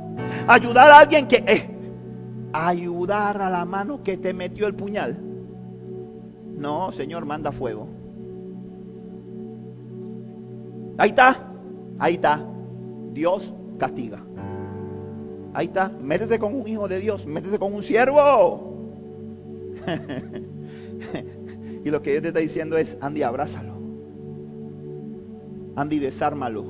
ayudar 0.48 0.92
a 0.92 1.00
alguien 1.00 1.28
que... 1.28 1.44
Eh, 1.46 1.72
ayudar 2.54 3.42
a 3.42 3.50
la 3.50 3.66
mano 3.66 4.02
que 4.02 4.16
te 4.16 4.34
metió 4.34 4.66
el 4.68 4.76
puñal. 4.76 5.18
No, 6.58 6.92
Señor, 6.92 7.26
manda 7.26 7.52
fuego. 7.52 7.88
Ahí 10.98 11.10
está, 11.10 11.52
ahí 12.00 12.14
está. 12.14 12.46
Dios 13.12 13.54
castiga. 13.78 14.24
Ahí 15.54 15.68
está, 15.68 15.90
métete 15.90 16.38
con 16.38 16.54
un 16.54 16.68
hijo 16.68 16.88
de 16.88 17.00
Dios, 17.00 17.26
métete 17.26 17.58
con 17.58 17.74
un 17.74 17.82
siervo. 17.82 18.74
y 21.86 21.90
lo 21.90 22.02
que 22.02 22.12
Dios 22.12 22.22
te 22.24 22.28
está 22.30 22.40
diciendo 22.40 22.78
es, 22.78 22.98
Andy, 23.00 23.24
abrázalo. 23.24 23.74
Andy, 25.76 26.00
desármalo. 26.00 26.66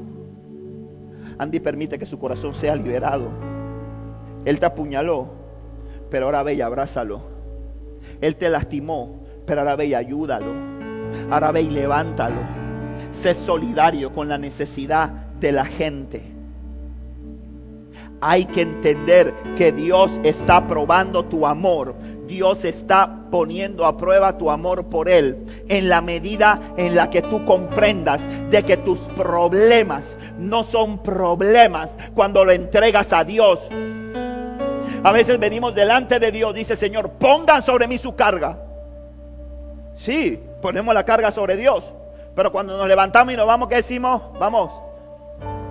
Andy, 1.37 1.59
permite 1.59 1.97
que 1.97 2.05
su 2.05 2.19
corazón 2.19 2.53
sea 2.53 2.75
liberado. 2.75 3.29
Él 4.45 4.59
te 4.59 4.65
apuñaló, 4.67 5.29
pero 6.09 6.25
ahora 6.27 6.43
ve 6.43 6.53
y 6.53 6.61
abrázalo. 6.61 7.21
Él 8.21 8.35
te 8.35 8.49
lastimó, 8.49 9.24
pero 9.45 9.61
ahora 9.61 9.83
y 9.83 9.93
ayúdalo. 9.93 10.53
Ahora 11.29 11.59
y 11.59 11.69
levántalo. 11.69 12.41
Sé 13.11 13.33
solidario 13.33 14.13
con 14.13 14.27
la 14.27 14.37
necesidad 14.37 15.09
de 15.39 15.51
la 15.51 15.65
gente 15.65 16.35
hay 18.21 18.45
que 18.45 18.61
entender 18.61 19.33
que 19.55 19.71
Dios 19.71 20.19
está 20.23 20.65
probando 20.65 21.25
tu 21.25 21.45
amor. 21.45 21.95
Dios 22.27 22.65
está 22.65 23.19
poniendo 23.29 23.85
a 23.85 23.97
prueba 23.97 24.35
tu 24.37 24.49
amor 24.49 24.85
por 24.85 25.09
Él 25.09 25.45
en 25.69 25.89
la 25.89 26.01
medida 26.01 26.59
en 26.75 26.95
la 26.95 27.11
que 27.11 27.21
tú 27.21 27.45
comprendas 27.45 28.27
de 28.49 28.63
que 28.63 28.77
tus 28.77 28.99
problemas 29.15 30.17
no 30.39 30.63
son 30.63 30.97
problemas 31.03 31.99
cuando 32.15 32.43
lo 32.43 32.51
entregas 32.51 33.13
a 33.13 33.23
Dios. 33.23 33.67
A 35.03 35.11
veces 35.11 35.37
venimos 35.37 35.75
delante 35.75 36.19
de 36.19 36.31
Dios, 36.31 36.55
dice 36.55 36.75
Señor, 36.75 37.11
pongan 37.11 37.61
sobre 37.61 37.87
mí 37.87 37.99
su 37.99 38.15
carga. 38.15 38.64
Sí, 39.95 40.43
ponemos 40.61 40.93
la 40.93 41.03
carga 41.03 41.31
sobre 41.31 41.55
Dios. 41.55 41.93
Pero 42.35 42.51
cuando 42.51 42.77
nos 42.77 42.87
levantamos 42.87 43.33
y 43.33 43.37
nos 43.37 43.47
vamos, 43.47 43.69
¿qué 43.69 43.75
decimos? 43.75 44.21
Vamos, 44.37 44.69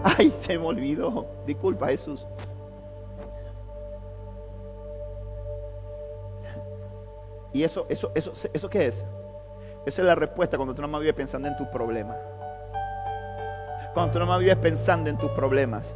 Ay, 0.04 0.30
se 0.38 0.58
me 0.58 0.66
olvidó. 0.66 1.26
Disculpa, 1.46 1.88
Jesús. 1.88 2.26
¿Y 7.54 7.62
eso, 7.62 7.86
eso, 7.88 8.12
eso, 8.14 8.32
eso 8.52 8.68
qué 8.68 8.86
es? 8.86 9.04
Esa 9.86 10.02
es 10.02 10.06
la 10.06 10.14
respuesta 10.14 10.56
cuando 10.56 10.74
tú 10.74 10.82
no 10.82 10.88
más 10.88 11.00
vives 11.00 11.14
pensando 11.14 11.48
en 11.48 11.56
tus 11.56 11.68
problemas. 11.68 12.18
Cuando 13.94 14.12
tú 14.12 14.18
no 14.18 14.26
más 14.26 14.40
vives 14.40 14.56
pensando 14.56 15.08
en 15.08 15.16
tus 15.16 15.30
problemas. 15.30 15.94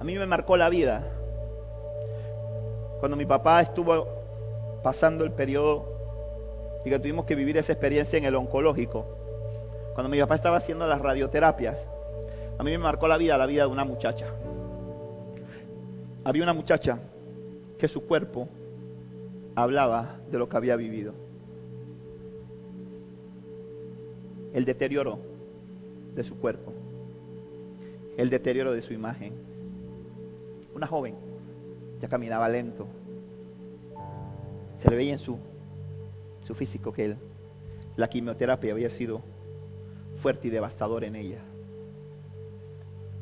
A 0.00 0.04
mí 0.04 0.16
me 0.16 0.26
marcó 0.26 0.56
la 0.56 0.68
vida. 0.68 1.02
Cuando 3.00 3.16
mi 3.16 3.26
papá 3.26 3.60
estuvo 3.60 4.06
pasando 4.82 5.24
el 5.24 5.32
periodo 5.32 5.99
y 6.84 6.90
que 6.90 6.98
tuvimos 6.98 7.24
que 7.24 7.34
vivir 7.34 7.56
esa 7.56 7.72
experiencia 7.72 8.18
en 8.18 8.24
el 8.24 8.34
oncológico. 8.34 9.06
Cuando 9.94 10.08
mi 10.08 10.18
papá 10.18 10.34
estaba 10.34 10.56
haciendo 10.56 10.86
las 10.86 11.00
radioterapias. 11.00 11.88
A 12.58 12.62
mí 12.62 12.70
me 12.70 12.78
marcó 12.78 13.08
la 13.08 13.16
vida, 13.16 13.36
la 13.38 13.46
vida 13.46 13.62
de 13.64 13.68
una 13.68 13.84
muchacha. 13.84 14.26
Había 16.24 16.42
una 16.42 16.52
muchacha 16.52 16.98
que 17.78 17.88
su 17.88 18.06
cuerpo 18.06 18.48
hablaba 19.54 20.18
de 20.30 20.38
lo 20.38 20.48
que 20.48 20.56
había 20.56 20.76
vivido. 20.76 21.14
El 24.52 24.64
deterioro 24.64 25.18
de 26.14 26.22
su 26.24 26.36
cuerpo. 26.38 26.72
El 28.16 28.30
deterioro 28.30 28.72
de 28.72 28.82
su 28.82 28.92
imagen. 28.92 29.32
Una 30.74 30.86
joven, 30.86 31.14
ya 32.00 32.08
caminaba 32.08 32.48
lento. 32.48 32.86
Se 34.76 34.88
le 34.90 34.96
veía 34.96 35.12
en 35.12 35.18
su, 35.18 35.38
físico 36.54 36.92
que 36.92 37.04
él, 37.06 37.16
la 37.96 38.08
quimioterapia 38.08 38.72
había 38.72 38.90
sido 38.90 39.22
fuerte 40.20 40.48
y 40.48 40.50
devastador 40.50 41.04
en 41.04 41.16
ella 41.16 41.42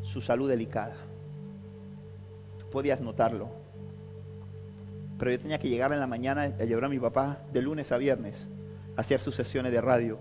su 0.09 0.23
salud 0.23 0.49
delicada. 0.49 0.97
Tú 2.59 2.67
podías 2.71 3.01
notarlo. 3.01 3.51
Pero 5.19 5.31
yo 5.33 5.39
tenía 5.39 5.59
que 5.59 5.69
llegar 5.69 5.93
en 5.93 6.01
la 6.01 6.07
mañana 6.07 6.43
a 6.43 6.65
llevar 6.65 6.85
a 6.85 6.89
mi 6.89 6.99
papá 6.99 7.43
de 7.53 7.61
lunes 7.61 7.93
a 7.93 7.99
viernes 7.99 8.49
a 8.97 9.01
hacer 9.01 9.21
sus 9.21 9.35
sesiones 9.35 9.73
de 9.73 9.81
radio. 9.81 10.19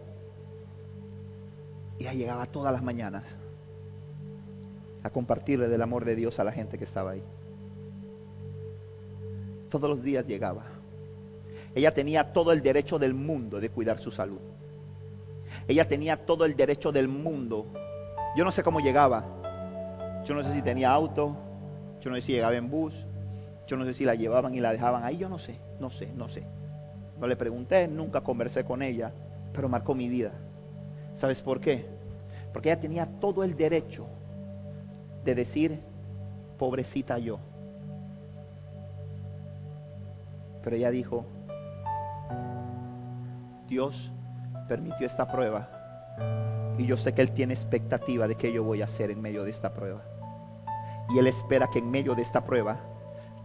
Y 1.99 2.03
ya 2.03 2.13
llegaba 2.13 2.45
todas 2.47 2.73
las 2.73 2.83
mañanas 2.83 3.37
a 5.03 5.09
compartirle 5.09 5.67
del 5.67 5.81
amor 5.81 6.03
de 6.03 6.15
Dios 6.15 6.39
a 6.39 6.43
la 6.43 6.51
gente 6.51 6.77
que 6.77 6.83
estaba 6.83 7.11
ahí. 7.11 7.23
Todos 9.69 9.89
los 9.89 10.03
días 10.03 10.27
llegaba. 10.27 10.76
Ella 11.77 11.93
tenía 11.93 12.33
todo 12.33 12.53
el 12.53 12.63
derecho 12.63 12.97
del 12.97 13.13
mundo 13.13 13.59
de 13.59 13.69
cuidar 13.69 13.99
su 13.99 14.09
salud. 14.09 14.39
Ella 15.67 15.87
tenía 15.87 16.17
todo 16.17 16.43
el 16.43 16.55
derecho 16.55 16.91
del 16.91 17.07
mundo. 17.07 17.67
Yo 18.35 18.43
no 18.43 18.51
sé 18.51 18.63
cómo 18.63 18.79
llegaba, 18.79 19.23
yo 20.25 20.33
no 20.33 20.43
sé 20.43 20.53
si 20.53 20.63
tenía 20.63 20.89
auto, 20.89 21.37
yo 22.01 22.09
no 22.09 22.15
sé 22.15 22.23
si 22.23 22.31
llegaba 22.31 22.55
en 22.55 22.71
bus, 22.71 23.05
yo 23.67 23.77
no 23.77 23.85
sé 23.85 23.93
si 23.93 24.05
la 24.05 24.15
llevaban 24.15 24.55
y 24.55 24.59
la 24.59 24.71
dejaban 24.71 25.03
ahí, 25.03 25.19
yo 25.19 25.29
no 25.29 25.37
sé, 25.37 25.59
no 25.79 25.91
sé, 25.91 26.07
no 26.15 26.27
sé. 26.27 26.47
No 27.19 27.27
le 27.27 27.35
pregunté, 27.35 27.87
nunca 27.87 28.21
conversé 28.21 28.65
con 28.65 28.81
ella, 28.81 29.13
pero 29.53 29.69
marcó 29.69 29.93
mi 29.93 30.09
vida. 30.09 30.31
¿Sabes 31.13 31.43
por 31.43 31.59
qué? 31.59 31.85
Porque 32.53 32.69
ella 32.69 32.81
tenía 32.81 33.05
todo 33.05 33.43
el 33.43 33.55
derecho 33.55 34.07
de 35.23 35.35
decir, 35.35 35.79
pobrecita 36.57 37.19
yo. 37.19 37.37
Pero 40.63 40.75
ella 40.75 40.89
dijo, 40.89 41.36
Dios 43.67 44.11
permitió 44.67 45.05
esta 45.05 45.27
prueba 45.27 45.69
y 46.77 46.85
yo 46.85 46.97
sé 46.97 47.13
que 47.13 47.21
Él 47.21 47.31
tiene 47.31 47.53
expectativa 47.53 48.27
de 48.27 48.35
que 48.35 48.51
yo 48.51 48.63
voy 48.63 48.81
a 48.81 48.85
hacer 48.85 49.11
en 49.11 49.21
medio 49.21 49.43
de 49.43 49.49
esta 49.49 49.73
prueba. 49.73 50.01
Y 51.09 51.19
Él 51.19 51.27
espera 51.27 51.67
que 51.71 51.79
en 51.79 51.89
medio 51.89 52.15
de 52.15 52.21
esta 52.21 52.43
prueba 52.43 52.79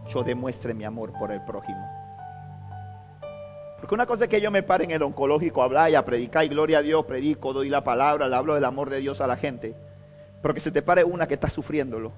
yo 0.07 0.23
demuestre 0.23 0.73
mi 0.73 0.83
amor 0.83 1.13
por 1.13 1.31
el 1.31 1.41
prójimo. 1.43 1.89
Porque 3.79 3.95
una 3.95 4.05
cosa 4.05 4.23
es 4.23 4.29
que 4.29 4.39
yo 4.39 4.49
me 4.49 4.63
pare 4.63 4.85
en 4.85 4.91
el 4.91 5.03
oncológico 5.03 5.61
a 5.61 5.65
hablar 5.65 5.91
y 5.91 5.95
a 5.95 6.05
predicar 6.05 6.45
y 6.45 6.49
gloria 6.49 6.77
a 6.77 6.81
Dios, 6.81 7.05
predico, 7.05 7.51
doy 7.51 7.69
la 7.69 7.83
palabra, 7.83 8.29
le 8.29 8.35
hablo 8.35 8.53
del 8.53 8.63
amor 8.65 8.89
de 8.89 8.99
Dios 8.99 9.19
a 9.19 9.27
la 9.27 9.35
gente. 9.35 9.75
Pero 10.41 10.53
que 10.53 10.61
se 10.61 10.71
te 10.71 10.81
pare 10.81 11.03
una 11.03 11.27
que 11.27 11.33
está 11.33 11.49
sufriéndolo, 11.49 12.11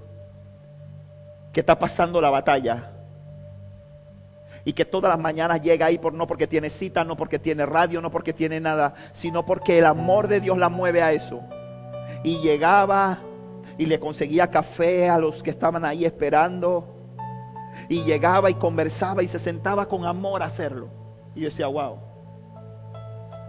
que 1.51 1.61
está 1.61 1.79
pasando 1.79 2.21
la 2.21 2.29
batalla. 2.29 2.91
Y 4.65 4.73
que 4.73 4.83
todas 4.83 5.11
las 5.11 5.19
mañanas 5.19 5.61
llega 5.61 5.85
ahí 5.85 5.97
por, 5.97 6.13
no 6.13 6.25
porque 6.25 6.47
tiene 6.47 6.69
cita, 6.69 7.03
no 7.05 7.15
porque 7.15 7.39
tiene 7.39 7.65
radio, 7.65 8.01
no 8.01 8.09
porque 8.11 8.33
tiene 8.33 8.59
nada, 8.59 8.95
sino 9.11 9.45
porque 9.45 9.79
el 9.79 9.85
amor 9.85 10.27
de 10.27 10.41
Dios 10.41 10.57
la 10.57 10.69
mueve 10.69 11.03
a 11.03 11.11
eso. 11.11 11.41
Y 12.23 12.39
llegaba 12.39 13.19
y 13.77 13.85
le 13.85 13.99
conseguía 13.99 14.49
café 14.49 15.09
a 15.09 15.19
los 15.19 15.43
que 15.43 15.51
estaban 15.51 15.85
ahí 15.85 16.03
esperando. 16.03 16.91
Y 17.89 18.03
llegaba 18.03 18.49
y 18.49 18.55
conversaba 18.55 19.21
y 19.21 19.27
se 19.27 19.37
sentaba 19.37 19.87
con 19.87 20.05
amor 20.05 20.41
a 20.41 20.45
hacerlo. 20.45 20.89
Y 21.35 21.41
yo 21.41 21.45
decía, 21.45 21.67
wow, 21.67 21.99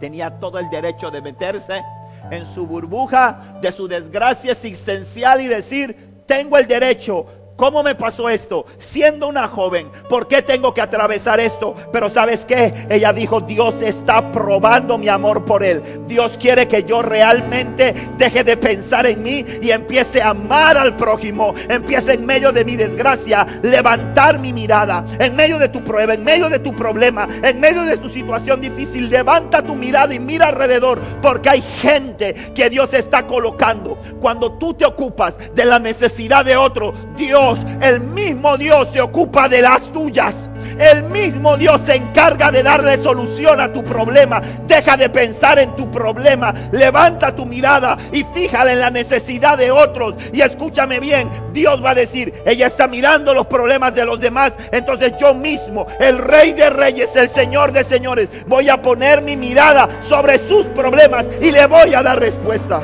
tenía 0.00 0.38
todo 0.38 0.58
el 0.58 0.68
derecho 0.68 1.10
de 1.10 1.22
meterse 1.22 1.82
en 2.30 2.44
su 2.46 2.66
burbuja 2.66 3.58
de 3.62 3.72
su 3.72 3.88
desgracia 3.88 4.52
existencial 4.52 5.40
y 5.40 5.46
decir, 5.46 6.22
tengo 6.26 6.58
el 6.58 6.66
derecho, 6.66 7.26
¿Cómo 7.56 7.82
me 7.82 7.94
pasó 7.94 8.28
esto? 8.28 8.66
Siendo 8.78 9.28
una 9.28 9.48
joven, 9.48 9.90
¿por 10.10 10.28
qué 10.28 10.42
tengo 10.42 10.74
que 10.74 10.82
atravesar 10.82 11.40
esto? 11.40 11.74
Pero 11.90 12.10
¿sabes 12.10 12.44
qué? 12.44 12.86
Ella 12.90 13.14
dijo, 13.14 13.40
Dios 13.40 13.80
está 13.80 14.30
probando 14.30 14.98
mi 14.98 15.08
amor 15.08 15.46
por 15.46 15.64
él. 15.64 15.82
Dios 16.06 16.36
quiere 16.38 16.68
que 16.68 16.84
yo 16.84 17.00
realmente 17.00 17.94
deje 18.18 18.44
de 18.44 18.58
pensar 18.58 19.06
en 19.06 19.22
mí 19.22 19.42
y 19.62 19.70
empiece 19.70 20.20
a 20.20 20.30
amar 20.30 20.76
al 20.76 20.96
prójimo. 20.96 21.54
Empiece 21.70 22.12
en 22.12 22.26
medio 22.26 22.52
de 22.52 22.62
mi 22.62 22.76
desgracia, 22.76 23.46
levantar 23.62 24.38
mi 24.38 24.52
mirada. 24.52 25.02
En 25.18 25.34
medio 25.34 25.58
de 25.58 25.70
tu 25.70 25.82
prueba, 25.82 26.12
en 26.12 26.24
medio 26.24 26.50
de 26.50 26.58
tu 26.58 26.76
problema, 26.76 27.26
en 27.42 27.58
medio 27.58 27.84
de 27.84 27.96
tu 27.96 28.10
situación 28.10 28.60
difícil, 28.60 29.08
levanta 29.08 29.62
tu 29.62 29.74
mirada 29.74 30.12
y 30.12 30.18
mira 30.18 30.48
alrededor. 30.48 31.00
Porque 31.22 31.48
hay 31.48 31.62
gente 31.62 32.34
que 32.54 32.68
Dios 32.68 32.92
está 32.92 33.26
colocando. 33.26 33.96
Cuando 34.20 34.52
tú 34.52 34.74
te 34.74 34.84
ocupas 34.84 35.38
de 35.54 35.64
la 35.64 35.78
necesidad 35.78 36.44
de 36.44 36.58
otro, 36.58 36.92
Dios, 37.16 37.45
el 37.80 38.00
mismo 38.00 38.56
Dios 38.56 38.88
se 38.92 39.00
ocupa 39.00 39.48
de 39.48 39.62
las 39.62 39.92
tuyas. 39.92 40.48
El 40.78 41.04
mismo 41.04 41.56
Dios 41.56 41.80
se 41.80 41.96
encarga 41.96 42.50
de 42.50 42.62
darle 42.62 42.98
solución 42.98 43.60
a 43.60 43.72
tu 43.72 43.82
problema. 43.82 44.42
Deja 44.66 44.96
de 44.96 45.08
pensar 45.08 45.58
en 45.58 45.74
tu 45.74 45.90
problema. 45.90 46.52
Levanta 46.72 47.34
tu 47.34 47.46
mirada 47.46 47.96
y 48.12 48.24
fíjala 48.24 48.72
en 48.72 48.80
la 48.80 48.90
necesidad 48.90 49.56
de 49.56 49.70
otros. 49.70 50.16
Y 50.32 50.42
escúchame 50.42 51.00
bien, 51.00 51.30
Dios 51.52 51.82
va 51.82 51.90
a 51.90 51.94
decir, 51.94 52.34
ella 52.44 52.66
está 52.66 52.88
mirando 52.88 53.32
los 53.32 53.46
problemas 53.46 53.94
de 53.94 54.04
los 54.04 54.20
demás. 54.20 54.52
Entonces 54.70 55.14
yo 55.18 55.32
mismo, 55.34 55.86
el 55.98 56.18
rey 56.18 56.52
de 56.52 56.68
reyes, 56.68 57.14
el 57.16 57.28
señor 57.28 57.72
de 57.72 57.84
señores, 57.84 58.28
voy 58.46 58.68
a 58.68 58.82
poner 58.82 59.22
mi 59.22 59.36
mirada 59.36 59.88
sobre 60.00 60.38
sus 60.38 60.66
problemas 60.66 61.26
y 61.40 61.52
le 61.52 61.66
voy 61.66 61.94
a 61.94 62.02
dar 62.02 62.18
respuesta. 62.18 62.82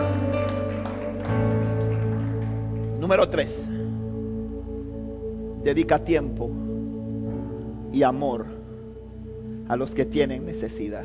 Número 2.99 3.29
3. 3.29 3.72
Dedica 5.63 6.03
tiempo 6.03 6.51
y 7.93 8.03
amor 8.03 8.47
a 9.69 9.77
los 9.77 9.95
que 9.95 10.05
tienen 10.05 10.45
necesidad. 10.45 11.05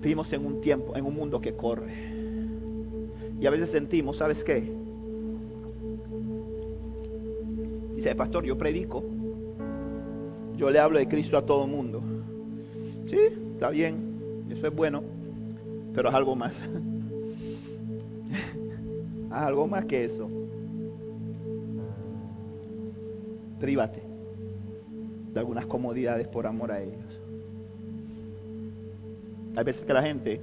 Vivimos 0.00 0.32
en 0.32 0.44
un 0.44 0.60
tiempo, 0.60 0.96
en 0.96 1.06
un 1.06 1.14
mundo 1.14 1.40
que 1.40 1.54
corre. 1.54 1.92
Y 3.40 3.46
a 3.46 3.50
veces 3.50 3.70
sentimos, 3.70 4.16
¿sabes 4.16 4.42
qué? 4.42 4.72
Dice, 7.94 8.16
pastor, 8.16 8.44
yo 8.44 8.58
predico. 8.58 9.04
Yo 10.56 10.70
le 10.70 10.80
hablo 10.80 10.98
de 10.98 11.06
Cristo 11.06 11.38
a 11.38 11.46
todo 11.46 11.66
el 11.66 11.70
mundo. 11.70 12.02
Sí, 13.06 13.18
está 13.54 13.70
bien. 13.70 14.44
Eso 14.50 14.66
es 14.66 14.74
bueno. 14.74 15.04
Pero 15.94 16.08
es 16.08 16.14
algo 16.14 16.34
más. 16.34 16.56
algo 19.30 19.68
más 19.68 19.84
que 19.84 20.04
eso. 20.04 20.41
Prívate 23.62 24.02
de 25.32 25.38
algunas 25.38 25.66
comodidades 25.66 26.26
por 26.26 26.48
amor 26.48 26.72
a 26.72 26.82
ellos. 26.82 27.20
Hay 29.54 29.62
veces 29.62 29.86
que 29.86 29.92
la 29.92 30.02
gente 30.02 30.40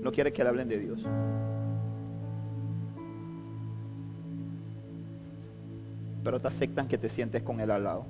no 0.00 0.10
quiere 0.10 0.32
que 0.32 0.42
le 0.42 0.48
hablen 0.48 0.66
de 0.66 0.78
Dios. 0.78 1.06
Pero 6.24 6.40
te 6.40 6.48
aceptan 6.48 6.88
que 6.88 6.96
te 6.96 7.10
sientes 7.10 7.42
con 7.42 7.60
él 7.60 7.70
al 7.70 7.84
lado. 7.84 8.06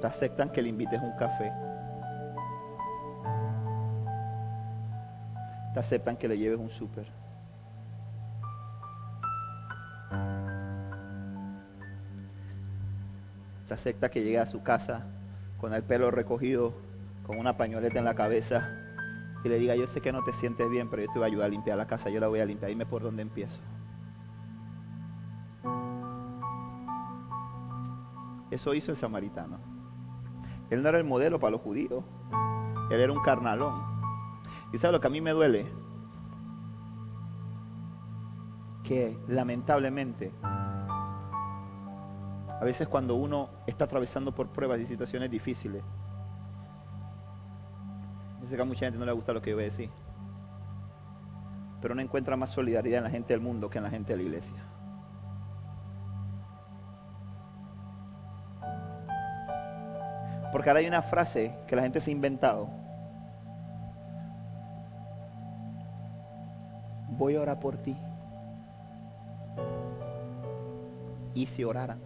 Te 0.00 0.06
aceptan 0.06 0.48
que 0.52 0.62
le 0.62 0.68
invites 0.68 1.02
un 1.02 1.16
café. 1.18 1.69
Te 5.74 5.80
aceptan 5.80 6.16
que 6.16 6.28
le 6.28 6.38
lleves 6.38 6.58
un 6.58 6.70
súper. 6.70 7.06
Te 13.66 13.74
acepta 13.74 14.10
que 14.10 14.22
llegue 14.22 14.38
a 14.38 14.46
su 14.46 14.62
casa 14.62 15.06
con 15.58 15.74
el 15.74 15.84
pelo 15.84 16.10
recogido, 16.10 16.74
con 17.22 17.38
una 17.38 17.56
pañoleta 17.56 17.98
en 18.00 18.04
la 18.04 18.14
cabeza 18.14 18.68
y 19.44 19.48
le 19.48 19.58
diga, 19.58 19.74
yo 19.74 19.86
sé 19.86 20.00
que 20.00 20.12
no 20.12 20.22
te 20.22 20.32
sientes 20.32 20.68
bien, 20.68 20.90
pero 20.90 21.02
yo 21.02 21.12
te 21.12 21.18
voy 21.18 21.26
a 21.26 21.30
ayudar 21.30 21.46
a 21.46 21.50
limpiar 21.50 21.76
la 21.76 21.86
casa, 21.86 22.10
yo 22.10 22.20
la 22.20 22.28
voy 22.28 22.40
a 22.40 22.44
limpiar, 22.44 22.68
dime 22.68 22.84
por 22.84 23.02
dónde 23.02 23.22
empiezo. 23.22 23.62
Eso 28.50 28.74
hizo 28.74 28.90
el 28.90 28.98
samaritano. 28.98 29.58
Él 30.68 30.82
no 30.82 30.88
era 30.88 30.98
el 30.98 31.04
modelo 31.04 31.38
para 31.38 31.52
los 31.52 31.60
judíos, 31.60 32.04
él 32.90 33.00
era 33.00 33.12
un 33.12 33.22
carnalón. 33.22 33.89
¿Y 34.72 34.78
sabe 34.78 34.92
lo 34.92 35.00
que 35.00 35.08
a 35.08 35.10
mí 35.10 35.20
me 35.20 35.32
duele? 35.32 35.66
Que 38.84 39.18
lamentablemente, 39.28 40.32
a 40.42 42.64
veces 42.64 42.88
cuando 42.88 43.16
uno 43.16 43.50
está 43.66 43.84
atravesando 43.84 44.32
por 44.32 44.48
pruebas 44.48 44.80
y 44.80 44.86
situaciones 44.86 45.30
difíciles, 45.30 45.82
yo 48.40 48.48
sé 48.48 48.56
que 48.56 48.62
a 48.62 48.64
mucha 48.64 48.86
gente 48.86 48.98
no 48.98 49.04
le 49.04 49.12
gusta 49.12 49.32
lo 49.32 49.42
que 49.42 49.50
yo 49.50 49.56
voy 49.56 49.64
a 49.64 49.66
decir, 49.66 49.90
pero 51.80 51.94
no 51.94 52.00
encuentra 52.00 52.36
más 52.36 52.50
solidaridad 52.50 52.98
en 52.98 53.04
la 53.04 53.10
gente 53.10 53.32
del 53.32 53.42
mundo 53.42 53.70
que 53.70 53.78
en 53.78 53.84
la 53.84 53.90
gente 53.90 54.12
de 54.12 54.16
la 54.18 54.22
iglesia. 54.22 54.64
Porque 60.52 60.68
ahora 60.68 60.80
hay 60.80 60.86
una 60.86 61.02
frase 61.02 61.56
que 61.66 61.76
la 61.76 61.82
gente 61.82 62.00
se 62.00 62.10
ha 62.10 62.14
inventado 62.14 62.68
voy 67.20 67.36
a 67.36 67.42
orar 67.42 67.60
por 67.60 67.76
ti. 67.76 67.94
Y 71.34 71.44
si 71.44 71.62
oraran, 71.64 72.00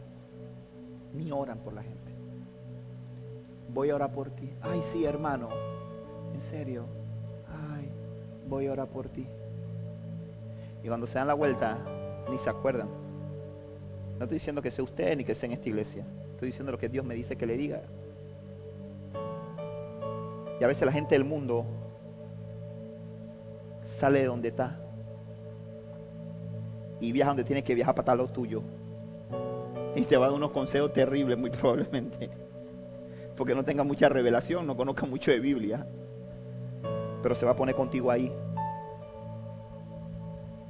ni 1.15 1.31
oran 1.31 1.59
por 1.59 1.73
la 1.73 1.85
gente. 1.85 2.13
Voy 3.73 3.91
a 3.91 3.95
orar 3.95 4.13
por 4.13 4.31
ti. 4.31 4.53
Ay, 4.61 4.83
sí, 4.83 5.05
hermano. 5.05 5.51
En 6.35 6.41
serio. 6.41 6.87
Ay, 7.77 7.89
voy 8.49 8.67
a 8.67 8.73
orar 8.73 8.89
por 8.89 9.09
ti. 9.09 9.25
Y 10.83 10.89
cuando 10.89 11.07
se 11.07 11.15
dan 11.17 11.29
la 11.29 11.35
vuelta, 11.35 11.79
ni 12.29 12.37
se 12.37 12.51
acuerdan. 12.51 12.89
No 14.19 14.25
estoy 14.25 14.37
diciendo 14.37 14.63
que 14.63 14.73
sea 14.73 14.83
usted 14.83 15.17
ni 15.17 15.23
que 15.23 15.37
sea 15.37 15.47
en 15.47 15.53
esta 15.53 15.69
iglesia. 15.69 16.05
Estoy 16.33 16.47
diciendo 16.47 16.73
lo 16.73 16.79
que 16.79 16.89
Dios 16.89 17.05
me 17.05 17.15
dice 17.15 17.37
que 17.37 17.47
le 17.47 17.57
diga. 17.57 17.83
Y 20.61 20.65
a 20.65 20.67
veces 20.67 20.85
la 20.85 20.93
gente 20.93 21.15
del 21.15 21.25
mundo 21.25 21.65
sale 23.85 24.19
de 24.19 24.27
donde 24.27 24.49
está 24.49 24.81
y 27.05 27.13
viaja 27.13 27.31
donde 27.31 27.45
tiene 27.45 27.63
que 27.63 27.75
viajar 27.75 27.95
para 27.95 28.05
estar 28.05 28.17
lo 28.17 28.29
tuyo. 28.29 28.63
Y 29.95 30.03
te 30.05 30.17
va 30.17 30.27
a 30.27 30.29
dar 30.31 30.37
unos 30.37 30.53
consejos 30.53 30.93
terribles, 30.93 31.37
muy 31.37 31.51
probablemente. 31.51 32.31
Porque 33.37 33.55
no 33.55 33.63
tenga 33.63 33.85
mucha 33.85 34.09
revelación, 34.09 34.67
no 34.67 34.75
conozca 34.75 35.05
mucho 35.05 35.31
de 35.31 35.39
Biblia. 35.39 35.87
Pero 37.23 37.35
se 37.35 37.45
va 37.45 37.53
a 37.53 37.57
poner 37.57 37.75
contigo 37.75 38.11
ahí. 38.11 38.33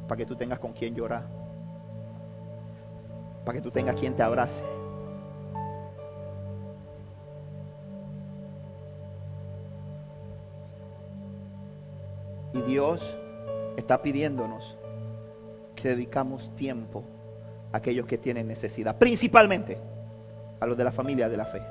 Para 0.09 0.19
que 0.19 0.27
tú 0.27 0.35
tengas 0.35 0.59
con 0.59 0.73
quien 0.73 0.95
llorar. 0.95 1.25
Para 3.45 3.57
que 3.57 3.63
tú 3.63 3.71
tengas 3.71 3.95
quien 3.95 4.17
te 4.17 4.23
abrace. 4.23 4.63
Y 12.55 12.63
Dios 12.63 13.17
está 13.77 14.03
pidiéndonos 14.03 14.77
dedicamos 15.89 16.55
tiempo 16.57 17.05
a 17.73 17.79
aquellos 17.79 18.07
que 18.07 18.19
tienen 18.19 18.47
necesidad, 18.47 18.97
principalmente 18.99 19.79
a 20.61 20.67
los 20.67 20.77
de 20.77 20.85
la 20.85 20.93
familia 20.93 21.29
de 21.29 21.37
la 21.37 21.45
fe. 21.45 21.63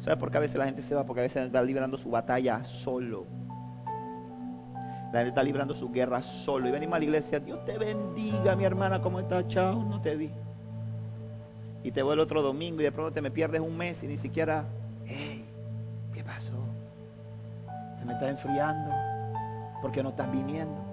¿Sabe 0.00 0.16
por 0.18 0.30
qué 0.30 0.36
a 0.36 0.40
veces 0.40 0.56
la 0.56 0.66
gente 0.66 0.82
se 0.82 0.94
va? 0.94 1.04
Porque 1.04 1.20
a 1.20 1.24
veces 1.24 1.46
está 1.46 1.60
librando 1.62 1.96
su 1.96 2.10
batalla 2.10 2.62
solo. 2.62 3.26
La 5.12 5.20
gente 5.20 5.28
está 5.28 5.42
librando 5.42 5.74
su 5.74 5.90
guerra 5.90 6.22
solo. 6.22 6.68
Y 6.68 6.70
venimos 6.70 6.96
a 6.96 6.98
la 6.98 7.04
iglesia, 7.04 7.40
Dios 7.40 7.64
te 7.64 7.76
bendiga, 7.76 8.54
mi 8.54 8.64
hermana, 8.64 9.02
¿cómo 9.02 9.18
estás? 9.18 9.48
Chao, 9.48 9.82
no 9.82 10.00
te 10.00 10.14
vi. 10.14 10.30
Y 11.82 11.90
te 11.90 12.02
voy 12.02 12.14
el 12.14 12.20
otro 12.20 12.40
domingo 12.42 12.80
y 12.80 12.84
de 12.84 12.92
pronto 12.92 13.12
te 13.12 13.20
me 13.20 13.30
pierdes 13.30 13.60
un 13.60 13.76
mes 13.76 14.02
y 14.02 14.06
ni 14.06 14.16
siquiera, 14.16 14.64
hey, 15.06 15.44
¿qué 16.12 16.22
pasó? 16.22 16.52
Te 17.98 18.04
me 18.04 18.12
está 18.12 18.28
enfriando 18.28 18.92
porque 19.82 20.02
no 20.02 20.10
estás 20.10 20.30
viniendo. 20.30 20.85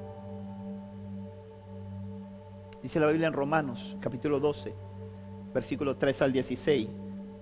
Dice 2.84 3.00
la 3.00 3.08
Biblia 3.08 3.28
en 3.28 3.34
Romanos, 3.34 3.98
capítulo 4.02 4.40
12, 4.40 4.76
versículo 5.54 5.96
3 5.96 6.22
al 6.22 6.34
16. 6.34 6.88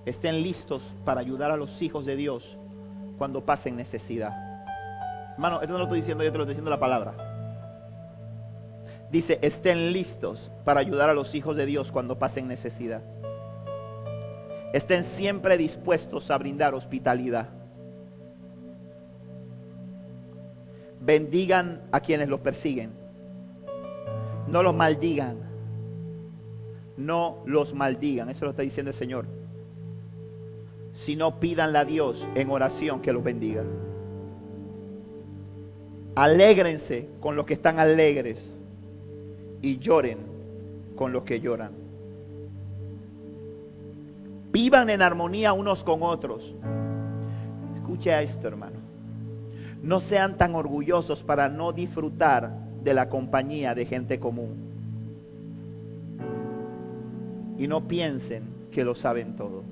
Estén 0.06 0.42
listos 0.42 0.96
para 1.04 1.20
ayudar 1.20 1.52
a 1.52 1.58
los 1.58 1.82
hijos 1.82 2.06
de 2.06 2.16
Dios 2.16 2.58
cuando 3.18 3.44
pasen 3.44 3.76
necesidad. 3.76 4.32
Hermano, 5.34 5.60
esto 5.60 5.74
no 5.74 5.80
lo 5.80 5.86
estoy 5.86 6.00
diciendo 6.00 6.24
yo, 6.24 6.32
te 6.32 6.38
lo 6.38 6.44
estoy 6.44 6.54
diciendo 6.54 6.70
la 6.70 6.80
palabra. 6.80 7.16
Dice, 9.12 9.40
estén 9.42 9.92
listos 9.92 10.52
para 10.64 10.80
ayudar 10.80 11.10
a 11.10 11.14
los 11.14 11.36
hijos 11.36 11.58
de 11.58 11.66
Dios 11.66 11.92
cuando 11.92 12.18
pasen 12.18 12.48
necesidad. 12.48 13.02
Estén 14.74 15.04
siempre 15.04 15.58
dispuestos 15.58 16.32
a 16.32 16.38
brindar 16.38 16.74
hospitalidad. 16.74 17.50
bendigan 21.02 21.82
a 21.92 22.00
quienes 22.00 22.30
los 22.30 22.40
persiguen. 22.40 23.01
No 24.52 24.62
los 24.64 24.76
maldigan. 24.76 25.38
No 26.98 27.38
los 27.46 27.74
maldigan. 27.74 28.30
Eso 28.30 28.46
lo 28.46 28.52
está 28.52 28.64
diciendo 28.64 28.92
el 28.92 28.98
Señor. 28.98 29.26
Sino 30.92 31.40
pídanle 31.40 31.78
a 31.78 31.86
Dios 31.86 32.28
en 32.36 32.50
oración 32.50 33.02
que 33.02 33.14
los 33.14 33.24
bendiga. 33.24 33.64
Alégrense 36.16 37.08
con 37.22 37.38
los 37.38 37.46
que 37.46 37.54
están 37.54 37.80
alegres 37.80 38.44
y 39.62 39.78
lloren 39.78 40.18
con 40.98 41.14
los 41.14 41.24
que 41.24 41.40
lloran. 41.40 41.72
Vivan 44.52 44.90
en 44.90 45.02
armonía 45.02 45.54
unos 45.54 45.82
con 45.86 46.04
otros. 46.04 46.54
Escucha 47.74 48.22
esto, 48.22 48.50
hermano. 48.50 48.80
No 49.82 50.02
sean 50.02 50.38
tan 50.38 50.56
orgullosos 50.56 51.24
para 51.24 51.48
no 51.48 51.72
disfrutar 51.72 52.71
de 52.84 52.94
la 52.94 53.10
compañía 53.10 53.76
de 53.76 53.86
gente 53.86 54.20
común. 54.20 54.56
Y 57.58 57.68
no 57.68 57.88
piensen 57.88 58.44
que 58.72 58.84
lo 58.84 58.96
saben 58.96 59.36
todo. 59.36 59.64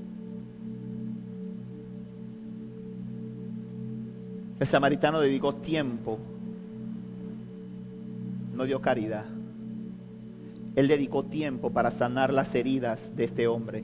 El 4.60 4.68
samaritano 4.68 5.22
dedicó 5.22 5.55
tiempo, 5.55 6.20
no 8.53 8.66
dio 8.66 8.82
caridad. 8.82 9.26
Él 10.76 10.88
dedicó 10.88 11.24
tiempo 11.24 11.72
para 11.72 11.91
sanar 11.91 12.34
las 12.34 12.53
heridas 12.55 13.16
de 13.16 13.24
este 13.24 13.47
hombre. 13.47 13.84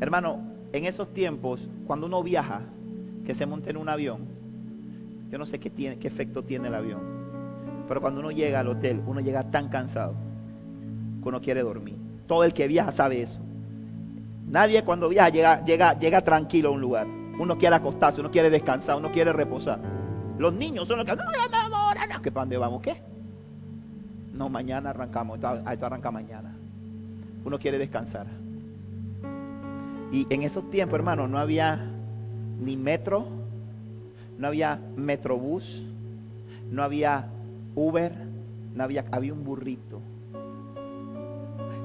Hermano, 0.00 0.40
en 0.72 0.84
esos 0.84 1.12
tiempos, 1.12 1.68
cuando 1.86 2.06
uno 2.06 2.22
viaja, 2.22 2.62
que 3.24 3.34
se 3.34 3.46
monta 3.46 3.70
en 3.70 3.76
un 3.76 3.88
avión, 3.88 4.20
yo 5.30 5.38
no 5.38 5.46
sé 5.46 5.58
qué, 5.58 5.70
tiene, 5.70 5.98
qué 5.98 6.08
efecto 6.08 6.42
tiene 6.42 6.68
el 6.68 6.74
avión, 6.74 7.00
pero 7.86 8.00
cuando 8.00 8.20
uno 8.20 8.30
llega 8.30 8.60
al 8.60 8.68
hotel, 8.68 9.02
uno 9.06 9.20
llega 9.20 9.44
tan 9.50 9.68
cansado 9.68 10.14
que 11.22 11.28
uno 11.28 11.40
quiere 11.40 11.62
dormir. 11.62 11.96
Todo 12.26 12.44
el 12.44 12.52
que 12.52 12.66
viaja 12.68 12.92
sabe 12.92 13.22
eso. 13.22 13.40
Nadie 14.46 14.84
cuando 14.84 15.08
viaja 15.08 15.30
llega, 15.30 15.64
llega, 15.64 15.98
llega 15.98 16.20
tranquilo 16.20 16.68
a 16.70 16.72
un 16.72 16.80
lugar. 16.80 17.06
Uno 17.38 17.58
quiere 17.58 17.74
acostarse, 17.74 18.20
uno 18.20 18.30
quiere 18.30 18.50
descansar, 18.50 18.96
uno 18.96 19.10
quiere 19.10 19.32
reposar. 19.32 19.80
Los 20.38 20.54
niños 20.54 20.88
son 20.88 20.98
los 20.98 21.06
que, 21.06 21.14
no, 21.14 21.24
no, 21.24 22.22
¿qué 22.22 22.30
para 22.30 22.42
dónde 22.42 22.56
vamos? 22.56 22.82
¿Qué? 22.82 23.00
No, 24.32 24.48
mañana 24.48 24.90
arrancamos, 24.90 25.38
esto 25.38 25.86
arranca 25.86 26.10
mañana. 26.10 26.54
Uno 27.44 27.58
quiere 27.58 27.78
descansar. 27.78 28.26
Y 30.10 30.26
en 30.30 30.42
esos 30.42 30.70
tiempos, 30.70 30.98
hermano, 30.98 31.28
no 31.28 31.38
había 31.38 31.90
ni 32.60 32.76
metro, 32.76 33.26
no 34.38 34.46
había 34.48 34.80
metrobús, 34.96 35.84
no 36.70 36.82
había 36.82 37.28
Uber, 37.74 38.12
no 38.74 38.84
había, 38.84 39.04
había 39.10 39.32
un 39.32 39.44
burrito. 39.44 40.00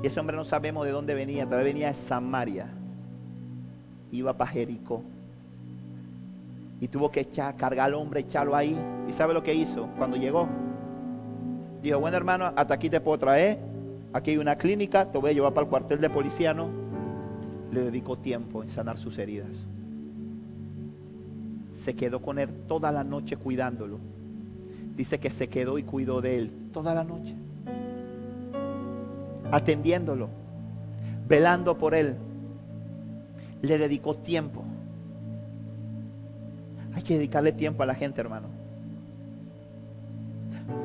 Y 0.01 0.07
ese 0.07 0.19
hombre 0.19 0.35
no 0.35 0.43
sabemos 0.43 0.85
de 0.85 0.91
dónde 0.91 1.13
venía, 1.13 1.47
tal 1.47 1.59
vez 1.59 1.65
venía 1.65 1.87
de 1.87 1.93
Samaria. 1.93 2.67
Iba 4.11 4.35
para 4.35 4.51
Jericó. 4.51 5.03
Y 6.79 6.87
tuvo 6.87 7.11
que 7.11 7.21
echar, 7.21 7.55
cargar 7.57 7.87
al 7.87 7.93
hombre, 7.95 8.21
echarlo 8.21 8.55
ahí. 8.55 8.79
¿Y 9.07 9.13
sabe 9.13 9.33
lo 9.33 9.43
que 9.43 9.53
hizo 9.53 9.89
cuando 9.97 10.15
llegó? 10.15 10.47
Dijo, 11.81 11.99
bueno 11.99 12.15
hermano, 12.15 12.53
hasta 12.55 12.73
aquí 12.73 12.89
te 12.89 13.01
puedo 13.01 13.17
traer. 13.17 13.59
Aquí 14.13 14.31
hay 14.31 14.37
una 14.37 14.57
clínica, 14.57 15.11
te 15.11 15.17
voy 15.17 15.31
a 15.31 15.33
llevar 15.33 15.53
para 15.53 15.65
el 15.65 15.69
cuartel 15.69 15.99
de 16.01 16.09
policía, 16.09 16.53
¿no? 16.53 16.69
Le 17.71 17.83
dedicó 17.83 18.17
tiempo 18.17 18.63
en 18.63 18.69
sanar 18.69 18.97
sus 18.97 19.17
heridas. 19.17 19.67
Se 21.73 21.95
quedó 21.95 22.21
con 22.21 22.39
él 22.39 22.49
toda 22.67 22.91
la 22.91 23.03
noche 23.03 23.37
cuidándolo. 23.37 23.99
Dice 24.99 25.17
que 25.17 25.29
se 25.29 25.47
quedó 25.47 25.77
y 25.77 25.83
cuidó 25.83 26.19
de 26.19 26.37
él 26.37 26.51
toda 26.73 26.93
la 26.93 27.05
noche. 27.05 27.33
Atendiéndolo, 29.49 30.27
velando 31.25 31.77
por 31.77 31.95
él. 31.95 32.17
Le 33.61 33.77
dedicó 33.77 34.17
tiempo. 34.17 34.65
Hay 36.93 37.01
que 37.01 37.13
dedicarle 37.13 37.53
tiempo 37.53 37.81
a 37.81 37.85
la 37.85 37.95
gente, 37.95 38.19
hermano. 38.19 38.49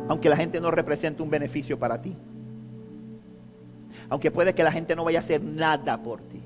Aunque 0.07 0.29
la 0.29 0.37
gente 0.37 0.61
no 0.61 0.71
represente 0.71 1.21
un 1.21 1.31
beneficio 1.31 1.77
para 1.77 2.01
ti. 2.01 2.17
Aunque 4.09 4.31
puede 4.31 4.55
que 4.55 4.63
la 4.63 4.71
gente 4.71 4.95
no 4.95 5.03
vaya 5.03 5.19
a 5.19 5.23
hacer 5.23 5.43
nada 5.43 6.01
por 6.01 6.21
ti. 6.21 6.41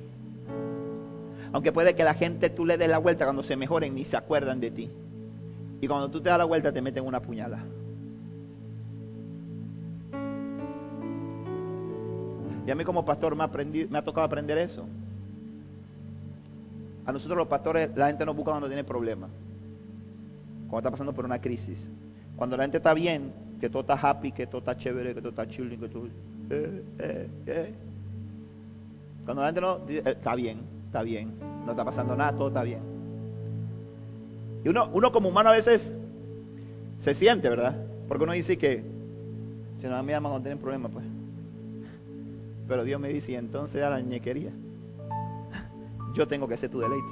Aunque 1.52 1.70
puede 1.70 1.94
que 1.94 2.02
la 2.02 2.14
gente 2.14 2.48
tú 2.48 2.64
le 2.64 2.78
des 2.78 2.88
la 2.88 2.96
vuelta 2.96 3.26
cuando 3.26 3.42
se 3.42 3.56
mejoren 3.56 3.94
ni 3.94 4.06
se 4.06 4.16
acuerdan 4.16 4.58
de 4.58 4.70
ti. 4.70 4.90
Y 5.80 5.86
cuando 5.86 6.10
tú 6.10 6.20
te 6.20 6.28
das 6.28 6.38
la 6.38 6.44
vuelta 6.44 6.72
te 6.72 6.82
meten 6.82 7.04
una 7.04 7.20
puñalada. 7.20 7.64
Y 12.66 12.70
a 12.70 12.74
mí 12.74 12.84
como 12.84 13.04
pastor 13.04 13.34
me 13.34 13.44
ha, 13.44 14.02
tocado 14.02 14.26
aprender 14.26 14.58
eso. 14.58 14.84
A 17.06 17.12
nosotros 17.12 17.38
los 17.38 17.46
pastores 17.46 17.90
la 17.96 18.08
gente 18.08 18.26
nos 18.26 18.36
busca 18.36 18.50
cuando 18.50 18.66
tiene 18.66 18.84
problemas. 18.84 19.30
Cuando 20.68 20.80
está 20.80 20.90
pasando 20.90 21.14
por 21.14 21.24
una 21.24 21.40
crisis. 21.40 21.88
Cuando 22.36 22.58
la 22.58 22.64
gente 22.64 22.76
está 22.76 22.92
bien, 22.92 23.32
que 23.58 23.70
todo 23.70 23.80
está 23.80 23.94
happy, 23.94 24.32
que 24.32 24.46
todo 24.46 24.58
está 24.58 24.76
chévere, 24.76 25.14
que 25.14 25.20
todo 25.20 25.30
está 25.30 25.48
chilling, 25.48 25.80
que 25.80 25.88
todo... 25.88 26.08
Eh, 26.50 26.84
eh, 26.98 27.28
eh. 27.46 27.74
Cuando 29.24 29.42
la 29.42 29.48
gente 29.48 29.60
no... 29.62 29.80
Está 29.88 30.34
bien, 30.34 30.58
está 30.86 31.02
bien. 31.02 31.32
No 31.64 31.70
está 31.70 31.86
pasando 31.86 32.14
nada, 32.16 32.36
todo 32.36 32.48
está 32.48 32.64
bien. 32.64 32.97
Uno, 34.68 34.90
uno 34.92 35.12
como 35.12 35.28
humano 35.28 35.48
a 35.50 35.52
veces 35.52 35.92
se 37.00 37.14
siente, 37.14 37.48
¿verdad? 37.48 37.76
Porque 38.06 38.24
uno 38.24 38.32
dice 38.32 38.58
que 38.58 38.82
si 39.78 39.86
no 39.86 40.02
me 40.02 40.12
llaman 40.12 40.32
cuando 40.32 40.44
tienen 40.44 40.58
problemas, 40.58 40.90
pues. 40.92 41.04
Pero 42.66 42.84
Dios 42.84 43.00
me 43.00 43.08
dice, 43.08 43.32
y 43.32 43.34
entonces 43.36 43.82
a 43.82 43.90
la 43.90 44.00
ñequería. 44.00 44.52
Yo 46.14 46.26
tengo 46.26 46.48
que 46.48 46.56
ser 46.56 46.70
tu 46.70 46.80
deleite. 46.80 47.08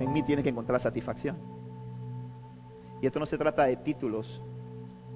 En 0.00 0.12
mí 0.12 0.22
tienes 0.22 0.42
que 0.42 0.50
encontrar 0.50 0.80
satisfacción. 0.80 1.36
Y 3.00 3.06
esto 3.06 3.18
no 3.18 3.26
se 3.26 3.38
trata 3.38 3.64
de 3.64 3.76
títulos 3.76 4.42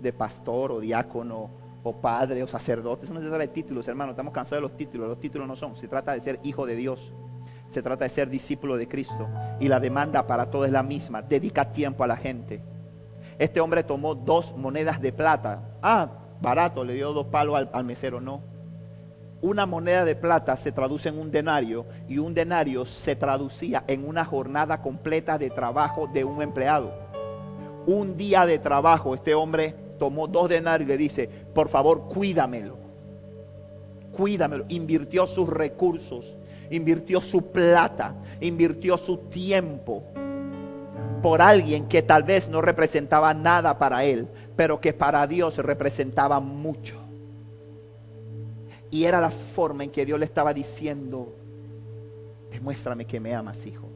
de 0.00 0.12
pastor 0.12 0.72
o 0.72 0.80
diácono 0.80 1.50
o 1.82 1.92
padre 1.92 2.42
o 2.42 2.46
sacerdote. 2.46 3.04
Eso 3.04 3.14
no 3.14 3.20
se 3.20 3.26
trata 3.26 3.42
de 3.42 3.48
títulos, 3.48 3.88
hermano. 3.88 4.12
Estamos 4.12 4.32
cansados 4.32 4.62
de 4.62 4.68
los 4.68 4.76
títulos. 4.76 5.08
Los 5.08 5.20
títulos 5.20 5.48
no 5.48 5.56
son. 5.56 5.76
Se 5.76 5.88
trata 5.88 6.12
de 6.12 6.20
ser 6.20 6.40
hijo 6.42 6.66
de 6.66 6.76
Dios. 6.76 7.12
Se 7.68 7.82
trata 7.82 8.04
de 8.04 8.10
ser 8.10 8.28
discípulo 8.28 8.76
de 8.76 8.88
Cristo. 8.88 9.28
Y 9.60 9.68
la 9.68 9.80
demanda 9.80 10.26
para 10.26 10.50
todo 10.50 10.64
es 10.64 10.72
la 10.72 10.82
misma. 10.82 11.22
Dedica 11.22 11.72
tiempo 11.72 12.04
a 12.04 12.06
la 12.06 12.16
gente. 12.16 12.62
Este 13.38 13.60
hombre 13.60 13.82
tomó 13.82 14.14
dos 14.14 14.54
monedas 14.56 15.00
de 15.00 15.12
plata. 15.12 15.62
Ah, 15.82 16.10
barato, 16.40 16.84
le 16.84 16.94
dio 16.94 17.12
dos 17.12 17.26
palos 17.26 17.56
al, 17.56 17.70
al 17.72 17.84
mesero. 17.84 18.20
No. 18.20 18.40
Una 19.42 19.66
moneda 19.66 20.04
de 20.04 20.16
plata 20.16 20.56
se 20.56 20.72
traduce 20.72 21.08
en 21.08 21.18
un 21.18 21.30
denario 21.30 21.86
y 22.08 22.18
un 22.18 22.34
denario 22.34 22.86
se 22.86 23.16
traducía 23.16 23.84
en 23.86 24.08
una 24.08 24.24
jornada 24.24 24.80
completa 24.80 25.38
de 25.38 25.50
trabajo 25.50 26.08
de 26.12 26.24
un 26.24 26.40
empleado 26.40 27.06
un 27.86 28.16
día 28.16 28.44
de 28.46 28.58
trabajo, 28.58 29.14
este 29.14 29.34
hombre 29.34 29.74
tomó 29.98 30.26
dos 30.26 30.48
denarios 30.48 30.88
y 30.88 30.92
le 30.92 30.98
dice, 30.98 31.28
por 31.54 31.68
favor, 31.68 32.08
cuídamelo. 32.08 32.76
Cuídamelo. 34.12 34.64
Invirtió 34.68 35.26
sus 35.26 35.48
recursos, 35.48 36.36
invirtió 36.70 37.20
su 37.20 37.50
plata, 37.50 38.14
invirtió 38.40 38.96
su 38.98 39.18
tiempo 39.18 40.04
por 41.22 41.42
alguien 41.42 41.88
que 41.88 42.02
tal 42.02 42.22
vez 42.22 42.48
no 42.48 42.60
representaba 42.60 43.34
nada 43.34 43.78
para 43.78 44.04
él, 44.04 44.28
pero 44.54 44.80
que 44.80 44.92
para 44.92 45.26
Dios 45.26 45.58
representaba 45.58 46.40
mucho. 46.40 46.96
Y 48.90 49.04
era 49.04 49.20
la 49.20 49.30
forma 49.30 49.84
en 49.84 49.90
que 49.90 50.06
Dios 50.06 50.18
le 50.18 50.24
estaba 50.24 50.54
diciendo, 50.54 51.34
demuéstrame 52.50 53.04
que 53.04 53.18
me 53.18 53.34
amas, 53.34 53.66
hijo. 53.66 53.88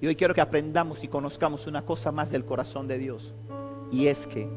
Y 0.00 0.06
hoy 0.06 0.16
quiero 0.16 0.34
que 0.34 0.40
aprendamos 0.40 1.04
y 1.04 1.08
conozcamos 1.08 1.66
una 1.66 1.82
cosa 1.82 2.12
más 2.12 2.30
del 2.30 2.44
corazón 2.44 2.86
de 2.88 2.98
Dios. 2.98 3.34
Y 3.90 4.08
es 4.08 4.26
que 4.26 4.48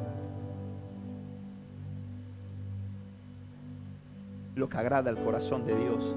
lo 4.55 4.69
que 4.69 4.77
agrada 4.77 5.09
al 5.09 5.23
corazón 5.23 5.65
de 5.65 5.75
Dios 5.75 6.15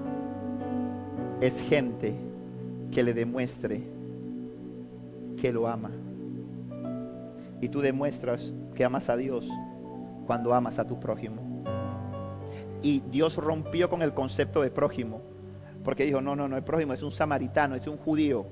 es 1.41 1.61
gente 1.61 2.15
que 2.91 3.03
le 3.03 3.15
demuestre 3.15 3.83
que 5.41 5.53
lo 5.53 5.67
ama. 5.67 5.91
Y 7.61 7.69
tú 7.69 7.81
demuestras 7.81 8.53
que 8.75 8.85
amas 8.85 9.09
a 9.09 9.17
Dios 9.17 9.49
cuando 10.27 10.55
amas 10.55 10.79
a 10.79 10.87
tu 10.87 10.99
prójimo. 10.99 11.65
Y 12.83 13.01
Dios 13.11 13.37
rompió 13.37 13.89
con 13.89 14.03
el 14.03 14.13
concepto 14.13 14.63
de 14.63 14.71
prójimo. 14.71 15.21
Porque 15.85 16.05
dijo, 16.05 16.21
no, 16.21 16.37
no, 16.37 16.49
no, 16.49 16.57
el 16.57 16.65
prójimo 16.65 16.93
es 16.93 17.03
un 17.03 17.13
samaritano, 17.13 17.75
es 17.75 17.87
un 17.87 17.97
judío 17.97 18.47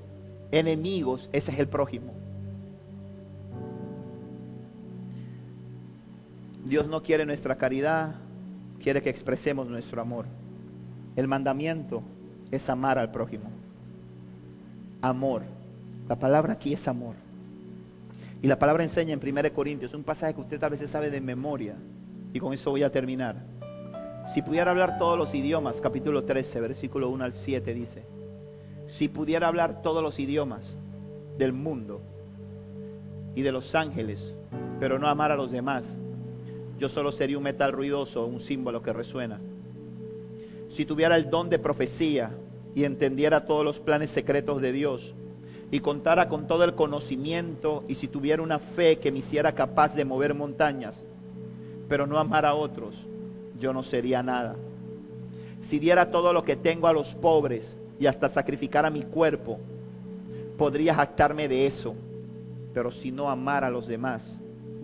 enemigos, 0.51 1.29
ese 1.31 1.51
es 1.51 1.59
el 1.59 1.67
prójimo. 1.67 2.13
Dios 6.65 6.87
no 6.87 7.01
quiere 7.03 7.25
nuestra 7.25 7.57
caridad, 7.57 8.15
quiere 8.81 9.01
que 9.01 9.09
expresemos 9.09 9.67
nuestro 9.67 10.01
amor. 10.01 10.25
El 11.15 11.27
mandamiento 11.27 12.01
es 12.51 12.69
amar 12.69 12.97
al 12.97 13.11
prójimo. 13.11 13.45
Amor. 15.01 15.43
La 16.09 16.17
palabra 16.17 16.53
aquí 16.53 16.73
es 16.73 16.87
amor. 16.87 17.15
Y 18.41 18.47
la 18.47 18.57
palabra 18.57 18.83
enseña 18.83 19.13
en 19.13 19.21
1 19.25 19.53
Corintios, 19.53 19.93
un 19.93 20.03
pasaje 20.03 20.33
que 20.33 20.41
usted 20.41 20.59
tal 20.59 20.71
vez 20.71 20.89
sabe 20.89 21.09
de 21.09 21.21
memoria. 21.21 21.75
Y 22.33 22.39
con 22.39 22.53
eso 22.53 22.71
voy 22.71 22.83
a 22.83 22.91
terminar. 22.91 23.35
Si 24.33 24.41
pudiera 24.41 24.71
hablar 24.71 24.97
todos 24.97 25.17
los 25.17 25.33
idiomas, 25.33 25.81
capítulo 25.81 26.23
13, 26.23 26.59
versículo 26.59 27.09
1 27.09 27.23
al 27.23 27.33
7 27.33 27.73
dice, 27.73 28.03
si 28.87 29.07
pudiera 29.07 29.47
hablar 29.47 29.81
todos 29.81 30.03
los 30.03 30.19
idiomas 30.19 30.75
del 31.37 31.53
mundo 31.53 32.01
y 33.35 33.41
de 33.41 33.51
los 33.51 33.73
ángeles, 33.73 34.35
pero 34.79 34.99
no 34.99 35.07
amar 35.07 35.31
a 35.31 35.35
los 35.35 35.51
demás, 35.51 35.97
yo 36.81 36.89
solo 36.89 37.11
sería 37.11 37.37
un 37.37 37.43
metal 37.43 37.73
ruidoso, 37.73 38.25
un 38.25 38.39
símbolo 38.39 38.81
que 38.81 38.91
resuena. 38.91 39.39
Si 40.67 40.83
tuviera 40.83 41.15
el 41.15 41.29
don 41.29 41.47
de 41.47 41.59
profecía 41.59 42.31
y 42.73 42.85
entendiera 42.85 43.45
todos 43.45 43.63
los 43.63 43.79
planes 43.79 44.09
secretos 44.09 44.59
de 44.63 44.71
Dios, 44.71 45.13
y 45.69 45.79
contara 45.79 46.27
con 46.27 46.47
todo 46.47 46.63
el 46.63 46.73
conocimiento 46.73 47.83
y 47.87 47.95
si 47.95 48.07
tuviera 48.07 48.41
una 48.41 48.57
fe 48.57 48.97
que 48.97 49.11
me 49.11 49.19
hiciera 49.19 49.53
capaz 49.53 49.93
de 49.93 50.03
mover 50.03 50.33
montañas, 50.33 51.03
pero 51.87 52.07
no 52.07 52.17
amar 52.17 52.47
a 52.47 52.55
otros, 52.55 52.95
yo 53.59 53.71
no 53.73 53.83
sería 53.83 54.23
nada. 54.23 54.55
Si 55.61 55.77
diera 55.77 56.09
todo 56.09 56.33
lo 56.33 56.43
que 56.43 56.55
tengo 56.55 56.87
a 56.87 56.93
los 56.93 57.13
pobres 57.13 57.77
y 57.99 58.07
hasta 58.07 58.27
sacrificara 58.27 58.89
mi 58.89 59.03
cuerpo, 59.03 59.59
podría 60.57 60.95
jactarme 60.95 61.47
de 61.47 61.67
eso, 61.67 61.93
pero 62.73 62.89
si 62.89 63.11
no 63.11 63.29
amara 63.29 63.67
a 63.67 63.71
los 63.71 63.85
demás, 63.85 64.41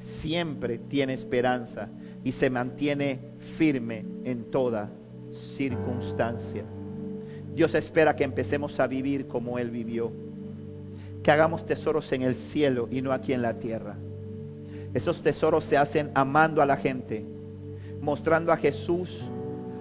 Siempre 0.00 0.78
tiene 0.78 1.12
esperanza 1.12 1.88
y 2.24 2.32
se 2.32 2.50
mantiene 2.50 3.20
firme 3.56 4.04
en 4.24 4.50
toda 4.50 4.90
circunstancia. 5.30 6.64
Dios 7.54 7.74
espera 7.74 8.16
que 8.16 8.24
empecemos 8.24 8.80
a 8.80 8.86
vivir 8.86 9.26
como 9.28 9.58
Él 9.58 9.70
vivió. 9.70 10.10
Que 11.22 11.30
hagamos 11.30 11.66
tesoros 11.66 12.10
en 12.12 12.22
el 12.22 12.34
cielo 12.34 12.88
y 12.90 13.02
no 13.02 13.12
aquí 13.12 13.32
en 13.32 13.42
la 13.42 13.58
tierra. 13.58 13.96
Esos 14.94 15.22
tesoros 15.22 15.64
se 15.64 15.76
hacen 15.76 16.10
amando 16.14 16.62
a 16.62 16.66
la 16.66 16.76
gente, 16.76 17.24
mostrando 18.00 18.52
a 18.52 18.56
Jesús 18.56 19.30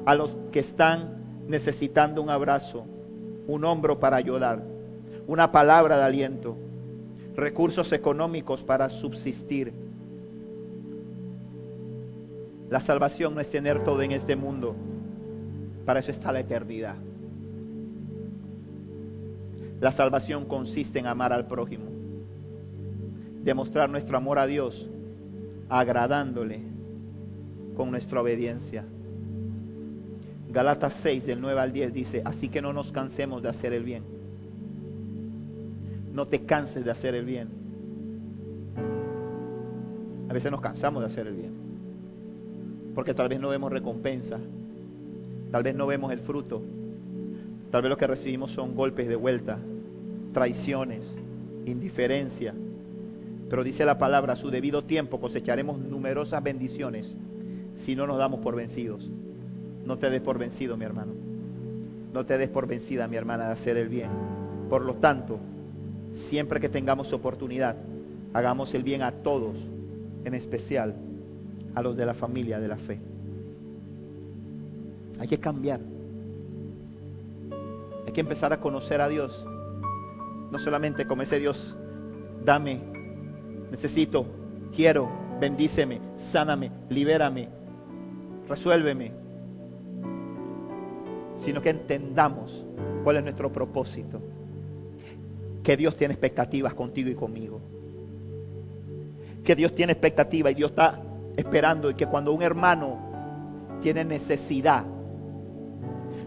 a 0.05 0.15
los 0.15 0.37
que 0.51 0.59
están 0.59 1.17
necesitando 1.47 2.21
un 2.21 2.29
abrazo, 2.29 2.85
un 3.47 3.63
hombro 3.63 3.99
para 3.99 4.17
ayudar, 4.17 4.63
una 5.27 5.51
palabra 5.51 5.97
de 5.97 6.03
aliento, 6.03 6.57
recursos 7.35 7.91
económicos 7.93 8.63
para 8.63 8.89
subsistir. 8.89 9.73
La 12.69 12.79
salvación 12.79 13.33
no 13.33 13.41
es 13.41 13.49
tener 13.49 13.83
todo 13.83 14.01
en 14.03 14.11
este 14.11 14.35
mundo, 14.35 14.75
para 15.85 16.01
eso 16.01 16.11
está 16.11 16.31
la 16.31 16.41
eternidad. 16.41 16.95
La 19.81 19.91
salvación 19.91 20.45
consiste 20.45 20.99
en 20.99 21.07
amar 21.07 21.33
al 21.33 21.47
prójimo, 21.47 21.85
demostrar 23.43 23.89
nuestro 23.89 24.17
amor 24.17 24.37
a 24.37 24.45
Dios, 24.45 24.87
agradándole 25.67 26.61
con 27.75 27.89
nuestra 27.89 28.21
obediencia. 28.21 28.85
Galatas 30.49 30.93
6 30.95 31.25
del 31.25 31.41
9 31.41 31.59
al 31.59 31.71
10 31.71 31.93
dice, 31.93 32.21
así 32.25 32.49
que 32.49 32.61
no 32.61 32.73
nos 32.73 32.91
cansemos 32.91 33.41
de 33.41 33.49
hacer 33.49 33.73
el 33.73 33.83
bien. 33.83 34.03
No 36.13 36.27
te 36.27 36.41
canses 36.41 36.85
de 36.85 36.91
hacer 36.91 37.15
el 37.15 37.25
bien. 37.25 37.49
A 40.27 40.33
veces 40.33 40.51
nos 40.51 40.61
cansamos 40.61 41.01
de 41.01 41.07
hacer 41.07 41.25
el 41.25 41.35
bien. 41.35 41.68
Porque 42.95 43.13
tal 43.13 43.29
vez 43.29 43.39
no 43.39 43.49
vemos 43.49 43.71
recompensa. 43.71 44.39
Tal 45.51 45.63
vez 45.63 45.75
no 45.75 45.87
vemos 45.87 46.11
el 46.11 46.19
fruto. 46.19 46.61
Tal 47.71 47.81
vez 47.81 47.89
lo 47.89 47.97
que 47.97 48.07
recibimos 48.07 48.51
son 48.51 48.75
golpes 48.75 49.07
de 49.07 49.15
vuelta, 49.15 49.59
traiciones, 50.33 51.13
indiferencia. 51.65 52.53
Pero 53.49 53.63
dice 53.63 53.85
la 53.85 53.97
palabra, 53.97 54.33
a 54.33 54.35
su 54.35 54.49
debido 54.49 54.83
tiempo 54.83 55.19
cosecharemos 55.19 55.79
numerosas 55.79 56.41
bendiciones 56.41 57.15
si 57.75 57.95
no 57.95 58.07
nos 58.07 58.17
damos 58.17 58.39
por 58.39 58.55
vencidos. 58.55 59.09
No 59.85 59.97
te 59.97 60.09
des 60.09 60.21
por 60.21 60.37
vencido, 60.37 60.77
mi 60.77 60.85
hermano. 60.85 61.13
No 62.13 62.25
te 62.25 62.37
des 62.37 62.49
por 62.49 62.67
vencida, 62.67 63.07
mi 63.07 63.17
hermana, 63.17 63.47
de 63.47 63.53
hacer 63.53 63.77
el 63.77 63.87
bien. 63.87 64.09
Por 64.67 64.83
lo 64.83 64.95
tanto, 64.95 65.39
siempre 66.11 66.59
que 66.59 66.69
tengamos 66.69 67.13
oportunidad, 67.13 67.75
hagamos 68.33 68.73
el 68.73 68.83
bien 68.83 69.03
a 69.03 69.11
todos, 69.11 69.57
en 70.25 70.33
especial 70.33 70.95
a 71.75 71.81
los 71.81 71.95
de 71.95 72.05
la 72.05 72.13
familia 72.13 72.59
de 72.59 72.67
la 72.67 72.77
fe. 72.77 72.99
Hay 75.19 75.27
que 75.27 75.39
cambiar. 75.39 75.81
Hay 78.05 78.13
que 78.13 78.21
empezar 78.21 78.53
a 78.53 78.59
conocer 78.59 79.01
a 79.01 79.09
Dios. 79.09 79.45
No 80.51 80.57
solamente 80.57 81.05
como 81.05 81.21
ese 81.21 81.39
Dios, 81.39 81.77
dame, 82.43 82.79
necesito, 83.69 84.25
quiero, 84.75 85.09
bendíceme, 85.39 85.99
sáname, 86.17 86.71
libérame, 86.89 87.49
resuélveme. 88.47 89.11
Sino 91.35 91.61
que 91.61 91.69
entendamos 91.69 92.65
cuál 93.03 93.17
es 93.17 93.23
nuestro 93.23 93.51
propósito. 93.51 94.21
Que 95.63 95.77
Dios 95.77 95.95
tiene 95.95 96.13
expectativas 96.13 96.73
contigo 96.73 97.09
y 97.09 97.15
conmigo. 97.15 97.61
Que 99.43 99.55
Dios 99.55 99.75
tiene 99.75 99.91
expectativas 99.91 100.51
y 100.53 100.55
Dios 100.55 100.71
está 100.71 101.01
esperando 101.35 101.89
y 101.89 101.93
que 101.93 102.07
cuando 102.07 102.33
un 102.33 102.41
hermano 102.41 102.97
tiene 103.81 104.03
necesidad, 104.03 104.83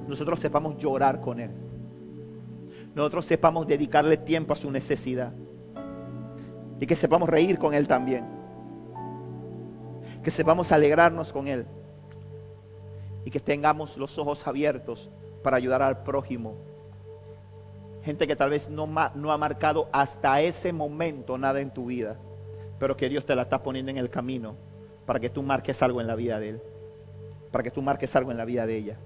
nosotros 0.06 0.40
sepamos 0.40 0.76
llorar 0.76 1.20
con 1.20 1.40
él 1.40 1.50
nosotros 2.94 3.24
sepamos 3.24 3.66
dedicarle 3.66 4.16
tiempo 4.16 4.52
a 4.52 4.56
su 4.56 4.70
necesidad. 4.70 5.32
Y 6.78 6.86
que 6.86 6.96
sepamos 6.96 7.28
reír 7.28 7.58
con 7.58 7.74
Él 7.74 7.86
también. 7.86 8.24
Que 10.22 10.30
sepamos 10.30 10.72
alegrarnos 10.72 11.32
con 11.32 11.48
Él. 11.48 11.66
Y 13.24 13.30
que 13.30 13.40
tengamos 13.40 13.96
los 13.96 14.18
ojos 14.18 14.46
abiertos 14.46 15.10
para 15.42 15.56
ayudar 15.56 15.80
al 15.80 16.02
prójimo. 16.02 16.56
Gente 18.02 18.26
que 18.26 18.36
tal 18.36 18.50
vez 18.50 18.68
no, 18.68 18.86
no 19.14 19.32
ha 19.32 19.38
marcado 19.38 19.88
hasta 19.92 20.40
ese 20.40 20.72
momento 20.72 21.38
nada 21.38 21.60
en 21.60 21.72
tu 21.72 21.86
vida. 21.86 22.18
Pero 22.78 22.96
que 22.96 23.08
Dios 23.08 23.24
te 23.24 23.34
la 23.34 23.42
está 23.42 23.62
poniendo 23.62 23.90
en 23.90 23.96
el 23.96 24.10
camino 24.10 24.56
para 25.06 25.20
que 25.20 25.30
tú 25.30 25.42
marques 25.42 25.82
algo 25.82 26.00
en 26.00 26.06
la 26.06 26.14
vida 26.14 26.38
de 26.38 26.50
Él. 26.50 26.62
Para 27.50 27.64
que 27.64 27.70
tú 27.70 27.82
marques 27.82 28.14
algo 28.16 28.30
en 28.30 28.36
la 28.36 28.44
vida 28.44 28.66
de 28.66 28.76
ella. 28.76 28.96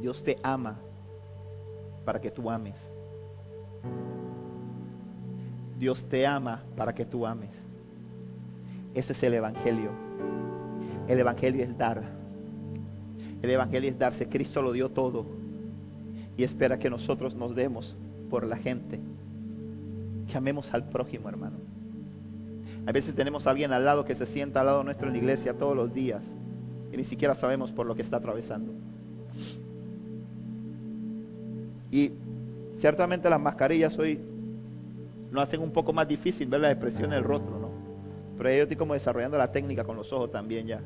Dios 0.00 0.22
te 0.22 0.38
ama 0.42 0.78
para 2.04 2.20
que 2.20 2.30
tú 2.30 2.50
ames. 2.50 2.90
Dios 5.78 6.04
te 6.08 6.26
ama 6.26 6.62
para 6.76 6.94
que 6.94 7.04
tú 7.04 7.26
ames. 7.26 7.50
Ese 8.94 9.12
es 9.12 9.22
el 9.22 9.34
Evangelio. 9.34 9.90
El 11.08 11.20
Evangelio 11.20 11.62
es 11.62 11.76
dar. 11.76 12.02
El 13.42 13.50
Evangelio 13.50 13.90
es 13.90 13.98
darse. 13.98 14.28
Cristo 14.28 14.62
lo 14.62 14.72
dio 14.72 14.88
todo. 14.90 15.26
Y 16.36 16.44
espera 16.44 16.78
que 16.78 16.90
nosotros 16.90 17.34
nos 17.34 17.54
demos 17.54 17.96
por 18.30 18.46
la 18.46 18.56
gente. 18.56 19.00
Que 20.28 20.36
amemos 20.36 20.72
al 20.74 20.88
prójimo, 20.88 21.28
hermano. 21.28 21.56
A 22.86 22.92
veces 22.92 23.14
tenemos 23.14 23.46
a 23.46 23.50
alguien 23.50 23.72
al 23.72 23.84
lado 23.84 24.04
que 24.04 24.14
se 24.14 24.26
sienta 24.26 24.60
al 24.60 24.66
lado 24.66 24.84
nuestro 24.84 25.08
en 25.08 25.14
la 25.14 25.18
iglesia 25.18 25.54
todos 25.54 25.74
los 25.74 25.92
días. 25.92 26.24
Y 26.92 26.96
ni 26.96 27.04
siquiera 27.04 27.34
sabemos 27.34 27.72
por 27.72 27.86
lo 27.86 27.94
que 27.94 28.02
está 28.02 28.18
atravesando. 28.18 28.72
Y 31.90 32.12
ciertamente 32.74 33.28
las 33.28 33.40
mascarillas 33.40 33.98
hoy 33.98 34.20
nos 35.30 35.42
hacen 35.42 35.60
un 35.60 35.70
poco 35.70 35.92
más 35.92 36.06
difícil 36.08 36.48
ver 36.48 36.60
la 36.60 36.70
expresión 36.70 37.10
del 37.10 37.24
rostro, 37.24 37.58
¿no? 37.58 37.68
Pero 38.36 38.50
yo 38.50 38.62
estoy 38.62 38.76
como 38.76 38.94
desarrollando 38.94 39.36
la 39.36 39.50
técnica 39.50 39.84
con 39.84 39.96
los 39.96 40.12
ojos 40.12 40.30
también 40.30 40.66
ya. 40.66 40.80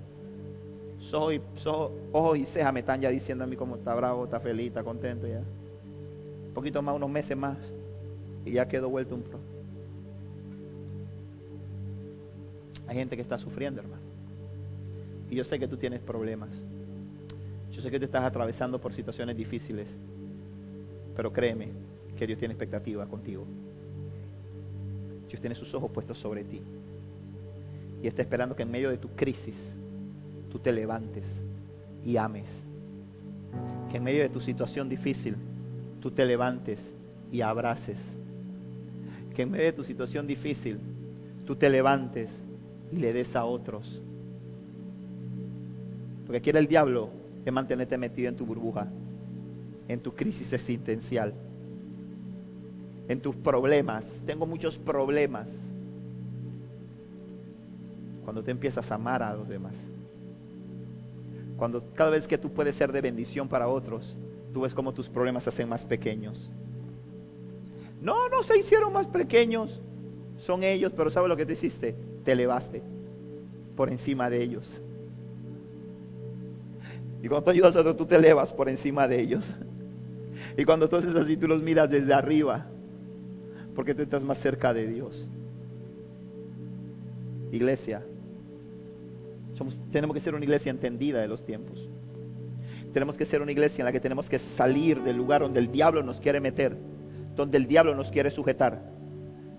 Ojos 1.13 1.35
y, 1.35 1.41
ojos 2.13 2.39
y 2.39 2.47
cejas 2.47 2.73
me 2.73 2.81
están 2.81 3.01
ya 3.01 3.11
diciendo 3.11 3.45
a 3.45 3.47
mí 3.47 3.57
cómo 3.57 3.77
está 3.77 3.95
bravo, 3.95 4.25
está 4.25 4.41
feliz, 4.41 4.69
está 4.69 4.83
contento 4.83 5.27
ya. 5.27 5.39
Un 5.39 6.55
poquito 6.55 6.81
más, 6.81 6.95
unos 6.95 7.11
meses 7.11 7.37
más, 7.37 7.73
y 8.45 8.53
ya 8.53 8.69
quedó 8.69 8.89
vuelto 8.89 9.15
un 9.15 9.23
pro. 9.23 9.39
Hay 12.87 12.97
gente 12.97 13.17
que 13.17 13.23
está 13.23 13.39
sufriendo, 13.39 13.81
hermano. 13.81 14.03
Y 15.31 15.37
yo 15.37 15.45
sé 15.45 15.59
que 15.59 15.67
tú 15.67 15.77
tienes 15.77 16.01
problemas. 16.01 16.63
Yo 17.73 17.81
sé 17.81 17.91
que 17.91 17.99
te 17.99 18.05
estás 18.05 18.25
atravesando 18.25 18.81
por 18.81 18.93
situaciones 18.93 19.37
difíciles. 19.37 19.89
Pero 21.17 21.33
créeme, 21.33 21.69
que 22.19 22.27
Dios 22.27 22.39
tiene 22.39 22.53
expectativa 22.53 23.07
contigo. 23.07 23.45
Dios 25.29 25.41
tiene 25.41 25.55
sus 25.55 25.73
ojos 25.75 25.91
puestos 25.91 26.19
sobre 26.19 26.45
ti. 26.45 26.61
Y 28.03 28.07
está 28.07 28.23
esperando 28.23 28.55
que 28.55 28.63
en 28.63 28.71
medio 28.71 28.91
de 28.91 28.99
tu 28.99 29.09
crisis 29.09 29.57
tú 30.51 30.59
te 30.59 30.73
levantes 30.73 31.27
y 32.05 32.17
ames. 32.17 32.49
Que 33.91 33.97
en 33.97 34.05
medio 34.05 34.23
de 34.23 34.29
tu 34.29 34.41
situación 34.41 34.89
difícil 34.89 35.37
tú 36.01 36.11
te 36.11 36.27
levantes 36.27 36.95
y 37.31 37.41
abraces. 37.41 37.99
Que 39.35 39.43
en 39.43 39.51
medio 39.51 39.67
de 39.67 39.73
tu 39.73 39.85
situación 39.85 40.27
difícil 40.27 40.79
tú 41.47 41.57
te 41.57 41.71
levantes 41.71 42.31
y 42.91 42.97
le 42.97 43.13
des 43.13 43.35
a 43.37 43.45
otros. 43.45 44.01
Lo 46.27 46.33
que 46.33 46.41
quiere 46.41 46.59
el 46.59 46.67
diablo 46.67 47.11
es 47.45 47.53
mantenerte 47.53 47.99
metido 47.99 48.29
en 48.29 48.37
tu 48.37 48.47
burbuja, 48.47 48.87
en 49.89 50.01
tu 50.01 50.15
crisis 50.15 50.53
existencial, 50.53 51.35
en 53.09 53.21
tus 53.21 53.35
problemas. 53.35 54.23
Tengo 54.27 54.47
muchos 54.47 54.79
problemas. 54.79 55.51
Cuando 58.25 58.43
te 58.43 58.51
empiezas 58.51 58.91
a 58.91 58.95
amar 58.95 59.23
a 59.23 59.35
los 59.35 59.49
demás. 59.49 59.75
Cuando 61.57 61.83
cada 61.95 62.11
vez 62.11 62.29
que 62.29 62.39
tú 62.39 62.51
puedes 62.51 62.77
ser 62.77 62.93
de 62.93 63.01
bendición 63.01 63.49
para 63.49 63.69
otros, 63.69 64.17
tú 64.53 64.63
ves 64.63 64.75
cómo 64.75 64.93
tus 64.93 65.09
problemas 65.09 65.45
se 65.45 65.51
hacen 65.51 65.69
más 65.69 65.85
pequeños. 65.85 66.51
No, 68.03 68.29
no 68.29 68.43
se 68.43 68.59
hicieron 68.59 68.93
más 68.93 69.07
pequeños. 69.07 69.81
Son 70.39 70.65
ellos, 70.65 70.93
pero 70.97 71.09
¿sabes 71.11 71.29
lo 71.29 71.37
que 71.37 71.47
tú 71.47 71.53
hiciste? 71.53 71.95
Te 72.25 72.33
elevaste 72.33 72.83
por 73.77 73.89
encima 73.89 74.29
de 74.29 74.43
ellos. 74.43 74.83
Y 77.23 77.29
cuando 77.29 77.45
tú 77.45 77.51
ayudas 77.51 77.77
a 77.77 77.81
otros, 77.81 77.97
tú 77.97 78.05
te 78.05 78.17
elevas 78.17 78.53
por 78.53 78.69
encima 78.69 79.07
de 79.07 79.21
ellos. 79.21 79.49
Y 80.57 80.65
cuando 80.65 80.89
tú 80.89 80.97
haces 80.97 81.15
así, 81.15 81.37
tú 81.37 81.47
los 81.47 81.63
miras 81.63 81.89
desde 81.89 82.13
arriba, 82.13 82.67
porque 83.77 83.95
tú 83.95 84.03
estás 84.03 84.23
más 84.23 84.39
cerca 84.39 84.75
de 84.75 84.89
Dios. 84.89 85.29
Iglesia, 87.53 88.03
tenemos 89.93 90.15
que 90.15 90.21
ser 90.21 90.35
una 90.35 90.45
iglesia 90.45 90.71
entendida 90.71 91.21
de 91.21 91.29
los 91.29 91.45
tiempos. 91.45 91.89
Tenemos 92.93 93.17
que 93.17 93.25
ser 93.25 93.41
una 93.41 93.53
iglesia 93.53 93.83
en 93.83 93.87
la 93.87 93.93
que 93.93 94.01
tenemos 94.01 94.29
que 94.29 94.39
salir 94.39 95.01
del 95.03 95.17
lugar 95.17 95.43
donde 95.43 95.61
el 95.61 95.71
diablo 95.71 96.03
nos 96.03 96.21
quiere 96.21 96.41
meter, 96.41 96.77
donde 97.35 97.59
el 97.59 97.67
diablo 97.67 97.95
nos 97.95 98.11
quiere 98.11 98.31
sujetar, 98.31 98.83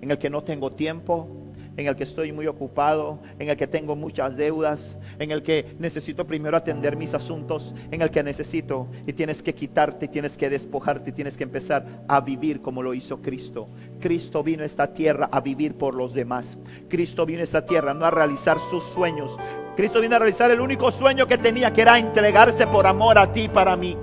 en 0.02 0.12
el 0.12 0.18
que 0.18 0.30
no 0.30 0.44
tengo 0.44 0.72
tiempo, 0.72 1.44
en 1.78 1.88
el 1.88 1.96
que 1.96 2.04
estoy 2.04 2.32
muy 2.32 2.48
ocupado, 2.48 3.20
en 3.40 3.50
el 3.50 3.58
que 3.58 3.68
tengo 3.68 3.96
muchas 3.96 4.38
deudas, 4.38 4.98
en 5.20 5.32
el 5.32 5.42
que 5.42 5.76
necesito 5.80 6.28
primero 6.28 6.56
atender 6.56 6.96
mis 6.96 7.14
asuntos, 7.14 7.74
en 7.92 8.02
el 8.02 8.12
que 8.12 8.24
necesito 8.24 8.88
y 9.08 9.14
tienes 9.14 9.42
que 9.42 9.56
quitarte, 9.56 10.08
tienes 10.08 10.38
que 10.38 10.50
despojarte, 10.50 11.12
tienes 11.12 11.36
que 11.36 11.44
empezar 11.44 12.04
a 12.08 12.22
vivir 12.22 12.62
como 12.62 12.84
lo 12.84 12.94
hizo 12.94 13.22
Cristo. 13.22 13.70
Cristo 14.00 14.44
vino 14.44 14.64
a 14.64 14.68
esta 14.68 14.94
tierra 14.94 15.30
a 15.32 15.42
vivir 15.42 15.76
por 15.76 15.96
los 15.96 16.14
demás. 16.14 16.58
Cristo 16.90 17.26
vino 17.26 17.42
a 17.42 17.46
esta 17.46 17.66
tierra 17.66 17.94
no 17.94 18.06
a 18.06 18.12
realizar 18.12 18.58
sus 18.70 18.84
sueños. 18.84 19.38
Cristo 19.76 20.02
vino 20.02 20.16
a 20.16 20.20
realizar 20.20 20.52
el 20.52 20.62
único 20.62 20.92
sueño 20.92 21.26
que 21.26 21.40
tenía, 21.40 21.74
que 21.74 21.82
era 21.82 21.98
entregarse 21.98 22.68
por 22.68 22.86
amor 22.86 23.18
a 23.18 23.32
ti, 23.32 23.50
para 23.50 23.76
mí. 23.76 23.98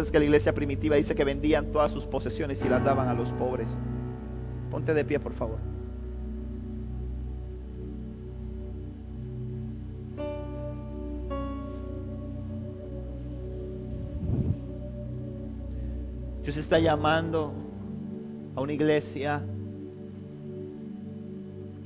Es 0.00 0.10
que 0.10 0.18
la 0.18 0.24
iglesia 0.24 0.54
primitiva 0.54 0.96
dice 0.96 1.14
que 1.14 1.24
vendían 1.24 1.66
todas 1.66 1.90
sus 1.90 2.06
posesiones 2.06 2.64
y 2.64 2.68
las 2.68 2.82
daban 2.82 3.08
a 3.08 3.14
los 3.14 3.32
pobres. 3.32 3.68
Ponte 4.70 4.94
de 4.94 5.04
pie, 5.04 5.20
por 5.20 5.34
favor. 5.34 5.58
Dios 16.42 16.56
está 16.56 16.78
llamando 16.78 17.52
a 18.56 18.60
una 18.62 18.72
iglesia 18.72 19.42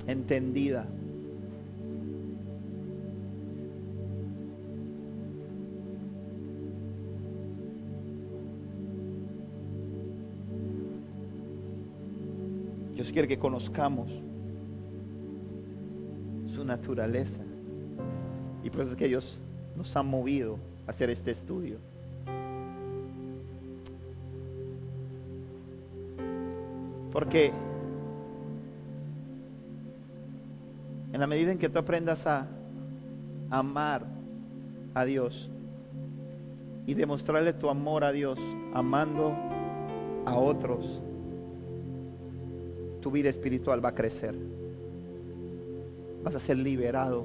entendida. 0.06 0.86
Dios 12.96 13.12
quiere 13.12 13.28
que 13.28 13.38
conozcamos 13.38 14.10
su 16.46 16.64
naturaleza. 16.64 17.42
Y 18.64 18.70
por 18.70 18.80
eso 18.80 18.92
es 18.92 18.96
que 18.96 19.06
Dios 19.06 19.38
nos 19.76 19.94
ha 19.96 20.02
movido 20.02 20.58
a 20.86 20.90
hacer 20.90 21.10
este 21.10 21.30
estudio. 21.30 21.76
Porque 27.12 27.52
en 31.12 31.20
la 31.20 31.26
medida 31.26 31.52
en 31.52 31.58
que 31.58 31.68
tú 31.68 31.78
aprendas 31.78 32.26
a 32.26 32.48
amar 33.50 34.06
a 34.94 35.04
Dios 35.04 35.50
y 36.86 36.94
demostrarle 36.94 37.52
tu 37.52 37.68
amor 37.68 38.04
a 38.04 38.12
Dios, 38.12 38.38
amando 38.72 39.34
a 40.24 40.38
otros, 40.38 41.02
tu 43.06 43.12
vida 43.12 43.28
espiritual 43.28 43.84
va 43.84 43.90
a 43.90 43.94
crecer. 43.94 44.34
Vas 46.24 46.34
a 46.34 46.40
ser 46.40 46.56
liberado. 46.56 47.22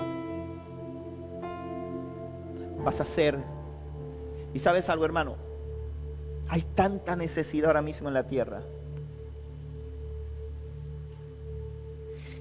Vas 2.86 3.02
a 3.02 3.06
ser... 3.06 3.36
Y 4.54 4.60
sabes 4.60 4.88
algo, 4.90 5.06
hermano, 5.06 5.38
hay 6.50 6.62
tanta 6.76 7.16
necesidad 7.16 7.70
ahora 7.70 7.82
mismo 7.82 8.10
en 8.10 8.14
la 8.14 8.28
tierra. 8.28 8.62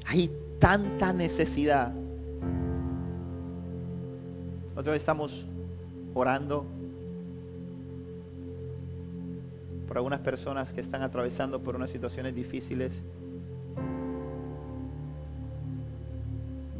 Hay 0.04 0.30
tanta 0.58 1.14
necesidad. 1.14 1.94
Vez 4.76 4.96
estamos 4.96 5.46
orando 6.12 6.66
por 9.88 9.96
algunas 9.96 10.20
personas 10.20 10.74
que 10.74 10.82
están 10.82 11.00
atravesando 11.00 11.62
por 11.62 11.74
unas 11.74 11.88
situaciones 11.88 12.34
difíciles. 12.34 13.02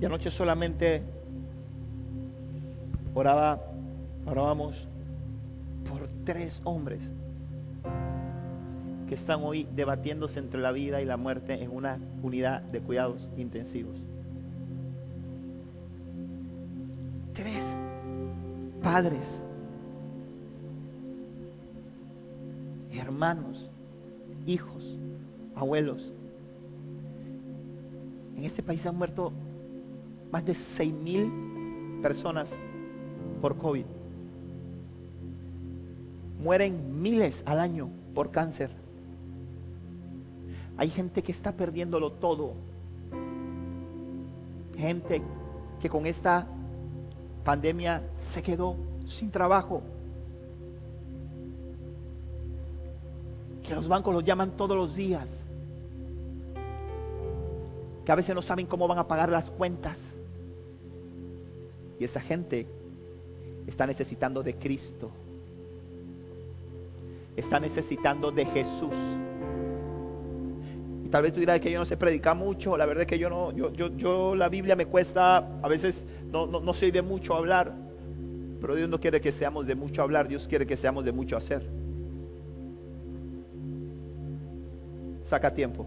Y 0.01 0.05
anoche 0.07 0.30
solamente 0.30 1.03
oraba, 3.14 3.61
orábamos 4.24 4.88
por 5.88 6.09
tres 6.24 6.62
hombres 6.64 7.03
que 9.07 9.14
están 9.14 9.42
hoy 9.42 9.66
debatiéndose 9.74 10.38
entre 10.38 10.61
la 10.61 10.72
vida 10.72 11.03
y 11.03 11.05
la 11.05 11.16
muerte 11.16 11.62
en 11.62 11.70
una 11.70 11.98
unidad 12.22 12.62
de 12.62 12.80
cuidados 12.80 13.28
intensivos. 13.36 13.96
Tres 17.34 17.64
padres, 18.82 19.42
hermanos, 22.92 23.68
hijos, 24.46 24.96
abuelos. 25.55 26.12
En 28.36 28.44
este 28.44 28.62
país 28.62 28.86
han 28.86 28.96
muerto 28.96 29.32
más 30.31 30.45
de 30.45 30.55
6 30.55 30.93
mil 30.93 31.33
personas 32.03 32.57
por 33.40 33.57
COVID. 33.57 33.85
Mueren 36.43 37.02
miles 37.02 37.43
al 37.47 37.59
año 37.59 37.90
por 38.15 38.31
cáncer. 38.31 38.70
Hay 40.77 40.89
gente 40.89 41.23
que 41.23 41.32
está 41.32 41.52
perdiéndolo 41.52 42.12
todo. 42.12 42.55
Gente 44.77 45.20
que 45.78 45.90
con 45.90 46.07
esta 46.07 46.47
pandemia 47.44 48.02
se 48.19 48.43
quedó 48.43 48.77
sin 49.07 49.31
trabajo. 49.31 49.82
Que 53.62 53.74
los 53.74 53.89
bancos 53.89 54.15
los 54.15 54.24
llaman 54.24 54.52
todos 54.52 54.77
los 54.77 54.94
días. 54.94 55.44
Que 58.05 58.12
a 58.12 58.15
veces 58.15 58.35
no 58.35 58.40
saben 58.40 58.66
cómo 58.66 58.89
van 58.89 58.98
a 58.98 59.07
pagar 59.07 59.28
las 59.28 59.51
cuentas. 59.51 60.15
Y 62.01 62.05
esa 62.05 62.20
gente 62.20 62.66
está 63.66 63.86
necesitando 63.86 64.43
de 64.43 64.55
Cristo. 64.55 65.10
Está 67.36 67.60
necesitando 67.60 68.31
de 68.32 68.47
Jesús. 68.47 68.97
Y 71.05 71.09
tal 71.10 71.22
vez 71.22 71.35
tú 71.35 71.40
dirás 71.40 71.60
que 71.60 71.70
yo 71.70 71.78
no 71.78 71.85
sé 71.85 71.98
predicar 71.98 72.35
mucho. 72.35 72.74
La 72.78 72.86
verdad 72.86 73.02
es 73.02 73.06
que 73.06 73.18
yo 73.18 73.28
no, 73.28 73.52
yo, 73.52 73.70
yo, 73.74 73.94
yo 73.98 74.35
la 74.35 74.48
Biblia 74.48 74.77
me 74.77 74.86
cuesta, 74.86 75.47
a 75.62 75.68
veces 75.68 76.06
no, 76.32 76.47
no, 76.47 76.60
no 76.60 76.72
soy 76.72 76.90
de 76.90 77.02
mucho 77.02 77.35
hablar. 77.35 77.74
Pero 78.62 78.74
Dios 78.74 78.89
no 78.89 78.98
quiere 78.98 79.20
que 79.20 79.31
seamos 79.31 79.66
de 79.66 79.74
mucho 79.74 80.02
hablar, 80.02 80.27
Dios 80.27 80.48
quiere 80.48 80.66
que 80.66 80.78
seamos 80.78 81.05
de 81.05 81.12
mucho 81.12 81.36
hacer. 81.36 81.68
Saca 85.22 85.52
tiempo 85.52 85.86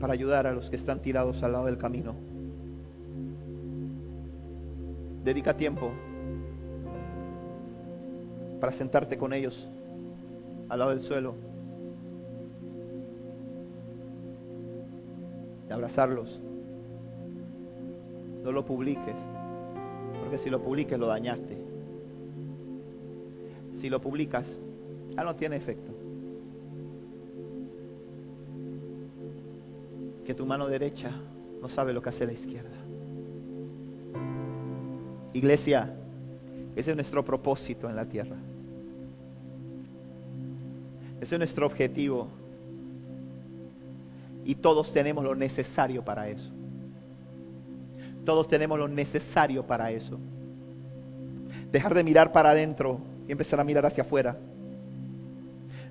para 0.00 0.14
ayudar 0.14 0.48
a 0.48 0.52
los 0.52 0.68
que 0.68 0.74
están 0.74 1.00
tirados 1.00 1.44
al 1.44 1.52
lado 1.52 1.66
del 1.66 1.78
camino. 1.78 2.31
Dedica 5.24 5.56
tiempo 5.56 5.92
para 8.60 8.72
sentarte 8.72 9.16
con 9.18 9.32
ellos 9.32 9.68
al 10.68 10.78
lado 10.78 10.90
del 10.92 11.02
suelo 11.02 11.34
y 15.68 15.72
abrazarlos. 15.72 16.40
No 18.42 18.50
lo 18.50 18.64
publiques, 18.64 19.16
porque 20.20 20.38
si 20.38 20.50
lo 20.50 20.60
publiques 20.60 20.98
lo 20.98 21.06
dañaste. 21.06 21.58
Si 23.74 23.88
lo 23.88 24.00
publicas, 24.00 24.58
ya 25.16 25.24
no 25.24 25.36
tiene 25.36 25.56
efecto. 25.56 25.92
Que 30.24 30.34
tu 30.34 30.46
mano 30.46 30.66
derecha 30.68 31.10
no 31.60 31.68
sabe 31.68 31.92
lo 31.92 32.00
que 32.00 32.08
hace 32.08 32.26
la 32.26 32.32
izquierda. 32.32 32.81
Iglesia, 35.32 35.92
ese 36.76 36.90
es 36.90 36.96
nuestro 36.96 37.24
propósito 37.24 37.88
en 37.88 37.96
la 37.96 38.04
tierra. 38.04 38.36
Ese 41.20 41.34
es 41.34 41.38
nuestro 41.38 41.66
objetivo. 41.66 42.28
Y 44.44 44.56
todos 44.56 44.92
tenemos 44.92 45.22
lo 45.22 45.34
necesario 45.34 46.04
para 46.04 46.28
eso. 46.28 46.50
Todos 48.24 48.48
tenemos 48.48 48.78
lo 48.78 48.88
necesario 48.88 49.64
para 49.64 49.90
eso. 49.90 50.18
Dejar 51.70 51.94
de 51.94 52.04
mirar 52.04 52.32
para 52.32 52.50
adentro 52.50 53.00
y 53.28 53.32
empezar 53.32 53.60
a 53.60 53.64
mirar 53.64 53.86
hacia 53.86 54.02
afuera. 54.02 54.36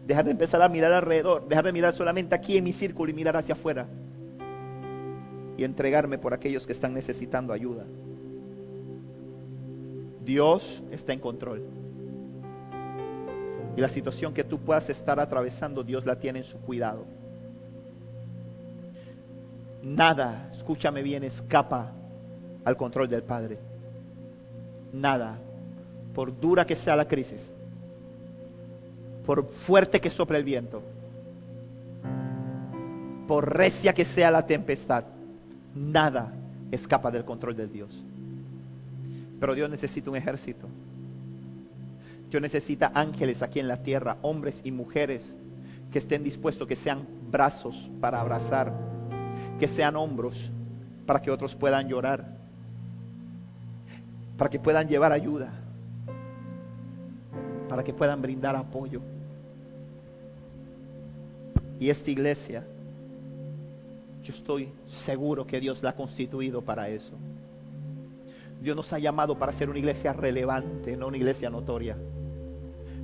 Dejar 0.05 0.25
de 0.25 0.31
empezar 0.31 0.61
a 0.61 0.69
mirar 0.69 0.91
alrededor. 0.91 1.47
Dejar 1.47 1.65
de 1.65 1.73
mirar 1.73 1.93
solamente 1.93 2.35
aquí 2.35 2.57
en 2.57 2.63
mi 2.63 2.73
círculo 2.73 3.11
y 3.11 3.13
mirar 3.13 3.37
hacia 3.37 3.53
afuera. 3.53 3.87
Y 5.57 5.63
entregarme 5.63 6.17
por 6.17 6.33
aquellos 6.33 6.65
que 6.65 6.73
están 6.73 6.93
necesitando 6.93 7.53
ayuda. 7.53 7.85
Dios 10.23 10.83
está 10.91 11.13
en 11.13 11.19
control. 11.19 11.63
Y 13.75 13.81
la 13.81 13.89
situación 13.89 14.33
que 14.33 14.43
tú 14.43 14.59
puedas 14.59 14.89
estar 14.89 15.19
atravesando, 15.19 15.83
Dios 15.83 16.05
la 16.05 16.17
tiene 16.17 16.39
en 16.39 16.45
su 16.45 16.59
cuidado. 16.59 17.05
Nada, 19.81 20.49
escúchame 20.53 21.01
bien, 21.01 21.23
escapa 21.23 21.91
al 22.63 22.77
control 22.77 23.07
del 23.07 23.23
Padre. 23.23 23.57
Nada, 24.93 25.39
por 26.13 26.37
dura 26.39 26.65
que 26.65 26.75
sea 26.75 26.95
la 26.95 27.07
crisis, 27.07 27.53
por 29.25 29.49
fuerte 29.51 29.99
que 29.99 30.09
sople 30.09 30.37
el 30.37 30.43
viento, 30.43 30.83
por 33.27 33.55
recia 33.57 33.93
que 33.93 34.05
sea 34.05 34.29
la 34.29 34.45
tempestad, 34.45 35.05
nada 35.73 36.33
escapa 36.71 37.09
del 37.09 37.23
control 37.23 37.55
de 37.55 37.67
Dios. 37.67 38.03
Pero 39.41 39.55
Dios 39.55 39.71
necesita 39.71 40.11
un 40.11 40.15
ejército. 40.15 40.67
Dios 42.29 42.39
necesita 42.43 42.91
ángeles 42.93 43.41
aquí 43.41 43.59
en 43.59 43.67
la 43.67 43.81
tierra, 43.81 44.17
hombres 44.21 44.61
y 44.63 44.71
mujeres 44.71 45.35
que 45.91 45.97
estén 45.97 46.23
dispuestos, 46.23 46.67
que 46.67 46.75
sean 46.75 47.07
brazos 47.31 47.89
para 47.99 48.21
abrazar, 48.21 48.71
que 49.59 49.67
sean 49.67 49.95
hombros 49.95 50.51
para 51.07 51.19
que 51.23 51.31
otros 51.31 51.55
puedan 51.55 51.89
llorar, 51.89 52.37
para 54.37 54.51
que 54.51 54.59
puedan 54.59 54.87
llevar 54.87 55.11
ayuda, 55.11 55.51
para 57.67 57.83
que 57.83 57.95
puedan 57.95 58.21
brindar 58.21 58.55
apoyo. 58.55 59.01
Y 61.79 61.89
esta 61.89 62.11
iglesia, 62.11 62.63
yo 64.21 64.33
estoy 64.33 64.71
seguro 64.85 65.47
que 65.47 65.59
Dios 65.59 65.81
la 65.81 65.89
ha 65.89 65.95
constituido 65.95 66.61
para 66.61 66.89
eso. 66.89 67.17
Dios 68.61 68.75
nos 68.75 68.93
ha 68.93 68.99
llamado 68.99 69.37
para 69.39 69.51
ser 69.51 69.69
una 69.69 69.79
iglesia 69.79 70.13
relevante, 70.13 70.95
no 70.95 71.07
una 71.07 71.17
iglesia 71.17 71.49
notoria. 71.49 71.97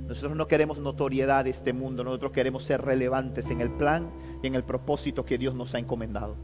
Nosotros 0.06 0.36
no 0.36 0.46
queremos 0.46 0.78
notoriedad 0.78 1.44
de 1.44 1.50
este 1.50 1.72
mundo, 1.72 2.04
nosotros 2.04 2.30
queremos 2.30 2.62
ser 2.62 2.80
relevantes 2.80 3.50
en 3.50 3.60
el 3.60 3.70
plan 3.70 4.08
y 4.42 4.46
en 4.46 4.54
el 4.54 4.62
propósito 4.62 5.24
que 5.24 5.36
Dios 5.36 5.54
nos 5.54 5.74
ha 5.74 5.80
encomendado. 5.80 6.36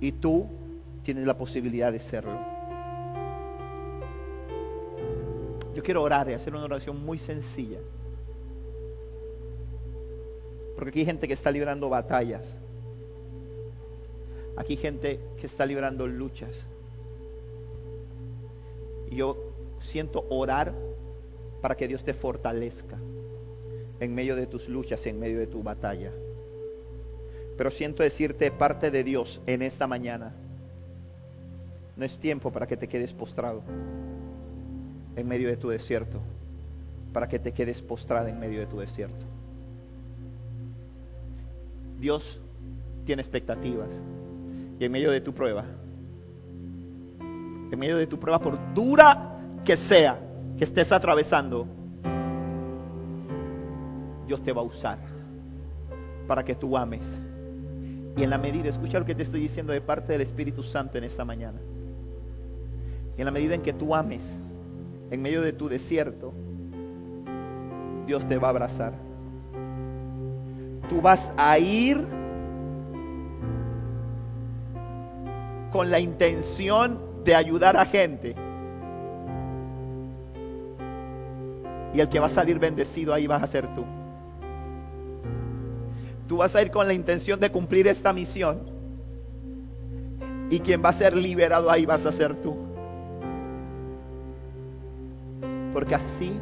Y 0.00 0.12
tú 0.12 0.46
tienes 1.02 1.26
la 1.26 1.36
posibilidad 1.36 1.90
de 1.90 1.98
serlo. 1.98 2.38
Yo 5.74 5.82
quiero 5.82 6.00
orar 6.00 6.30
y 6.30 6.34
hacer 6.34 6.54
una 6.54 6.64
oración 6.64 7.04
muy 7.04 7.18
sencilla. 7.18 7.80
Porque 10.76 10.90
aquí 10.90 11.00
hay 11.00 11.06
gente 11.06 11.26
que 11.26 11.34
está 11.34 11.50
librando 11.50 11.88
batallas. 11.88 12.56
Aquí 14.56 14.74
hay 14.74 14.78
gente 14.78 15.20
que 15.36 15.46
está 15.46 15.66
librando 15.66 16.06
luchas. 16.06 16.68
Y 19.10 19.16
yo 19.16 19.36
siento 19.80 20.26
orar 20.30 20.74
para 21.60 21.76
que 21.76 21.88
Dios 21.88 22.04
te 22.04 22.14
fortalezca 22.14 22.98
en 24.00 24.14
medio 24.14 24.36
de 24.36 24.46
tus 24.46 24.68
luchas, 24.68 25.06
en 25.06 25.18
medio 25.18 25.38
de 25.38 25.46
tu 25.46 25.62
batalla. 25.62 26.12
Pero 27.56 27.70
siento 27.70 28.02
decirte 28.02 28.50
parte 28.50 28.90
de 28.90 29.04
Dios 29.04 29.40
en 29.46 29.62
esta 29.62 29.86
mañana. 29.86 30.34
No 31.96 32.04
es 32.04 32.18
tiempo 32.18 32.50
para 32.50 32.66
que 32.66 32.76
te 32.76 32.88
quedes 32.88 33.12
postrado 33.12 33.62
en 35.16 35.28
medio 35.28 35.48
de 35.48 35.56
tu 35.56 35.68
desierto, 35.68 36.20
para 37.12 37.28
que 37.28 37.38
te 37.38 37.52
quedes 37.52 37.80
postrada 37.80 38.28
en 38.28 38.38
medio 38.40 38.58
de 38.60 38.66
tu 38.66 38.80
desierto. 38.80 39.24
Dios 42.00 42.40
tiene 43.06 43.22
expectativas 43.22 43.90
y 44.78 44.84
en 44.84 44.92
medio 44.92 45.10
de 45.10 45.20
tu 45.20 45.32
prueba, 45.32 45.64
en 47.70 47.78
medio 47.78 47.96
de 47.96 48.06
tu 48.06 48.18
prueba, 48.18 48.38
por 48.38 48.58
dura 48.74 49.40
que 49.64 49.76
sea 49.76 50.18
que 50.56 50.64
estés 50.64 50.92
atravesando, 50.92 51.66
Dios 54.26 54.42
te 54.42 54.52
va 54.52 54.60
a 54.60 54.64
usar 54.64 54.98
para 56.26 56.44
que 56.44 56.54
tú 56.54 56.76
ames. 56.76 57.20
Y 58.16 58.22
en 58.22 58.30
la 58.30 58.38
medida, 58.38 58.68
escucha 58.68 58.98
lo 58.98 59.04
que 59.04 59.14
te 59.14 59.22
estoy 59.22 59.40
diciendo 59.40 59.72
de 59.72 59.80
parte 59.80 60.12
del 60.12 60.20
Espíritu 60.20 60.62
Santo 60.62 60.98
en 60.98 61.04
esta 61.04 61.24
mañana. 61.24 61.58
En 63.16 63.24
la 63.24 63.30
medida 63.30 63.54
en 63.54 63.62
que 63.62 63.72
tú 63.72 63.94
ames, 63.94 64.38
en 65.10 65.22
medio 65.22 65.42
de 65.42 65.52
tu 65.52 65.68
desierto, 65.68 66.32
Dios 68.06 68.26
te 68.26 68.38
va 68.38 68.48
a 68.48 68.50
abrazar. 68.50 68.92
Tú 70.88 71.00
vas 71.00 71.32
a 71.36 71.58
ir 71.58 72.06
con 75.72 75.90
la 75.90 75.98
intención 75.98 77.00
de 77.24 77.34
ayudar 77.34 77.76
a 77.76 77.84
gente. 77.84 78.34
Y 81.94 82.00
el 82.00 82.08
que 82.08 82.18
va 82.18 82.26
a 82.26 82.30
salir 82.30 82.58
bendecido 82.58 83.14
ahí 83.14 83.26
vas 83.26 83.42
a 83.42 83.46
ser 83.46 83.66
tú. 83.74 83.84
Tú 86.26 86.38
vas 86.38 86.54
a 86.56 86.62
ir 86.62 86.70
con 86.70 86.86
la 86.86 86.94
intención 86.94 87.38
de 87.38 87.50
cumplir 87.50 87.86
esta 87.86 88.12
misión. 88.12 88.62
Y 90.50 90.58
quien 90.60 90.82
va 90.84 90.90
a 90.90 90.92
ser 90.92 91.16
liberado 91.16 91.70
ahí 91.70 91.86
vas 91.86 92.04
a 92.06 92.12
ser 92.12 92.34
tú. 92.34 92.56
Porque 95.72 95.94
así 95.94 96.38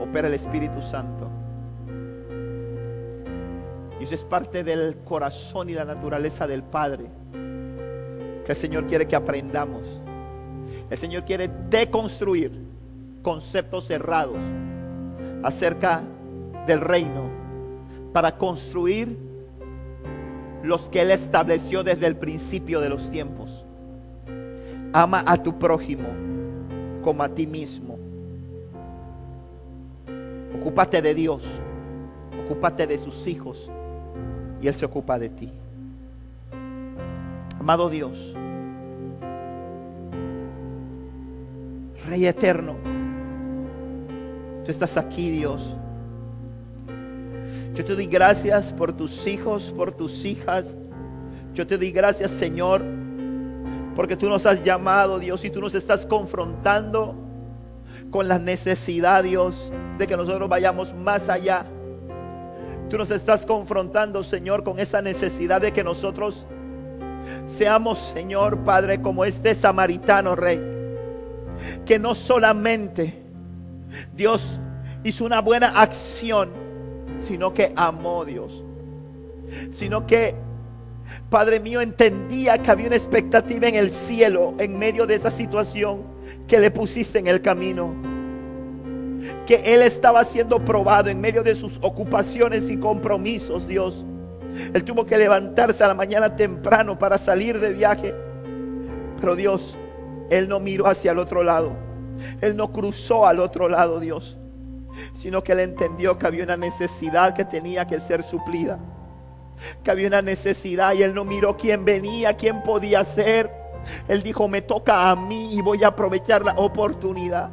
opera 0.00 0.28
el 0.28 0.34
Espíritu 0.34 0.82
Santo. 0.82 1.28
Y 4.00 4.04
eso 4.04 4.14
es 4.14 4.24
parte 4.24 4.62
del 4.62 4.98
corazón 4.98 5.70
y 5.70 5.72
la 5.72 5.84
naturaleza 5.84 6.46
del 6.46 6.62
Padre. 6.62 7.06
Que 8.46 8.52
el 8.52 8.58
Señor 8.58 8.86
quiere 8.86 9.08
que 9.08 9.16
aprendamos. 9.16 9.82
El 10.88 10.96
Señor 10.96 11.24
quiere 11.24 11.50
deconstruir 11.68 12.52
conceptos 13.20 13.88
cerrados 13.88 14.38
acerca 15.42 16.04
del 16.64 16.80
reino 16.80 17.28
para 18.12 18.38
construir 18.38 19.18
los 20.62 20.88
que 20.88 21.02
Él 21.02 21.10
estableció 21.10 21.82
desde 21.82 22.06
el 22.06 22.14
principio 22.14 22.80
de 22.80 22.88
los 22.88 23.10
tiempos. 23.10 23.64
Ama 24.92 25.24
a 25.26 25.42
tu 25.42 25.58
prójimo 25.58 26.06
como 27.02 27.24
a 27.24 27.28
ti 27.28 27.48
mismo. 27.48 27.98
Ocúpate 30.60 31.02
de 31.02 31.14
Dios, 31.16 31.44
ocúpate 32.44 32.86
de 32.86 32.96
sus 33.00 33.26
hijos 33.26 33.68
y 34.62 34.68
Él 34.68 34.74
se 34.74 34.84
ocupa 34.84 35.18
de 35.18 35.30
ti. 35.30 35.52
Amado 37.66 37.90
Dios, 37.90 38.32
Rey 42.06 42.24
eterno, 42.24 42.76
tú 44.64 44.70
estás 44.70 44.96
aquí, 44.96 45.30
Dios. 45.30 45.74
Yo 47.74 47.84
te 47.84 47.96
doy 47.96 48.06
gracias 48.06 48.72
por 48.72 48.92
tus 48.92 49.26
hijos, 49.26 49.74
por 49.76 49.90
tus 49.90 50.24
hijas. 50.24 50.76
Yo 51.54 51.66
te 51.66 51.76
doy 51.76 51.90
gracias, 51.90 52.30
Señor, 52.30 52.84
porque 53.96 54.16
tú 54.16 54.28
nos 54.28 54.46
has 54.46 54.62
llamado, 54.62 55.18
Dios, 55.18 55.44
y 55.44 55.50
tú 55.50 55.60
nos 55.60 55.74
estás 55.74 56.06
confrontando 56.06 57.16
con 58.12 58.28
la 58.28 58.38
necesidad, 58.38 59.24
Dios, 59.24 59.72
de 59.98 60.06
que 60.06 60.16
nosotros 60.16 60.48
vayamos 60.48 60.94
más 60.94 61.28
allá. 61.28 61.66
Tú 62.88 62.96
nos 62.96 63.10
estás 63.10 63.44
confrontando, 63.44 64.22
Señor, 64.22 64.62
con 64.62 64.78
esa 64.78 65.02
necesidad 65.02 65.60
de 65.60 65.72
que 65.72 65.82
nosotros 65.82 66.46
seamos, 67.46 67.98
Señor, 67.98 68.58
Padre, 68.64 69.00
como 69.00 69.24
este 69.24 69.54
samaritano 69.54 70.36
rey, 70.36 70.60
que 71.84 71.98
no 71.98 72.14
solamente 72.14 73.22
Dios 74.14 74.60
hizo 75.04 75.24
una 75.24 75.40
buena 75.40 75.80
acción, 75.80 76.50
sino 77.18 77.54
que 77.54 77.72
amó 77.76 78.24
Dios. 78.24 78.62
Sino 79.70 80.06
que, 80.06 80.34
Padre 81.30 81.60
mío, 81.60 81.80
entendía 81.80 82.58
que 82.58 82.70
había 82.70 82.88
una 82.88 82.96
expectativa 82.96 83.68
en 83.68 83.76
el 83.76 83.90
cielo 83.90 84.54
en 84.58 84.78
medio 84.78 85.06
de 85.06 85.14
esa 85.14 85.30
situación 85.30 86.02
que 86.48 86.60
le 86.60 86.70
pusiste 86.70 87.18
en 87.18 87.28
el 87.28 87.40
camino. 87.40 87.94
Que 89.46 89.74
Él 89.74 89.82
estaba 89.82 90.24
siendo 90.24 90.64
probado 90.64 91.08
en 91.08 91.20
medio 91.20 91.42
de 91.42 91.54
sus 91.54 91.78
ocupaciones 91.82 92.68
y 92.70 92.76
compromisos, 92.76 93.66
Dios. 93.66 94.04
Él 94.72 94.84
tuvo 94.84 95.04
que 95.04 95.18
levantarse 95.18 95.84
a 95.84 95.88
la 95.88 95.94
mañana 95.94 96.34
temprano 96.34 96.98
para 96.98 97.18
salir 97.18 97.60
de 97.60 97.72
viaje. 97.72 98.14
Pero 99.20 99.36
Dios, 99.36 99.76
Él 100.30 100.48
no 100.48 100.60
miró 100.60 100.86
hacia 100.86 101.12
el 101.12 101.18
otro 101.18 101.42
lado. 101.42 101.76
Él 102.40 102.56
no 102.56 102.72
cruzó 102.72 103.26
al 103.26 103.40
otro 103.40 103.68
lado, 103.68 104.00
Dios. 104.00 104.38
Sino 105.14 105.42
que 105.42 105.52
Él 105.52 105.60
entendió 105.60 106.18
que 106.18 106.26
había 106.26 106.44
una 106.44 106.56
necesidad 106.56 107.34
que 107.34 107.44
tenía 107.44 107.86
que 107.86 108.00
ser 108.00 108.22
suplida. 108.22 108.78
Que 109.82 109.90
había 109.90 110.08
una 110.08 110.22
necesidad 110.22 110.94
y 110.94 111.02
Él 111.02 111.14
no 111.14 111.24
miró 111.24 111.56
quién 111.56 111.84
venía, 111.84 112.36
quién 112.36 112.62
podía 112.62 113.04
ser. 113.04 113.50
Él 114.08 114.22
dijo, 114.22 114.48
me 114.48 114.62
toca 114.62 115.10
a 115.10 115.16
mí 115.16 115.54
y 115.54 115.60
voy 115.60 115.84
a 115.84 115.88
aprovechar 115.88 116.44
la 116.44 116.52
oportunidad. 116.52 117.50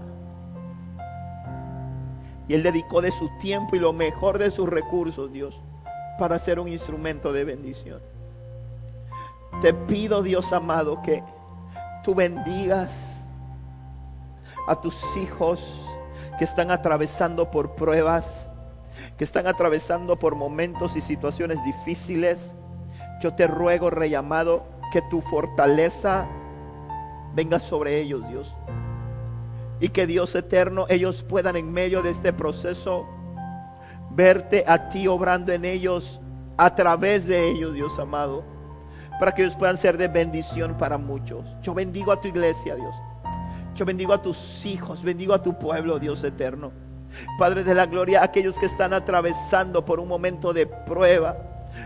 Y 2.47 2.55
Él 2.55 2.63
dedicó 2.63 3.01
de 3.01 3.11
su 3.11 3.29
tiempo 3.39 3.75
y 3.75 3.79
lo 3.79 3.93
mejor 3.93 4.37
de 4.37 4.49
sus 4.49 4.69
recursos, 4.69 5.31
Dios 5.31 5.62
para 6.17 6.39
ser 6.39 6.59
un 6.59 6.67
instrumento 6.67 7.33
de 7.33 7.43
bendición. 7.43 8.01
Te 9.61 9.73
pido, 9.73 10.21
Dios 10.23 10.51
amado, 10.53 11.01
que 11.01 11.23
tú 12.03 12.15
bendigas 12.15 13.21
a 14.67 14.79
tus 14.79 15.01
hijos 15.17 15.81
que 16.37 16.45
están 16.45 16.71
atravesando 16.71 17.51
por 17.51 17.75
pruebas, 17.75 18.47
que 19.17 19.23
están 19.23 19.47
atravesando 19.47 20.17
por 20.17 20.35
momentos 20.35 20.95
y 20.95 21.01
situaciones 21.01 21.63
difíciles. 21.63 22.53
Yo 23.21 23.33
te 23.33 23.47
ruego, 23.47 23.89
Rey 23.89 24.15
amado, 24.15 24.63
que 24.91 25.01
tu 25.03 25.21
fortaleza 25.21 26.27
venga 27.33 27.59
sobre 27.59 27.99
ellos, 27.99 28.27
Dios. 28.29 28.55
Y 29.79 29.89
que 29.89 30.07
Dios 30.07 30.33
eterno, 30.35 30.85
ellos 30.89 31.23
puedan 31.23 31.55
en 31.55 31.71
medio 31.71 32.01
de 32.01 32.11
este 32.11 32.33
proceso 32.33 33.05
verte 34.15 34.63
a 34.67 34.89
ti 34.89 35.07
obrando 35.07 35.51
en 35.51 35.65
ellos, 35.65 36.19
a 36.57 36.75
través 36.75 37.25
de 37.27 37.49
ellos, 37.49 37.73
Dios 37.73 37.97
amado, 37.99 38.43
para 39.19 39.33
que 39.33 39.43
ellos 39.43 39.55
puedan 39.55 39.77
ser 39.77 39.97
de 39.97 40.07
bendición 40.07 40.77
para 40.77 40.97
muchos. 40.97 41.45
Yo 41.61 41.73
bendigo 41.73 42.11
a 42.11 42.21
tu 42.21 42.27
iglesia, 42.27 42.75
Dios. 42.75 42.95
Yo 43.75 43.85
bendigo 43.85 44.13
a 44.13 44.21
tus 44.21 44.65
hijos, 44.65 45.03
bendigo 45.03 45.33
a 45.33 45.41
tu 45.41 45.57
pueblo, 45.57 45.99
Dios 45.99 46.23
eterno. 46.23 46.71
Padre 47.39 47.63
de 47.63 47.73
la 47.75 47.85
gloria, 47.85 48.23
aquellos 48.23 48.57
que 48.57 48.65
están 48.65 48.93
atravesando 48.93 49.85
por 49.85 49.99
un 49.99 50.07
momento 50.07 50.53
de 50.53 50.67
prueba, 50.67 51.37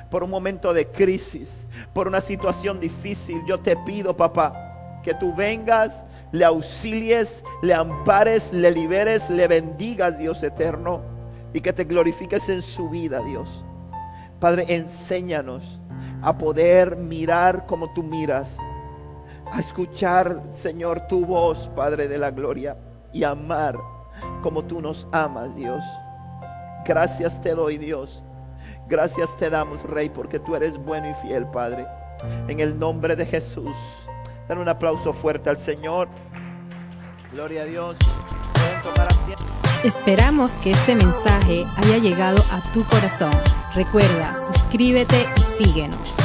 por 0.09 0.23
un 0.23 0.29
momento 0.29 0.73
de 0.73 0.87
crisis, 0.87 1.65
por 1.93 2.07
una 2.07 2.19
situación 2.19 2.79
difícil, 2.79 3.41
yo 3.47 3.59
te 3.59 3.77
pido, 3.77 4.17
papá, 4.17 4.99
que 5.03 5.13
tú 5.13 5.33
vengas, 5.33 6.03
le 6.33 6.43
auxilies, 6.43 7.43
le 7.61 7.73
ampares, 7.73 8.51
le 8.51 8.71
liberes, 8.71 9.29
le 9.29 9.47
bendigas, 9.47 10.17
Dios 10.17 10.43
eterno 10.43 11.16
y 11.53 11.61
que 11.61 11.74
te 11.74 11.84
glorifiques 11.84 12.49
en 12.49 12.61
su 12.61 12.90
vida, 12.90 13.22
Dios. 13.22 13.64
Padre, 14.40 14.65
enséñanos 14.69 15.82
a 16.22 16.38
poder 16.38 16.95
mirar 16.95 17.65
como 17.65 17.91
tú 17.94 18.03
miras, 18.03 18.57
a 19.52 19.60
escuchar, 19.60 20.44
Señor, 20.52 21.07
tu 21.07 21.26
voz, 21.26 21.69
Padre 21.76 22.07
de 22.07 22.18
la 22.18 22.32
gloria, 22.32 22.78
y 23.14 23.24
amar 23.24 23.78
como 24.41 24.64
tú 24.64 24.82
nos 24.82 25.07
amas, 25.11 25.56
Dios. 25.56 25.84
Gracias 26.86 27.41
te 27.41 27.56
doy, 27.56 27.78
Dios. 27.78 28.24
Gracias 28.88 29.36
te 29.38 29.49
damos, 29.49 29.84
Rey, 29.84 30.10
porque 30.10 30.40
tú 30.40 30.56
eres 30.56 30.78
bueno 30.78 31.10
y 31.10 31.14
fiel, 31.15 31.45
Padre. 31.48 31.86
En 32.48 32.60
el 32.60 32.78
nombre 32.78 33.15
de 33.15 33.26
Jesús. 33.26 33.76
Dan 34.48 34.60
un 34.60 34.69
aplauso 34.69 35.14
fuerte 35.14 35.49
al 35.49 35.57
Señor. 35.57 36.07
Gloria 37.34 37.64
a 37.64 37.65
Dios. 37.65 37.98
Esperamos 39.83 40.53
que 40.53 40.71
este 40.71 40.95
mensaje 40.95 41.65
haya 41.75 41.97
llegado 41.99 42.43
a 42.51 42.61
tu 42.73 42.83
corazón. 42.85 43.31
Recuerda, 43.75 44.35
suscríbete 44.51 45.27
y 45.37 45.63
síguenos. 45.63 46.15